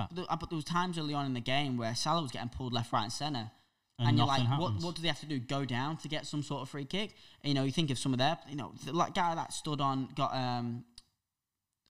but 0.40 0.48
there 0.48 0.56
was 0.56 0.64
times 0.64 0.96
early 0.98 1.12
on 1.12 1.26
in 1.26 1.34
the 1.34 1.40
game 1.40 1.76
where 1.76 1.94
Salah 1.94 2.22
was 2.22 2.30
getting 2.30 2.48
pulled 2.48 2.72
left, 2.72 2.92
right, 2.92 3.02
and 3.02 3.12
centre. 3.12 3.50
And 3.98 4.08
And, 4.08 4.18
you're 4.18 4.26
like, 4.26 4.46
what, 4.60 4.74
what 4.82 4.94
do 4.94 5.02
they 5.02 5.08
have 5.08 5.20
to 5.20 5.26
do? 5.26 5.40
Go 5.40 5.64
down 5.64 5.96
to 5.98 6.08
get 6.08 6.24
some 6.26 6.42
sort 6.42 6.62
of 6.62 6.68
free 6.68 6.84
kick? 6.84 7.14
And, 7.42 7.48
you 7.48 7.54
know, 7.54 7.64
you 7.64 7.72
think 7.72 7.90
of 7.90 7.98
some 7.98 8.12
of 8.12 8.18
their, 8.18 8.38
you 8.48 8.54
know, 8.56 8.72
the 8.84 8.92
like 8.92 9.12
guy 9.14 9.34
that 9.34 9.52
stood 9.52 9.80
on, 9.80 10.08
got 10.14 10.32
um, 10.34 10.84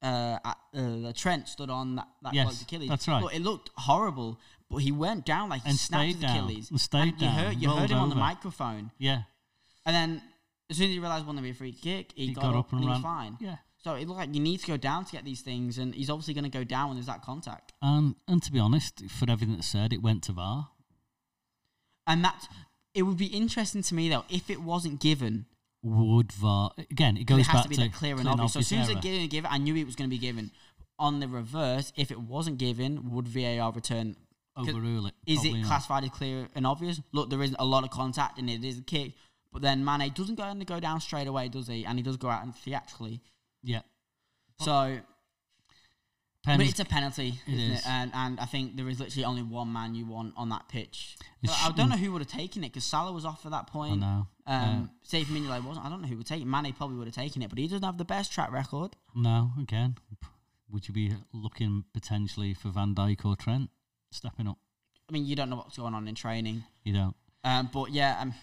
uh, 0.03 0.39
at, 0.45 0.57
uh, 0.75 0.97
the 1.03 1.13
Trent 1.15 1.49
stood 1.49 1.71
on 1.71 1.97
that, 1.97 2.09
that 2.23 2.35
Yes, 2.35 2.63
Achilles. 2.63 2.89
that's 2.89 3.07
right. 3.09 3.23
Look, 3.23 3.35
it 3.35 3.43
looked 3.43 3.71
horrible, 3.77 4.41
but 4.71 4.79
he 4.79 4.93
went 4.93 5.27
down 5.27 5.49
like 5.51 5.63
he 5.65 5.71
And 5.71 5.79
snapped 5.79 6.03
stayed 6.05 6.13
his 6.15 6.23
down. 6.23 6.37
Achilles. 6.45 6.71
And 6.71 6.81
stayed 6.81 7.13
and 7.15 7.21
you 7.23 7.29
heard, 7.29 7.57
you 7.57 7.71
heard 7.71 7.91
him 7.91 7.99
on 7.99 8.09
the 8.09 8.15
microphone. 8.15 8.91
Yeah, 8.99 9.23
And 9.85 9.95
then 9.95 10.23
as 10.71 10.77
soon 10.77 10.87
as 10.87 10.93
he 10.93 10.99
realised 10.99 11.27
one 11.27 11.37
to 11.37 11.43
be 11.43 11.51
a 11.51 11.55
free 11.55 11.73
kick, 11.73 12.13
he, 12.15 12.29
he 12.29 12.33
got, 12.33 12.55
up, 12.55 12.73
and, 12.73 12.81
he 12.83 12.89
was 12.89 13.01
fine. 13.01 13.37
Yeah, 13.41 13.57
So 13.83 13.95
it 13.97 14.07
looked 14.07 14.21
like 14.21 14.35
you 14.35 14.41
need 14.41 14.61
to 14.61 14.67
go 14.67 14.77
down 14.77 15.05
to 15.05 15.13
get 15.13 15.25
these 15.25 15.41
things, 15.43 15.79
and 15.79 15.95
he's 15.95 16.09
obviously 16.11 16.33
going 16.35 16.45
to 16.45 16.51
go 16.51 16.65
down 16.65 16.89
when 16.89 16.97
there's 16.97 17.07
that 17.07 17.23
contact. 17.23 17.73
and 17.83 18.15
and 18.27 18.43
to 18.45 18.53
be 18.53 18.59
honest, 18.59 19.03
for 19.11 19.31
everything 19.31 19.55
that's 19.57 19.67
said, 19.69 19.93
it 19.93 20.01
went 20.03 20.23
to 20.25 20.33
VAR. 20.33 20.69
And 22.09 22.25
that 22.25 22.49
it 22.95 23.03
would 23.03 23.19
be 23.19 23.27
interesting 23.27 23.83
to 23.83 23.95
me 23.95 24.09
though 24.09 24.25
if 24.29 24.51
it 24.51 24.61
wasn't 24.61 25.01
given. 25.01 25.47
Would 25.85 26.33
VAR 26.33 26.73
again? 26.91 27.17
It 27.17 27.21
It 27.21 27.25
goes 27.25 27.47
has 27.47 27.55
back 27.55 27.63
to 27.63 27.69
be 27.69 27.77
to 27.77 27.83
that 27.83 27.93
clear 27.93 28.17
and 28.19 28.27
obvious. 28.29 28.55
So 28.55 28.59
as 28.61 28.67
soon 28.67 28.81
as 28.81 28.89
error. 28.89 28.97
they 28.97 29.01
didn't 29.01 29.31
give 29.31 29.45
it, 29.45 29.53
I 29.53 29.59
knew 29.59 29.77
it 29.77 29.87
was 29.87 29.95
going 29.95 30.11
to 30.11 30.15
be 30.15 30.19
given. 30.19 30.51
on 30.99 31.21
the 31.21 31.29
reverse, 31.29 31.93
if 31.97 32.11
it 32.11 32.21
wasn't 32.21 32.59
given, 32.59 33.11
would 33.13 33.29
VAR 33.29 33.73
return? 33.73 34.17
Overrule 34.57 35.07
it. 35.07 35.15
Is 35.25 35.45
it 35.45 35.53
not. 35.53 35.67
classified 35.67 36.03
as 36.03 36.11
clear 36.11 36.49
and 36.57 36.67
obvious? 36.67 37.01
Look, 37.13 37.31
there 37.31 37.41
isn't 37.41 37.61
a 37.61 37.65
lot 37.65 37.85
of 37.85 37.91
contact 37.91 38.39
and 38.39 38.51
it 38.51 38.65
is 38.65 38.79
a 38.79 38.83
kick, 38.83 39.13
but 39.53 39.63
then 39.63 39.85
Mane 39.85 40.11
doesn't 40.13 40.35
go 40.35 40.43
and 40.43 40.67
go 40.67 40.81
down 40.81 41.01
straight 41.01 41.29
away, 41.29 41.49
does 41.49 41.69
he? 41.69 41.85
And 41.87 41.97
he 41.97 42.03
does 42.03 42.17
go 42.17 42.29
out 42.29 42.43
and 42.43 42.55
theatrically. 42.57 43.21
Yeah. 43.63 43.83
So, 44.61 44.99
but 46.45 46.61
it's 46.61 46.81
a 46.81 46.85
penalty, 46.85 47.41
It 47.47 47.53
isn't 47.55 47.71
is. 47.73 47.81
it? 47.81 47.87
And 47.89 48.11
and 48.15 48.41
I 48.41 48.45
think 48.47 48.77
there 48.77 48.89
is 48.89 49.01
literally 49.01 49.25
only 49.25 49.43
one 49.43 49.73
man 49.73 49.95
you 49.95 50.07
want 50.07 50.35
on 50.37 50.49
that 50.51 50.69
pitch. 50.69 51.17
It 51.43 51.51
I 51.51 51.71
don't 51.73 51.89
know 51.89 51.97
who 51.97 52.13
would 52.13 52.23
have 52.23 52.31
taken 52.31 52.65
it 52.65 52.69
because 52.73 52.85
Salah 52.85 53.13
was 53.13 53.25
off 53.25 53.45
at 53.45 53.53
that 53.53 53.67
point. 53.67 54.03
I 54.03 54.07
know. 54.07 54.27
Um, 54.47 54.91
say 55.03 55.21
if 55.21 55.31
Milner 55.31 55.61
wasn't, 55.61 55.85
I 55.85 55.89
don't 55.91 56.01
know 56.01 56.09
who 56.09 56.17
would 56.17 56.27
take 56.27 56.41
it. 56.41 56.47
Mane 56.47 56.73
probably 56.73 56.97
would 56.97 57.07
have 57.07 57.15
taken 57.15 57.43
it, 57.43 57.51
but 57.51 57.59
he 57.59 57.67
doesn't 57.67 57.83
have 57.85 57.99
the 57.99 58.05
best 58.05 58.33
track 58.33 58.51
record. 58.51 58.97
No, 59.15 59.51
again, 59.61 59.97
would 60.71 60.89
you 60.89 60.95
be 60.95 61.13
looking 61.33 61.85
potentially 61.93 62.55
for 62.55 62.71
Van 62.71 62.95
Dijk 62.95 63.25
or 63.25 63.37
Trent 63.37 63.71
stepping 64.11 64.49
up? 64.49 64.59
I 65.09 65.13
mean, 65.13 65.27
you 65.27 65.37
don't 65.37 65.51
know 65.51 65.57
what's 65.57 65.77
going 65.77 65.95
on 65.95 66.07
in 66.09 66.15
training. 66.15 66.65
You 66.85 66.93
don't. 66.95 67.17
Um, 67.45 67.69
but 67.73 67.91
yeah, 67.91 68.19
um, 68.21 68.35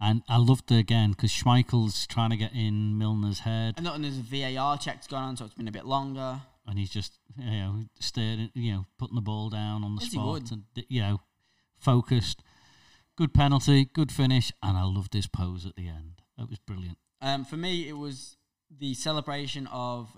And 0.00 0.22
I 0.28 0.36
loved 0.36 0.70
it 0.72 0.78
again 0.78 1.10
because 1.12 1.30
Schmeichel's 1.30 2.06
trying 2.06 2.30
to 2.30 2.36
get 2.36 2.52
in 2.52 2.98
Milner's 2.98 3.40
head, 3.40 3.82
know 3.82 3.96
there's 3.98 4.18
a 4.18 4.22
VAR 4.22 4.78
check 4.78 5.06
going 5.08 5.22
on, 5.22 5.36
so 5.36 5.44
it's 5.44 5.54
been 5.54 5.68
a 5.68 5.72
bit 5.72 5.86
longer. 5.86 6.40
And 6.66 6.78
he's 6.78 6.90
just 6.90 7.18
you 7.36 7.50
know 7.50 7.84
staring, 7.98 8.50
you 8.54 8.72
know, 8.72 8.86
putting 8.98 9.16
the 9.16 9.22
ball 9.22 9.50
down 9.50 9.84
on 9.84 9.96
the 9.96 10.02
he 10.02 10.10
spot, 10.10 10.50
and 10.50 10.64
you 10.88 11.00
know, 11.02 11.20
focused. 11.78 12.42
Good 13.14 13.34
penalty, 13.34 13.84
good 13.84 14.10
finish, 14.10 14.52
and 14.62 14.76
I 14.76 14.84
loved 14.84 15.12
his 15.12 15.26
pose 15.26 15.66
at 15.66 15.76
the 15.76 15.86
end. 15.86 16.22
That 16.38 16.48
was 16.48 16.58
brilliant. 16.58 16.96
Um, 17.20 17.44
for 17.44 17.58
me, 17.58 17.86
it 17.86 17.96
was 17.98 18.36
the 18.70 18.94
celebration 18.94 19.68
of 19.70 20.16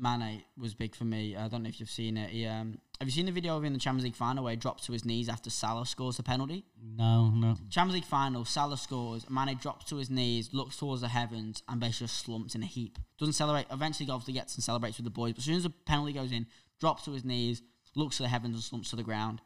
Mane 0.00 0.42
was 0.58 0.74
big 0.74 0.94
for 0.94 1.04
me. 1.04 1.36
I 1.36 1.48
don't 1.48 1.62
know 1.62 1.68
if 1.68 1.78
you've 1.78 1.90
seen 1.90 2.16
it. 2.16 2.30
He, 2.30 2.46
um, 2.46 2.78
have 2.98 3.08
you 3.08 3.12
seen 3.12 3.26
the 3.26 3.32
video 3.32 3.56
of 3.56 3.62
him 3.62 3.68
in 3.68 3.72
the 3.74 3.78
Champions 3.78 4.04
League 4.04 4.16
final 4.16 4.44
where 4.44 4.52
he 4.52 4.56
drops 4.56 4.86
to 4.86 4.92
his 4.92 5.04
knees 5.04 5.28
after 5.28 5.50
Salah 5.50 5.86
scores 5.86 6.16
the 6.16 6.22
penalty? 6.22 6.64
No, 6.82 7.30
no, 7.30 7.56
Champions 7.68 7.94
League 7.94 8.04
final, 8.04 8.44
Salah 8.44 8.76
scores, 8.76 9.28
Mane 9.28 9.56
drops 9.60 9.86
to 9.86 9.96
his 9.96 10.10
knees, 10.10 10.50
looks 10.52 10.76
towards 10.76 11.02
the 11.02 11.08
heavens, 11.08 11.62
and 11.68 11.80
basically 11.80 12.06
just 12.06 12.24
slumps 12.24 12.54
in 12.54 12.62
a 12.62 12.66
heap. 12.66 12.98
Doesn't 13.18 13.34
celebrate. 13.34 13.66
Eventually, 13.70 14.08
obviously 14.10 14.34
gets 14.34 14.54
and 14.54 14.64
celebrates 14.64 14.96
with 14.96 15.04
the 15.04 15.10
boys, 15.10 15.32
but 15.32 15.38
as 15.38 15.44
soon 15.44 15.56
as 15.56 15.64
the 15.64 15.70
penalty 15.70 16.12
goes 16.12 16.32
in, 16.32 16.46
drops 16.80 17.04
to 17.04 17.12
his 17.12 17.24
knees, 17.24 17.62
looks 17.94 18.16
to 18.16 18.22
the 18.22 18.28
heavens, 18.28 18.54
and 18.54 18.64
slumps 18.64 18.90
to 18.90 18.96
the 18.96 19.02
ground. 19.02 19.40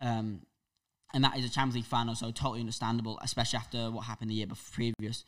Um, 0.00 0.42
and 1.14 1.22
that 1.24 1.38
is 1.38 1.44
a 1.44 1.48
Champions 1.48 1.76
League 1.76 1.84
final, 1.84 2.14
so 2.14 2.30
totally 2.30 2.60
understandable, 2.60 3.18
especially 3.22 3.58
after 3.58 3.90
what 3.90 4.04
happened 4.04 4.30
the 4.30 4.34
year 4.34 4.46
before 4.46 4.74
previous. 4.74 5.24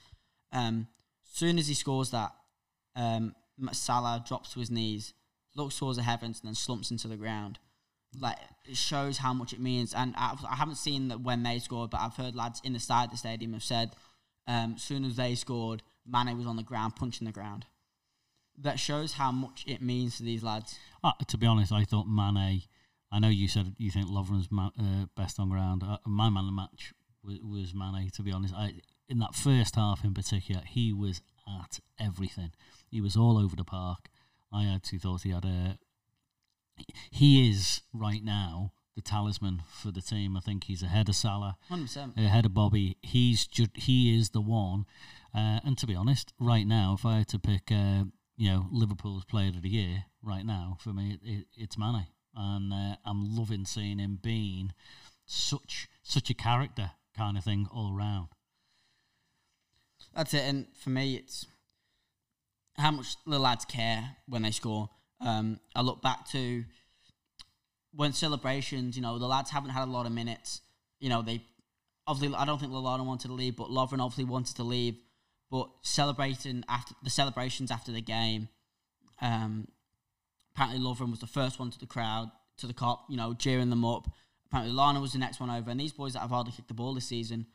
Um, 0.52 0.88
soon 1.32 1.58
as 1.58 1.68
he 1.68 1.74
scores 1.74 2.10
that, 2.10 2.32
um, 2.96 3.34
Salah 3.72 4.22
drops 4.26 4.52
to 4.52 4.60
his 4.60 4.70
knees, 4.70 5.14
looks 5.54 5.78
towards 5.78 5.96
the 5.96 6.02
heavens, 6.02 6.40
and 6.40 6.48
then 6.48 6.54
slumps 6.54 6.90
into 6.90 7.08
the 7.08 7.16
ground. 7.16 7.58
Like 8.18 8.38
it 8.64 8.76
shows 8.76 9.18
how 9.18 9.32
much 9.32 9.52
it 9.52 9.60
means. 9.60 9.94
And 9.94 10.14
I've, 10.16 10.44
I 10.44 10.56
haven't 10.56 10.76
seen 10.76 11.08
that 11.08 11.20
when 11.20 11.42
they 11.42 11.58
scored, 11.58 11.90
but 11.90 12.00
I've 12.00 12.16
heard 12.16 12.34
lads 12.34 12.60
in 12.64 12.72
the 12.72 12.80
side 12.80 13.06
of 13.06 13.10
the 13.10 13.16
stadium 13.16 13.52
have 13.52 13.64
said, 13.64 13.90
um, 14.46 14.78
soon 14.78 15.04
as 15.04 15.16
they 15.16 15.34
scored, 15.34 15.82
Mane 16.06 16.36
was 16.36 16.46
on 16.46 16.56
the 16.56 16.62
ground 16.62 16.96
punching 16.96 17.26
the 17.26 17.32
ground. 17.32 17.66
That 18.58 18.78
shows 18.78 19.14
how 19.14 19.32
much 19.32 19.64
it 19.66 19.82
means 19.82 20.16
to 20.16 20.22
these 20.22 20.42
lads. 20.42 20.78
Uh, 21.04 21.12
to 21.28 21.36
be 21.36 21.46
honest, 21.46 21.72
I 21.72 21.84
thought 21.84 22.06
Mane. 22.06 22.62
I 23.12 23.18
know 23.18 23.28
you 23.28 23.48
said 23.48 23.74
you 23.78 23.90
think 23.90 24.08
Lovren's 24.08 24.48
ma- 24.50 24.70
uh, 24.78 25.06
best 25.16 25.38
on 25.38 25.50
ground. 25.50 25.82
Uh, 25.82 25.98
my 26.06 26.30
man 26.30 26.44
of 26.44 26.46
the 26.46 26.52
match 26.52 26.94
was, 27.22 27.38
was 27.40 27.74
Mane. 27.74 28.10
To 28.10 28.22
be 28.22 28.32
honest, 28.32 28.54
I, 28.54 28.74
in 29.08 29.18
that 29.18 29.34
first 29.34 29.76
half 29.76 30.04
in 30.04 30.14
particular, 30.14 30.62
he 30.66 30.92
was 30.92 31.20
at 31.60 31.80
everything. 32.00 32.52
He 32.90 33.00
was 33.00 33.16
all 33.16 33.38
over 33.38 33.56
the 33.56 33.64
park. 33.64 34.08
I 34.52 34.64
actually 34.66 34.98
thought 34.98 35.22
he 35.22 35.30
had 35.30 35.44
a. 35.44 35.78
He 37.10 37.48
is 37.50 37.82
right 37.92 38.22
now 38.22 38.72
the 38.94 39.02
talisman 39.02 39.62
for 39.68 39.90
the 39.90 40.00
team. 40.02 40.36
I 40.36 40.40
think 40.40 40.64
he's 40.64 40.82
ahead 40.82 41.08
of 41.08 41.16
Salah, 41.16 41.56
100%. 41.70 42.16
ahead 42.16 42.46
of 42.46 42.54
Bobby. 42.54 42.96
He's 43.02 43.46
ju- 43.46 43.66
he 43.74 44.18
is 44.18 44.30
the 44.30 44.40
one. 44.40 44.86
Uh, 45.34 45.60
and 45.64 45.76
to 45.78 45.86
be 45.86 45.94
honest, 45.94 46.32
right 46.38 46.66
now, 46.66 46.94
if 46.98 47.04
I 47.04 47.18
had 47.18 47.28
to 47.28 47.38
pick, 47.38 47.70
uh, 47.70 48.04
you 48.36 48.50
know, 48.50 48.66
Liverpool's 48.70 49.24
Player 49.24 49.48
of 49.48 49.62
the 49.62 49.68
Year 49.68 50.04
right 50.22 50.44
now 50.46 50.76
for 50.80 50.92
me, 50.92 51.18
it, 51.22 51.46
it's 51.56 51.76
Mane, 51.78 52.06
and 52.34 52.72
uh, 52.72 52.96
I'm 53.04 53.36
loving 53.36 53.64
seeing 53.64 53.98
him 53.98 54.18
being 54.22 54.72
such 55.26 55.88
such 56.02 56.30
a 56.30 56.34
character 56.34 56.92
kind 57.16 57.36
of 57.36 57.44
thing 57.44 57.66
all 57.72 57.92
round. 57.92 58.28
That's 60.14 60.32
it. 60.34 60.44
And 60.44 60.66
for 60.74 60.90
me, 60.90 61.16
it's 61.16 61.46
how 62.78 62.90
much 62.90 63.16
the 63.26 63.38
lads 63.38 63.64
care 63.64 64.16
when 64.28 64.42
they 64.42 64.50
score. 64.50 64.90
Um, 65.20 65.60
I 65.74 65.82
look 65.82 66.02
back 66.02 66.28
to 66.30 66.64
when 67.94 68.12
celebrations, 68.12 68.96
you 68.96 69.02
know, 69.02 69.18
the 69.18 69.26
lads 69.26 69.50
haven't 69.50 69.70
had 69.70 69.84
a 69.84 69.90
lot 69.90 70.06
of 70.06 70.12
minutes. 70.12 70.60
You 71.00 71.08
know, 71.08 71.22
they 71.22 71.42
obviously, 72.06 72.36
I 72.36 72.44
don't 72.44 72.60
think 72.60 72.72
Lallana 72.72 73.04
wanted 73.04 73.28
to 73.28 73.34
leave, 73.34 73.56
but 73.56 73.68
Lovren 73.68 74.00
obviously 74.00 74.24
wanted 74.24 74.56
to 74.56 74.62
leave. 74.62 74.96
But 75.50 75.68
celebrating 75.82 76.64
after 76.68 76.94
the 77.02 77.10
celebrations 77.10 77.70
after 77.70 77.92
the 77.92 78.00
game, 78.00 78.48
um, 79.20 79.68
apparently 80.54 80.84
Lovren 80.84 81.10
was 81.10 81.20
the 81.20 81.26
first 81.26 81.58
one 81.58 81.70
to 81.70 81.78
the 81.78 81.86
crowd, 81.86 82.30
to 82.58 82.66
the 82.66 82.74
Kop, 82.74 83.00
you 83.08 83.16
know, 83.16 83.32
cheering 83.32 83.70
them 83.70 83.84
up. 83.84 84.08
Apparently 84.46 84.74
Lana 84.74 85.00
was 85.00 85.12
the 85.12 85.18
next 85.18 85.40
one 85.40 85.50
over, 85.50 85.70
and 85.70 85.78
these 85.78 85.92
boys 85.92 86.12
that 86.12 86.20
have 86.20 86.30
hardly 86.30 86.52
kicked 86.52 86.68
the 86.68 86.74
ball 86.74 86.94
this 86.94 87.06
season, 87.06 87.46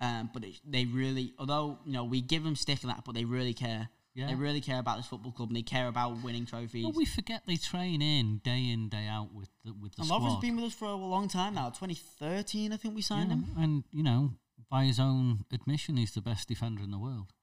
um, 0.00 0.30
but 0.32 0.44
it, 0.44 0.54
they 0.66 0.84
really, 0.84 1.34
although 1.38 1.78
you 1.84 1.92
know 1.92 2.04
we 2.04 2.20
give 2.20 2.44
them 2.44 2.56
stick 2.56 2.82
and 2.82 2.90
that, 2.90 3.04
but 3.04 3.14
they 3.14 3.24
really 3.24 3.54
care. 3.54 3.88
Yeah. 4.16 4.28
They 4.28 4.34
really 4.34 4.62
care 4.62 4.78
about 4.80 4.96
this 4.96 5.06
football 5.06 5.30
club, 5.30 5.50
and 5.50 5.56
they 5.56 5.62
care 5.62 5.88
about 5.88 6.22
winning 6.24 6.46
trophies. 6.46 6.84
Well, 6.84 6.94
we 6.96 7.04
forget 7.04 7.42
they 7.46 7.56
train 7.56 8.00
in 8.00 8.38
day 8.38 8.70
in 8.70 8.88
day 8.88 9.06
out 9.06 9.32
with 9.34 9.50
the, 9.64 9.72
with 9.74 9.92
the 9.94 10.00
and 10.00 10.06
squad. 10.06 10.22
Lovren's 10.22 10.40
been 10.40 10.56
with 10.56 10.64
us 10.64 10.74
for 10.74 10.86
a 10.86 10.94
long 10.94 11.28
time 11.28 11.54
now. 11.54 11.68
2013, 11.68 12.72
I 12.72 12.76
think 12.78 12.94
we 12.94 13.02
signed 13.02 13.28
Yeah, 13.28 13.36
him, 13.36 13.44
and 13.58 13.84
you 13.92 14.02
know, 14.02 14.32
by 14.70 14.84
his 14.84 14.98
own 14.98 15.44
admission, 15.52 15.96
he's 15.98 16.12
the 16.12 16.22
best 16.22 16.48
defender 16.48 16.82
in 16.82 16.90
the 16.90 16.98
world. 16.98 17.34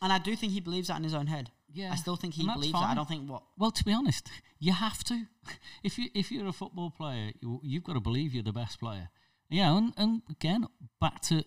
and 0.00 0.10
I 0.12 0.18
do 0.18 0.34
think 0.36 0.52
he 0.52 0.60
believes 0.60 0.88
that 0.88 0.96
in 0.96 1.04
his 1.04 1.12
own 1.14 1.26
head. 1.26 1.50
Yeah, 1.70 1.92
I 1.92 1.96
still 1.96 2.16
think 2.16 2.32
he 2.34 2.40
and 2.42 2.48
that's 2.48 2.60
believes 2.60 2.80
that. 2.80 2.88
I 2.92 2.94
don't 2.94 3.06
think 3.08 3.28
what 3.30 3.42
Well, 3.58 3.70
to 3.72 3.84
be 3.84 3.92
honest, 3.92 4.30
you 4.58 4.72
have 4.72 5.04
to. 5.04 5.26
If 5.82 5.98
you 5.98 6.08
if 6.14 6.32
you're 6.32 6.48
a 6.48 6.52
football 6.52 6.90
player, 6.90 7.32
you, 7.42 7.60
you've 7.62 7.84
got 7.84 7.92
to 7.92 8.00
believe 8.00 8.32
you're 8.32 8.42
the 8.42 8.52
best 8.64 8.80
player. 8.80 9.10
Yeah, 9.50 9.76
and, 9.76 9.92
and 9.98 10.22
again, 10.30 10.66
back 10.98 11.20
to 11.28 11.44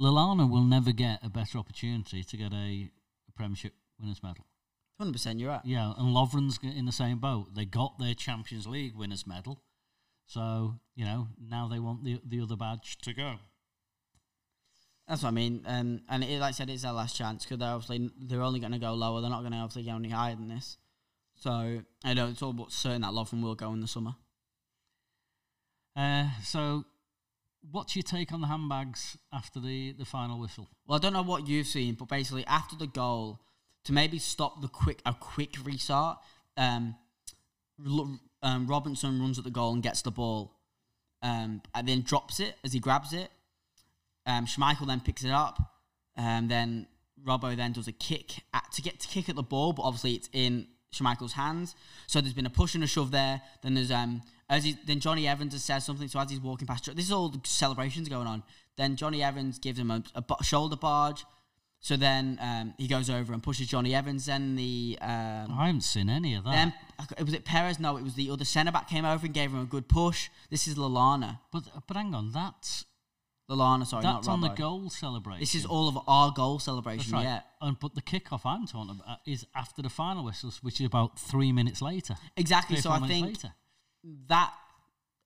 Lallana 0.00 0.48
will 0.50 0.64
never 0.64 0.92
get 0.92 1.20
a 1.22 1.28
better 1.30 1.58
opportunity 1.58 2.22
to 2.24 2.36
get 2.36 2.52
a, 2.52 2.56
a 2.56 2.90
Premiership 3.42 3.74
winners 3.98 4.22
medal. 4.22 4.46
100. 4.98 5.12
percent 5.12 5.40
You're 5.40 5.50
right. 5.50 5.60
Yeah, 5.64 5.94
and 5.98 6.14
Lovren's 6.14 6.60
in 6.62 6.86
the 6.86 6.92
same 6.92 7.18
boat. 7.18 7.54
They 7.56 7.64
got 7.64 7.98
their 7.98 8.14
Champions 8.14 8.68
League 8.68 8.94
winners 8.94 9.26
medal, 9.26 9.62
so 10.26 10.76
you 10.94 11.04
know 11.04 11.26
now 11.40 11.66
they 11.66 11.80
want 11.80 12.04
the 12.04 12.20
the 12.24 12.40
other 12.40 12.54
badge 12.54 12.98
to 12.98 13.12
go. 13.12 13.34
That's 15.08 15.24
what 15.24 15.30
I 15.30 15.32
mean. 15.32 15.64
Um, 15.66 16.02
and 16.08 16.22
it, 16.22 16.38
like 16.38 16.50
I 16.50 16.52
said, 16.52 16.70
it's 16.70 16.84
their 16.84 16.92
last 16.92 17.16
chance 17.16 17.44
because 17.44 17.58
they're 17.58 17.68
obviously 17.68 18.10
they're 18.16 18.42
only 18.42 18.60
going 18.60 18.72
to 18.72 18.78
go 18.78 18.94
lower. 18.94 19.20
They're 19.20 19.28
not 19.28 19.40
going 19.40 19.52
to 19.52 19.58
obviously 19.58 19.90
go 19.90 19.96
any 19.96 20.10
higher 20.10 20.36
than 20.36 20.46
this. 20.46 20.78
So 21.34 21.82
I 22.04 22.14
know 22.14 22.28
it's 22.28 22.42
all 22.42 22.52
but 22.52 22.70
certain 22.70 23.02
that 23.02 23.10
Lovren 23.10 23.42
will 23.42 23.56
go 23.56 23.72
in 23.72 23.80
the 23.80 23.88
summer. 23.88 24.14
Uh, 25.96 26.28
so, 26.44 26.84
what's 27.70 27.94
your 27.94 28.02
take 28.02 28.32
on 28.32 28.40
the 28.40 28.46
handbags 28.46 29.16
after 29.32 29.60
the, 29.60 29.92
the 29.92 30.04
final 30.04 30.38
whistle? 30.38 30.68
Well, 30.86 30.98
I 30.98 31.00
don't 31.00 31.12
know 31.12 31.22
what 31.22 31.46
you've 31.46 31.66
seen, 31.66 31.94
but 31.94 32.08
basically 32.08 32.44
after 32.46 32.76
the 32.76 32.86
goal, 32.86 33.40
to 33.84 33.92
maybe 33.92 34.18
stop 34.18 34.60
the 34.60 34.68
quick 34.68 35.00
a 35.04 35.12
quick 35.12 35.56
restart, 35.64 36.18
um, 36.56 36.94
um, 38.42 38.66
Robertson 38.66 39.20
runs 39.20 39.38
at 39.38 39.44
the 39.44 39.50
goal 39.50 39.72
and 39.72 39.82
gets 39.82 40.02
the 40.02 40.10
ball, 40.10 40.52
um, 41.22 41.62
and 41.74 41.88
then 41.88 42.02
drops 42.02 42.38
it 42.40 42.54
as 42.64 42.72
he 42.72 42.80
grabs 42.80 43.12
it. 43.12 43.30
Um, 44.24 44.46
Schmeichel 44.46 44.86
then 44.86 45.00
picks 45.00 45.24
it 45.24 45.32
up, 45.32 45.58
and 46.16 46.48
then 46.48 46.86
Robbo 47.26 47.56
then 47.56 47.72
does 47.72 47.88
a 47.88 47.92
kick 47.92 48.44
at, 48.54 48.70
to 48.72 48.82
get 48.82 49.00
to 49.00 49.08
kick 49.08 49.28
at 49.28 49.34
the 49.34 49.42
ball, 49.42 49.72
but 49.72 49.82
obviously 49.82 50.12
it's 50.12 50.28
in 50.32 50.68
Schmeichel's 50.94 51.32
hands. 51.32 51.74
So 52.06 52.20
there's 52.20 52.34
been 52.34 52.46
a 52.46 52.50
push 52.50 52.74
and 52.74 52.84
a 52.84 52.86
shove 52.86 53.10
there. 53.10 53.42
Then 53.62 53.74
there's 53.74 53.90
um 53.90 54.22
as 54.52 54.64
he, 54.64 54.76
then 54.86 55.00
Jonny 55.00 55.26
Evans 55.26 55.52
has 55.54 55.64
said 55.64 55.78
something. 55.80 56.06
So 56.08 56.20
as 56.20 56.30
he's 56.30 56.40
walking 56.40 56.66
past, 56.66 56.84
this 56.94 57.06
is 57.06 57.12
all 57.12 57.28
the 57.30 57.40
celebrations 57.44 58.08
going 58.08 58.26
on. 58.26 58.42
Then 58.76 58.96
Jonny 58.96 59.22
Evans 59.22 59.58
gives 59.58 59.78
him 59.78 59.90
a, 59.90 60.02
a 60.14 60.22
bu- 60.22 60.42
shoulder 60.42 60.76
barge. 60.76 61.24
So 61.80 61.96
then 61.96 62.38
um, 62.40 62.74
he 62.78 62.86
goes 62.86 63.10
over 63.10 63.32
and 63.32 63.42
pushes 63.42 63.66
Jonny 63.66 63.92
Evans. 63.94 64.26
Then 64.26 64.54
the 64.54 64.98
um, 65.00 65.48
I 65.58 65.66
haven't 65.66 65.80
seen 65.80 66.08
any 66.08 66.34
of 66.36 66.44
that. 66.44 66.52
then 66.52 67.24
was 67.24 67.34
it 67.34 67.44
Perez? 67.44 67.80
No, 67.80 67.96
it 67.96 68.04
was 68.04 68.14
the 68.14 68.30
other 68.30 68.44
centre 68.44 68.70
back 68.70 68.88
came 68.88 69.04
over 69.04 69.24
and 69.26 69.34
gave 69.34 69.50
him 69.52 69.60
a 69.60 69.64
good 69.64 69.88
push. 69.88 70.28
This 70.50 70.68
is 70.68 70.76
Lallana. 70.76 71.40
but 71.50 71.64
but 71.88 71.96
hang 71.96 72.14
on, 72.14 72.30
that's 72.30 72.84
Lallana, 73.50 73.84
sorry, 73.86 74.02
that's 74.04 74.26
not 74.28 74.32
on 74.32 74.40
the 74.42 74.48
goal 74.50 74.88
celebration. 74.90 75.40
This 75.40 75.54
is 75.56 75.66
all 75.66 75.88
of 75.88 75.98
our 76.06 76.30
goal 76.30 76.58
celebration. 76.60 77.12
right. 77.14 77.24
Yeah, 77.24 77.40
And 77.60 77.76
but 77.80 77.94
the 77.96 78.02
kickoff 78.02 78.42
I'm 78.44 78.66
talking 78.66 78.90
about 79.00 79.18
is 79.26 79.44
after 79.54 79.82
the 79.82 79.90
final 79.90 80.24
whistles, 80.24 80.62
which 80.62 80.80
is 80.80 80.86
about 80.86 81.18
three 81.18 81.50
minutes 81.52 81.82
later. 81.82 82.14
exactly. 82.36 82.76
Three, 82.76 82.82
So 82.82 82.90
I 82.92 83.00
think 83.08 83.26
later 83.26 83.52
that 84.28 84.52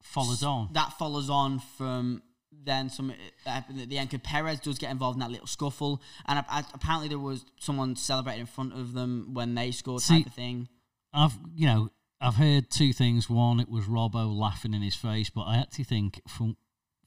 follows 0.03 0.43
on. 0.43 0.69
that 0.73 0.93
follows 0.99 1.31
on 1.31 1.59
from 1.77 2.23
then 2.65 2.89
some 2.89 3.13
happened 3.45 3.81
at 3.81 3.89
the 3.89 3.99
end. 3.99 4.11
'cause 4.11 4.21
Perez 4.23 4.61
does 4.61 4.79
get 4.79 4.91
involved 4.91 5.17
in 5.17 5.21
that 5.21 5.31
little 5.31 5.47
scuffle, 5.47 6.01
and 6.27 6.39
a- 6.39 6.57
a- 6.59 6.67
apparently 6.75 7.09
there 7.09 7.19
was 7.19 7.45
someone 7.61 7.95
celebrating 7.97 8.41
in 8.43 8.47
front 8.47 8.73
of 8.73 8.93
them 8.93 9.35
when 9.35 9.55
they 9.55 9.71
scored, 9.71 10.03
See, 10.03 10.19
type 10.19 10.27
of 10.27 10.35
thing. 10.35 10.69
I've 11.13 11.39
you 11.55 11.67
know 11.67 11.91
I've 12.21 12.37
heard 12.37 12.71
two 12.71 12.93
things. 12.93 13.29
One, 13.29 13.61
it 13.61 13.69
was 13.69 13.85
Robbo 13.87 14.35
laughing 14.35 14.73
in 14.75 14.83
his 14.83 14.95
face, 14.97 15.29
but 15.31 15.43
I 15.43 15.59
actually 15.59 15.85
think 15.85 16.21
from 16.29 16.57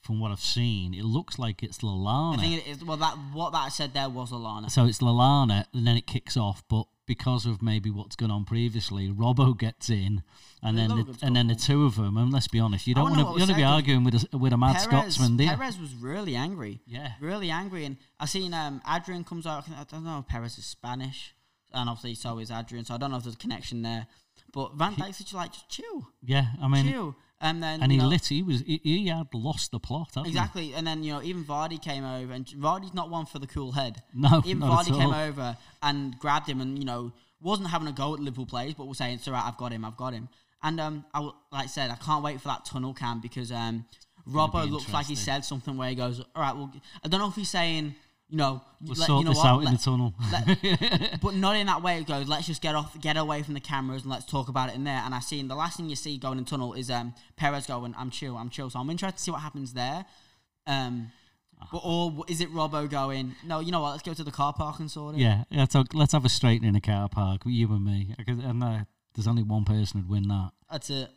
from 0.01 0.19
what 0.19 0.31
I've 0.31 0.39
seen, 0.39 0.93
it 0.93 1.03
looks 1.03 1.37
like 1.37 1.61
it's 1.61 1.79
Lallana. 1.79 2.37
I 2.37 2.41
think 2.41 2.65
it 2.65 2.69
is. 2.69 2.83
Well, 2.85 2.97
that 2.97 3.17
what 3.33 3.51
that 3.51 3.73
said 3.73 3.93
there 3.93 4.07
was 4.09 4.31
Alana. 4.31 4.69
so 4.71 4.85
it's 4.85 4.99
Lallana, 4.99 5.65
and 5.73 5.85
then 5.85 5.97
it 5.97 6.07
kicks 6.07 6.37
off. 6.37 6.63
But 6.69 6.85
because 7.09 7.47
of 7.47 7.63
maybe 7.63 7.89
what's 7.89 8.15
gone 8.15 8.29
on 8.29 8.45
previously, 8.45 9.07
Robbo 9.09 9.57
gets 9.57 9.89
in, 9.89 10.21
and 10.61 10.77
then 10.77 10.89
the, 10.89 11.17
and 11.23 11.35
then 11.35 11.47
the 11.47 11.55
two 11.55 11.83
of 11.83 11.95
them. 11.95 12.17
And 12.17 12.31
let's 12.31 12.47
be 12.47 12.59
honest, 12.59 12.85
you 12.85 12.93
don't 12.93 13.09
want 13.09 13.35
to 13.35 13.41
you 13.41 13.47
to 13.47 13.55
be 13.55 13.63
arguing 13.63 14.03
with 14.03 14.27
a, 14.31 14.37
with 14.37 14.53
a 14.53 14.57
mad 14.57 14.75
Perez, 14.75 14.83
Scotsman, 14.83 15.35
do 15.35 15.43
you? 15.43 15.49
Perez 15.49 15.79
was 15.79 15.91
really 15.95 16.35
angry. 16.35 16.81
Yeah. 16.85 17.13
Really 17.19 17.49
angry, 17.49 17.85
and 17.85 17.97
I 18.19 18.27
seen 18.27 18.53
um, 18.53 18.79
Adrian 18.87 19.23
comes 19.23 19.47
out. 19.47 19.67
I 19.67 19.85
don't 19.85 20.03
know 20.05 20.19
if 20.19 20.27
Perez 20.27 20.59
is 20.59 20.65
Spanish, 20.65 21.33
and 21.73 21.89
obviously 21.89 22.13
so 22.13 22.37
is 22.37 22.51
Adrian. 22.51 22.85
So 22.85 22.93
I 22.93 22.97
don't 22.97 23.09
know 23.09 23.17
if 23.17 23.23
there's 23.23 23.33
a 23.33 23.39
connection 23.39 23.81
there. 23.81 24.05
But 24.53 24.75
Van 24.75 24.93
Dijk's 24.93 25.17
just 25.17 25.33
like 25.33 25.51
just 25.51 25.67
chill, 25.67 26.07
Yeah, 26.21 26.45
I 26.61 26.67
mean, 26.67 26.91
chill, 26.91 27.15
and 27.41 27.63
then 27.63 27.81
and 27.81 27.91
he 27.91 27.97
know, 27.97 28.07
lit. 28.07 28.25
He 28.27 28.43
was 28.43 28.61
he, 28.61 28.79
he 28.83 29.07
had 29.07 29.27
lost 29.33 29.71
the 29.71 29.79
plot. 29.79 30.09
hadn't 30.15 30.25
he? 30.25 30.31
exactly. 30.31 30.73
And 30.73 30.85
then 30.85 31.03
you 31.03 31.13
know 31.13 31.21
even 31.21 31.43
Vardy 31.43 31.81
came 31.81 32.03
over, 32.03 32.33
and 32.33 32.45
Vardy's 32.45 32.93
not 32.93 33.09
one 33.09 33.25
for 33.25 33.39
the 33.39 33.47
cool 33.47 33.71
head. 33.71 34.01
No, 34.13 34.41
even 34.45 34.61
Vardy 34.67 34.97
came 34.97 35.13
over 35.13 35.57
and 35.81 36.17
grabbed 36.19 36.49
him, 36.49 36.61
and 36.61 36.77
you 36.77 36.85
know 36.85 37.11
wasn't 37.41 37.69
having 37.69 37.87
a 37.87 37.91
go 37.91 38.13
at 38.13 38.19
Liverpool 38.19 38.45
players, 38.45 38.73
but 38.73 38.87
was 38.87 38.97
saying, 38.97 39.15
"It's 39.15 39.27
all 39.27 39.33
right, 39.33 39.45
I've 39.45 39.57
got 39.57 39.71
him, 39.71 39.85
I've 39.85 39.97
got 39.97 40.13
him." 40.13 40.29
And 40.61 40.79
um, 40.79 41.05
I 41.13 41.21
like 41.21 41.33
I 41.53 41.65
said, 41.67 41.89
I 41.89 41.95
can't 41.95 42.23
wait 42.23 42.41
for 42.41 42.49
that 42.49 42.65
tunnel 42.65 42.93
cam 42.93 43.21
because 43.21 43.51
um, 43.51 43.85
Robbo 44.27 44.69
looks 44.69 44.91
like 44.91 45.05
he 45.05 45.15
said 45.15 45.45
something 45.45 45.77
where 45.77 45.89
he 45.89 45.95
goes, 45.95 46.19
"All 46.19 46.41
right, 46.41 46.55
well, 46.55 46.71
I 47.03 47.07
don't 47.07 47.19
know 47.19 47.29
if 47.29 47.35
he's 47.35 47.49
saying." 47.49 47.95
You 48.29 48.37
know, 48.37 48.61
We'll 48.81 48.95
let- 48.95 49.07
sort 49.07 49.19
you 49.19 49.25
know 49.25 49.31
this 49.31 49.37
what, 49.39 49.47
out 49.47 49.63
in 49.63 49.71
the 49.73 49.77
tunnel. 49.79 50.13
let- 50.31 51.19
but 51.21 51.33
not 51.35 51.55
in 51.55 51.65
that 51.67 51.81
way. 51.81 51.97
It 51.99 52.07
goes, 52.07 52.27
let's 52.27 52.45
just 52.47 52.61
get 52.61 52.75
off, 52.75 52.99
get 53.01 53.17
away 53.17 53.41
from 53.43 53.55
the 53.55 53.59
cameras, 53.59 54.03
and 54.03 54.11
let's 54.11 54.25
talk 54.25 54.49
about 54.49 54.69
it 54.69 54.75
in 54.75 54.83
there. 54.83 55.01
And 55.03 55.15
I 55.15 55.19
seen 55.19 55.47
the 55.47 55.55
last 55.55 55.77
thing 55.77 55.89
you 55.89 55.95
see 55.95 56.17
going 56.17 56.37
in 56.37 56.45
tunnel 56.45 56.73
is 56.73 56.91
um, 56.91 57.13
Perez 57.37 57.65
going, 57.65 57.95
"I'm 57.97 58.09
chill, 58.11 58.37
I'm 58.37 58.49
chill." 58.49 58.69
So 58.69 58.79
I'm 58.79 58.89
interested 58.89 59.17
to 59.17 59.23
see 59.23 59.31
what 59.31 59.41
happens 59.41 59.73
there. 59.73 60.05
Um, 60.67 61.11
but 61.71 61.81
or 61.83 62.23
is 62.27 62.39
it 62.39 62.53
Robbo 62.53 62.89
going? 62.89 63.35
No, 63.45 63.59
you 63.59 63.71
know 63.71 63.81
what? 63.81 63.91
Let's 63.91 64.03
go 64.03 64.13
to 64.13 64.23
the 64.23 64.31
car 64.31 64.53
park 64.53 64.79
and 64.79 64.89
sort 64.89 65.15
it. 65.15 65.21
yeah, 65.21 65.43
let's 65.51 65.73
have, 65.73 65.87
let's 65.93 66.13
have 66.13 66.23
a 66.23 66.29
straight 66.29 66.63
in 66.63 66.75
a 66.75 66.79
car 66.81 67.09
park, 67.09 67.41
you 67.45 67.67
and 67.73 67.83
me. 67.83 68.15
And 68.27 68.63
uh, 68.63 68.79
there's 69.15 69.27
only 69.27 69.43
one 69.43 69.65
person 69.65 69.99
who'd 69.99 70.09
win 70.09 70.27
that. 70.29 70.51
that's 70.71 70.89
it. 70.89 71.09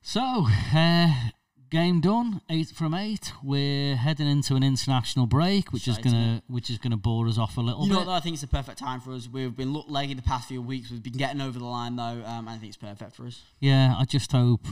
So, 0.00 0.46
uh, 0.74 1.12
game 1.70 2.00
done, 2.00 2.40
eight 2.50 2.68
from 2.68 2.94
eight. 2.94 3.32
We're 3.42 3.96
heading 3.96 4.28
into 4.28 4.54
an 4.54 4.62
international 4.62 5.26
break, 5.26 5.72
which 5.72 5.88
is 5.88 5.98
gonna 5.98 6.42
which 6.46 6.70
is 6.70 6.78
gonna 6.78 6.96
bore 6.96 7.26
us 7.28 7.38
off 7.38 7.56
a 7.56 7.60
little 7.60 7.84
You 7.84 7.88
know 7.90 7.94
bit. 7.96 7.98
what? 8.00 8.04
though? 8.06 8.12
I 8.16 8.20
think 8.20 8.34
it's 8.34 8.42
the 8.42 8.48
perfect 8.48 8.78
time 8.78 9.00
for 9.00 9.12
us. 9.12 9.28
We've 9.28 9.54
been 9.54 9.72
look 9.72 9.86
leggy 9.88 10.14
the 10.14 10.22
past 10.22 10.48
few 10.48 10.62
weeks. 10.62 10.90
We've 10.90 11.02
been 11.02 11.14
getting 11.14 11.40
over 11.40 11.58
the 11.58 11.64
line 11.64 11.96
though. 11.96 12.22
Um, 12.24 12.48
I 12.48 12.52
think 12.58 12.68
it's 12.68 12.76
perfect 12.76 13.14
for 13.16 13.26
us. 13.26 13.42
Yeah, 13.60 13.94
I 13.98 14.04
just 14.04 14.32
hope 14.32 14.66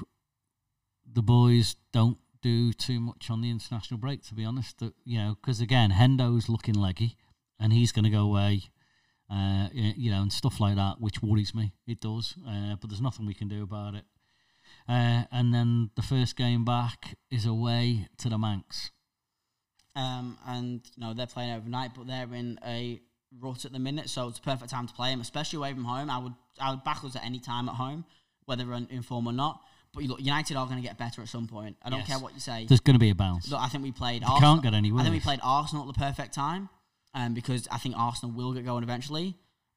the 1.13 1.23
boys 1.23 1.77
don't 1.93 2.19
do 2.43 2.73
too 2.73 3.01
much 3.01 3.31
on 3.31 3.41
the 3.41 3.51
international 3.51 3.99
break. 3.99 4.23
To 4.25 4.35
be 4.35 4.45
honest, 4.45 4.79
that 4.79 4.95
you 5.05 5.19
know, 5.19 5.37
because 5.41 5.61
again, 5.61 5.91
Hendo's 5.93 6.49
looking 6.49 6.75
leggy, 6.75 7.17
and 7.59 7.73
he's 7.73 7.93
going 7.93 8.05
to 8.05 8.11
go 8.11 8.21
away. 8.23 8.63
Uh, 9.31 9.69
you 9.73 10.11
know, 10.11 10.21
and 10.21 10.31
stuff 10.33 10.61
like 10.61 10.77
that, 10.77 11.01
which 11.01 11.23
worries 11.23 11.55
me. 11.55 11.73
It 11.87 11.99
does, 11.99 12.35
uh, 12.47 12.77
but 12.79 12.91
there's 12.91 13.01
nothing 13.01 13.25
we 13.25 13.33
can 13.33 13.49
do 13.49 13.63
about 13.63 13.95
it. 13.95 14.05
Uh, 14.89 15.25
and 15.33 15.55
then 15.55 15.91
the 15.97 16.03
first 16.03 16.37
game 16.37 16.65
back 16.65 17.17
is 17.31 17.47
away 17.47 18.07
to 18.19 18.29
the 18.29 18.37
Mancs. 18.37 18.91
Um, 19.97 20.37
and 20.47 20.81
you 20.97 21.05
know 21.05 21.15
they're 21.15 21.27
playing 21.27 21.53
overnight, 21.55 21.93
but 21.97 22.07
they're 22.07 22.33
in 22.35 22.59
a 22.67 23.01
rut 23.41 23.65
at 23.65 23.73
the 23.73 23.79
minute, 23.79 24.11
so 24.11 24.29
it's 24.29 24.39
a 24.39 24.43
perfect 24.43 24.71
time 24.71 24.87
to 24.89 24.95
play 24.95 25.11
them, 25.11 25.21
especially 25.21 25.59
away 25.59 25.73
from 25.73 25.85
home. 25.85 26.11
I 26.11 26.19
would 26.19 26.35
I 26.61 26.71
would 26.71 26.85
back 26.85 27.05
us 27.05 27.15
at 27.17 27.25
any 27.25 27.39
time 27.39 27.69
at 27.69 27.77
home, 27.77 28.05
whether 28.47 28.73
in, 28.75 28.89
in 28.91 29.03
form 29.03 29.27
or 29.27 29.33
not. 29.33 29.61
But 29.95 30.03
you 30.03 30.09
look, 30.09 30.21
United 30.21 30.57
are 30.57 30.67
going 30.67 30.79
to 30.79 30.83
get 30.83 30.99
better 30.99 31.23
at 31.23 31.29
some 31.29 31.47
point. 31.47 31.77
I 31.81 31.89
don't 31.91 32.01
Yes. 32.01 32.09
care 32.09 32.19
what 32.19 32.35
you 32.35 32.41
say. 32.41 32.67
There's 32.67 32.81
going 32.81 32.97
to 32.97 33.01
be 33.01 33.11
a 33.11 33.15
bounce. 33.15 33.49
Look, 33.49 33.61
I 33.61 33.69
think 33.69 33.85
we 33.85 33.93
played. 33.93 34.23
You 34.23 34.29
Arsenal, 34.29 34.55
can't 34.55 34.63
get 34.65 34.75
any 34.75 34.93
I 34.93 35.03
think 35.03 35.15
we 35.15 35.21
played 35.21 35.39
Arsenal 35.43 35.89
at 35.89 35.95
the 35.95 35.99
perfect 36.01 36.35
time, 36.35 36.69
um, 37.15 37.33
because 37.33 37.69
I 37.71 37.79
think 37.79 37.95
Arsenal 37.97 38.35
will 38.35 38.53
get 38.53 38.65
going 38.65 38.83
eventually. 38.83 39.37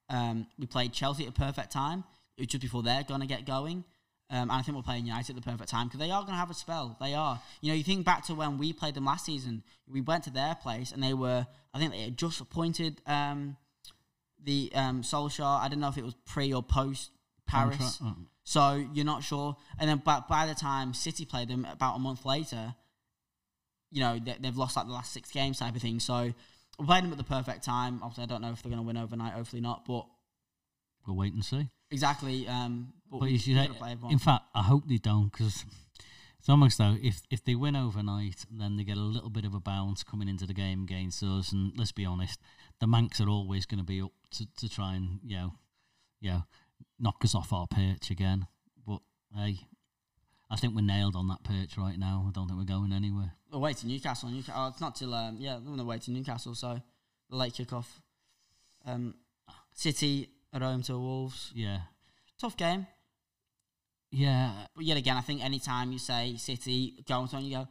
Um, 0.10 0.48
we 0.58 0.66
played 0.66 0.92
Chelsea 0.92 1.28
at 1.28 1.36
the 1.36 1.40
perfect 1.40 1.72
time. 1.72 2.04
Just 2.40 2.62
before 2.62 2.82
they're 2.84 3.04
going 3.04 3.22
to 3.22 3.28
get 3.28 3.46
going. 3.46 3.84
Um, 4.30 4.42
and 4.50 4.52
I 4.52 4.62
think 4.62 4.76
we're 4.76 4.84
playing 4.84 5.06
United 5.06 5.38
at 5.38 5.42
the 5.44 5.50
perfect 5.50 5.70
time 5.70 5.88
because 5.88 6.00
they 6.02 6.12
are 6.12 6.22
going 6.22 6.34
to 6.34 6.38
have 6.40 6.50
a 6.50 6.54
spell. 6.54 6.98
They 7.00 7.14
are. 7.14 7.40
You 7.62 7.72
know, 7.72 7.76
you 7.76 7.84
think 7.84 8.06
back 8.06 8.26
to 8.26 8.36
when 8.36 8.58
we 8.58 8.74
played 8.74 8.94
them 8.94 9.06
last 9.06 9.26
season. 9.26 9.64
We 9.88 10.02
went 10.02 10.26
to 10.26 10.32
their 10.32 10.56
place 10.56 10.92
and 10.92 11.02
they 11.02 11.14
were. 11.14 11.48
I 11.74 11.80
think 11.80 11.92
they 11.94 12.02
had 12.02 12.18
just 12.18 12.42
appointed 12.42 13.02
um, 13.08 13.56
the 14.44 14.70
um, 14.76 15.02
Solskjaer. 15.02 15.62
I 15.62 15.70
don't 15.70 15.80
know 15.80 15.88
if 15.88 15.98
it 15.98 16.04
was 16.04 16.14
pre 16.26 16.54
or 16.54 16.62
post 16.62 17.12
Paris. 17.48 17.78
Contract- 17.78 18.02
uh, 18.20 18.24
So 18.44 18.86
you're 18.94 19.06
not 19.06 19.24
sure. 19.24 19.56
And 19.80 19.90
then 19.90 20.00
by, 20.04 20.22
by 20.28 20.46
the 20.46 20.56
time 20.56 20.94
City 20.94 21.24
played 21.26 21.48
them 21.48 21.66
about 21.72 21.96
a 21.96 22.00
month 22.00 22.26
later, 22.26 22.76
you 23.92 24.02
know, 24.02 24.20
they, 24.24 24.36
they've 24.42 24.58
lost 24.58 24.76
like 24.76 24.88
the 24.88 24.94
last 24.94 25.14
six 25.14 25.32
games 25.32 25.60
type 25.60 25.76
of 25.76 25.82
thing. 25.82 26.00
So 26.02 26.34
we 26.80 26.86
played 26.86 27.04
them 27.06 27.12
at 27.14 27.18
the 27.18 27.24
perfect 27.24 27.64
time. 27.64 28.02
Obviously, 28.04 28.24
I 28.24 28.28
don't 28.28 28.42
know 28.42 28.52
if 28.52 28.62
they're 28.62 28.70
going 28.72 28.82
to 28.82 28.88
win 28.88 28.98
overnight. 28.98 29.34
Hopefully 29.34 29.62
not. 29.62 29.86
But 29.86 30.06
We'll 31.06 31.16
wait 31.16 31.32
and 31.34 31.46
see. 31.46 31.70
exactly. 31.92 32.46
Um, 32.50 32.92
but 33.10 33.20
But 33.20 33.26
you 33.28 33.34
we 33.34 33.38
see, 33.40 33.54
gotta 33.56 33.74
play 33.74 33.96
in 34.10 34.20
fact, 34.20 34.46
I 34.54 34.64
hope 34.64 34.88
they 34.88 34.98
don't 34.98 35.32
because 35.32 35.66
it's 36.40 36.50
almost 36.50 36.78
though 36.78 36.96
if 37.02 37.22
if 37.30 37.44
they 37.44 37.56
win 37.56 37.76
overnight, 37.76 38.46
then 38.52 38.78
they 38.78 38.84
get 38.84 38.98
a 38.98 39.02
little 39.02 39.30
bit 39.30 39.46
of 39.46 39.54
a 39.54 39.60
bounce 39.60 40.04
coming 40.04 40.28
into 40.30 40.46
the 40.46 40.54
game 40.54 40.84
against 40.84 41.24
us. 41.24 41.52
And 41.52 41.74
let's 41.78 41.92
be 41.92 42.06
honest, 42.06 42.40
the 42.80 42.86
Mancs 42.88 43.20
are 43.20 43.30
always 43.30 43.66
going 43.66 43.80
to 43.80 43.84
be 43.86 44.02
up 44.02 44.12
to, 44.32 44.46
to 44.58 44.70
try 44.70 44.96
and 44.96 45.20
you 45.24 45.36
know, 45.38 45.54
you 46.20 46.32
know, 46.32 46.44
knock 47.00 47.24
us 47.24 47.34
off 47.36 47.52
our 47.54 47.68
perch 47.68 48.10
again. 48.12 48.48
But 48.86 49.00
hey, 49.36 49.60
I 50.50 50.56
think 50.58 50.76
we're 50.76 50.82
nailed 50.82 51.16
on 51.16 51.28
that 51.30 51.44
perch 51.44 51.78
right 51.78 51.98
now. 51.98 52.26
I 52.28 52.32
don't 52.32 52.48
think 52.48 52.60
we're 52.60 52.66
going 52.66 52.94
anywhere. 52.94 53.34
away 53.52 53.74
to 53.74 53.88
Newcastle. 53.88 54.30
Newcastle. 54.30 54.62
Oh, 54.64 54.68
it's 54.70 54.82
not 54.82 54.96
till 54.96 55.14
um, 55.14 55.38
yeah, 55.40 55.58
we're 55.64 55.72
on 55.72 55.78
the 55.78 55.86
way 55.86 55.98
to 56.00 56.12
Newcastle. 56.12 56.56
So 56.56 56.82
the 57.30 57.36
late 57.36 57.54
kickoff. 57.54 57.88
Um, 58.86 59.16
City 59.74 60.30
at 60.54 60.62
home 60.62 60.82
to 60.84 60.98
Wolves. 60.98 61.52
Yeah, 61.54 61.80
Tough 62.40 62.56
game. 62.58 62.88
Yeah, 64.12 64.68
But 64.76 64.86
yet 64.86 64.98
again, 64.98 65.18
I 65.18 65.22
think 65.22 65.44
anytime 65.44 65.92
you 65.92 66.00
say 66.00 66.36
City 66.38 66.96
going 67.08 67.30
on, 67.34 67.44
you 67.46 67.58
go 67.58 67.68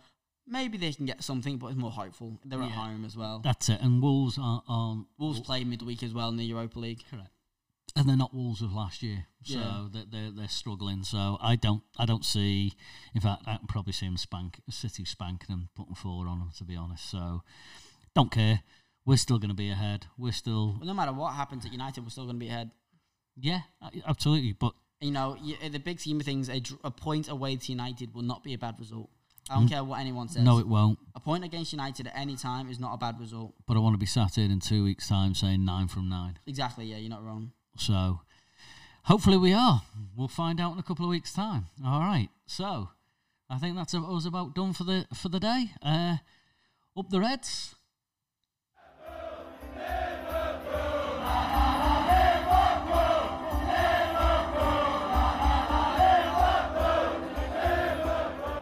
maybe 0.49 0.78
they 0.78 0.93
can 0.93 1.07
get 1.07 1.24
something, 1.24 1.57
but 1.59 1.68
it's 1.68 1.76
more 1.76 1.91
hopeful. 1.91 2.39
They're 2.45 2.62
at 2.62 2.70
home 2.70 3.05
as 3.05 3.16
well. 3.16 3.41
that's 3.43 3.68
it. 3.68 3.80
And 3.80 4.01
Wolves 4.03 4.39
are 4.41 4.62
on 4.68 5.07
Wolves 5.18 5.41
play 5.41 5.64
midweek 5.64 6.03
as 6.03 6.14
well 6.14 6.28
in 6.28 6.37
the 6.37 6.45
Europa 6.45 6.78
League. 6.78 7.03
Correct. 7.11 7.30
And 7.97 8.07
they're 8.09 8.16
not 8.16 8.34
Wolves 8.34 8.61
of 8.61 8.72
last 8.74 9.03
year, 9.03 9.24
so 9.43 9.59
Yeah. 9.59 9.87
they're, 9.91 10.05
they're 10.11 10.30
they're 10.30 10.49
struggling. 10.49 11.03
So 11.03 11.39
I 11.41 11.57
don't 11.57 11.82
I 11.99 12.05
don't 12.05 12.24
see. 12.24 12.74
In 13.14 13.20
fact, 13.22 13.43
I 13.47 13.57
can 13.57 13.66
probably 13.66 13.95
see 13.95 14.05
them 14.07 14.18
spank 14.18 14.61
City 14.70 15.05
spanking 15.07 15.49
them, 15.49 15.70
putting 15.74 15.95
four 15.95 16.28
on 16.28 16.39
them. 16.41 16.51
To 16.59 16.64
be 16.64 16.76
honest, 16.76 17.09
so 17.11 17.43
don't 18.14 18.30
care. 18.30 18.61
We're 19.07 19.16
still 19.16 19.39
going 19.39 19.51
to 19.51 19.55
be 19.57 19.70
ahead. 19.70 20.07
We're 20.18 20.32
still 20.32 20.74
But 20.78 20.87
no 20.87 20.93
matter 20.95 21.12
what 21.12 21.32
happens 21.34 21.64
at 21.64 21.72
United, 21.72 22.03
we're 22.05 22.11
still 22.11 22.24
going 22.24 22.37
to 22.37 22.41
be 22.41 22.49
ahead. 22.49 22.70
yeah, 23.37 23.61
absolutely. 24.07 24.53
But 24.53 24.74
You 25.01 25.11
know, 25.11 25.36
in 25.61 25.72
the 25.72 25.78
big 25.78 26.01
scheme 26.01 26.20
of 26.20 26.26
things, 26.26 26.49
a, 26.49 26.62
a 26.82 26.90
point 26.90 27.28
away 27.28 27.57
to 27.57 27.72
United 27.72 28.14
will 28.14 28.22
not 28.22 28.42
be 28.42 28.55
a 28.55 28.59
bad 28.59 28.76
result. 28.78 29.11
I 29.49 29.55
don't 29.55 29.68
care 29.68 29.84
what 29.84 30.01
anyone 30.01 30.28
says. 30.28 30.42
Mm. 30.42 30.47
no, 30.47 30.59
it 30.59 30.66
won't. 30.66 30.99
a 31.14 31.20
point 31.20 31.44
against 31.44 31.72
United 31.72 32.09
at 32.09 32.16
any 32.16 32.34
time 32.36 32.68
is 32.68 32.80
not 32.80 32.94
a 32.94 32.97
bad 32.97 33.20
result. 33.20 33.55
But 33.66 33.76
I 33.76 33.80
want 33.80 33.94
to 33.94 33.99
be 33.99 34.07
sat 34.07 34.34
here 34.34 34.47
in 34.47 34.59
two 34.59 34.82
weeks' 34.82 35.09
time 35.09 35.34
saying 35.34 35.64
nine 35.64 35.88
from 35.88 36.09
nine. 36.09 36.38
Exactly. 36.47 36.86
Yeah, 36.86 36.97
you're 36.97 37.11
not 37.11 37.24
wrong. 37.24 37.53
So 37.78 38.20
hopefully 39.05 39.36
we 39.36 39.53
are. 39.53 39.82
We'll 40.16 40.28
find 40.28 40.61
out 40.61 40.72
in 40.72 40.78
a 40.78 40.82
couple 40.82 41.05
of 41.05 41.11
weeks' 41.11 41.32
time. 41.32 41.66
All 41.84 42.01
right. 42.01 42.28
So 42.47 42.88
I 43.49 43.59
think 43.59 43.76
that's 43.76 43.94
us 43.94 44.26
about 44.26 44.55
done 44.55 44.72
for 44.72 44.84
the 44.84 45.07
for 45.14 45.28
the 45.28 45.40
day. 45.40 45.70
Uh, 45.80 46.16
up 46.97 47.11
the 47.11 47.20
Reds. 47.20 47.75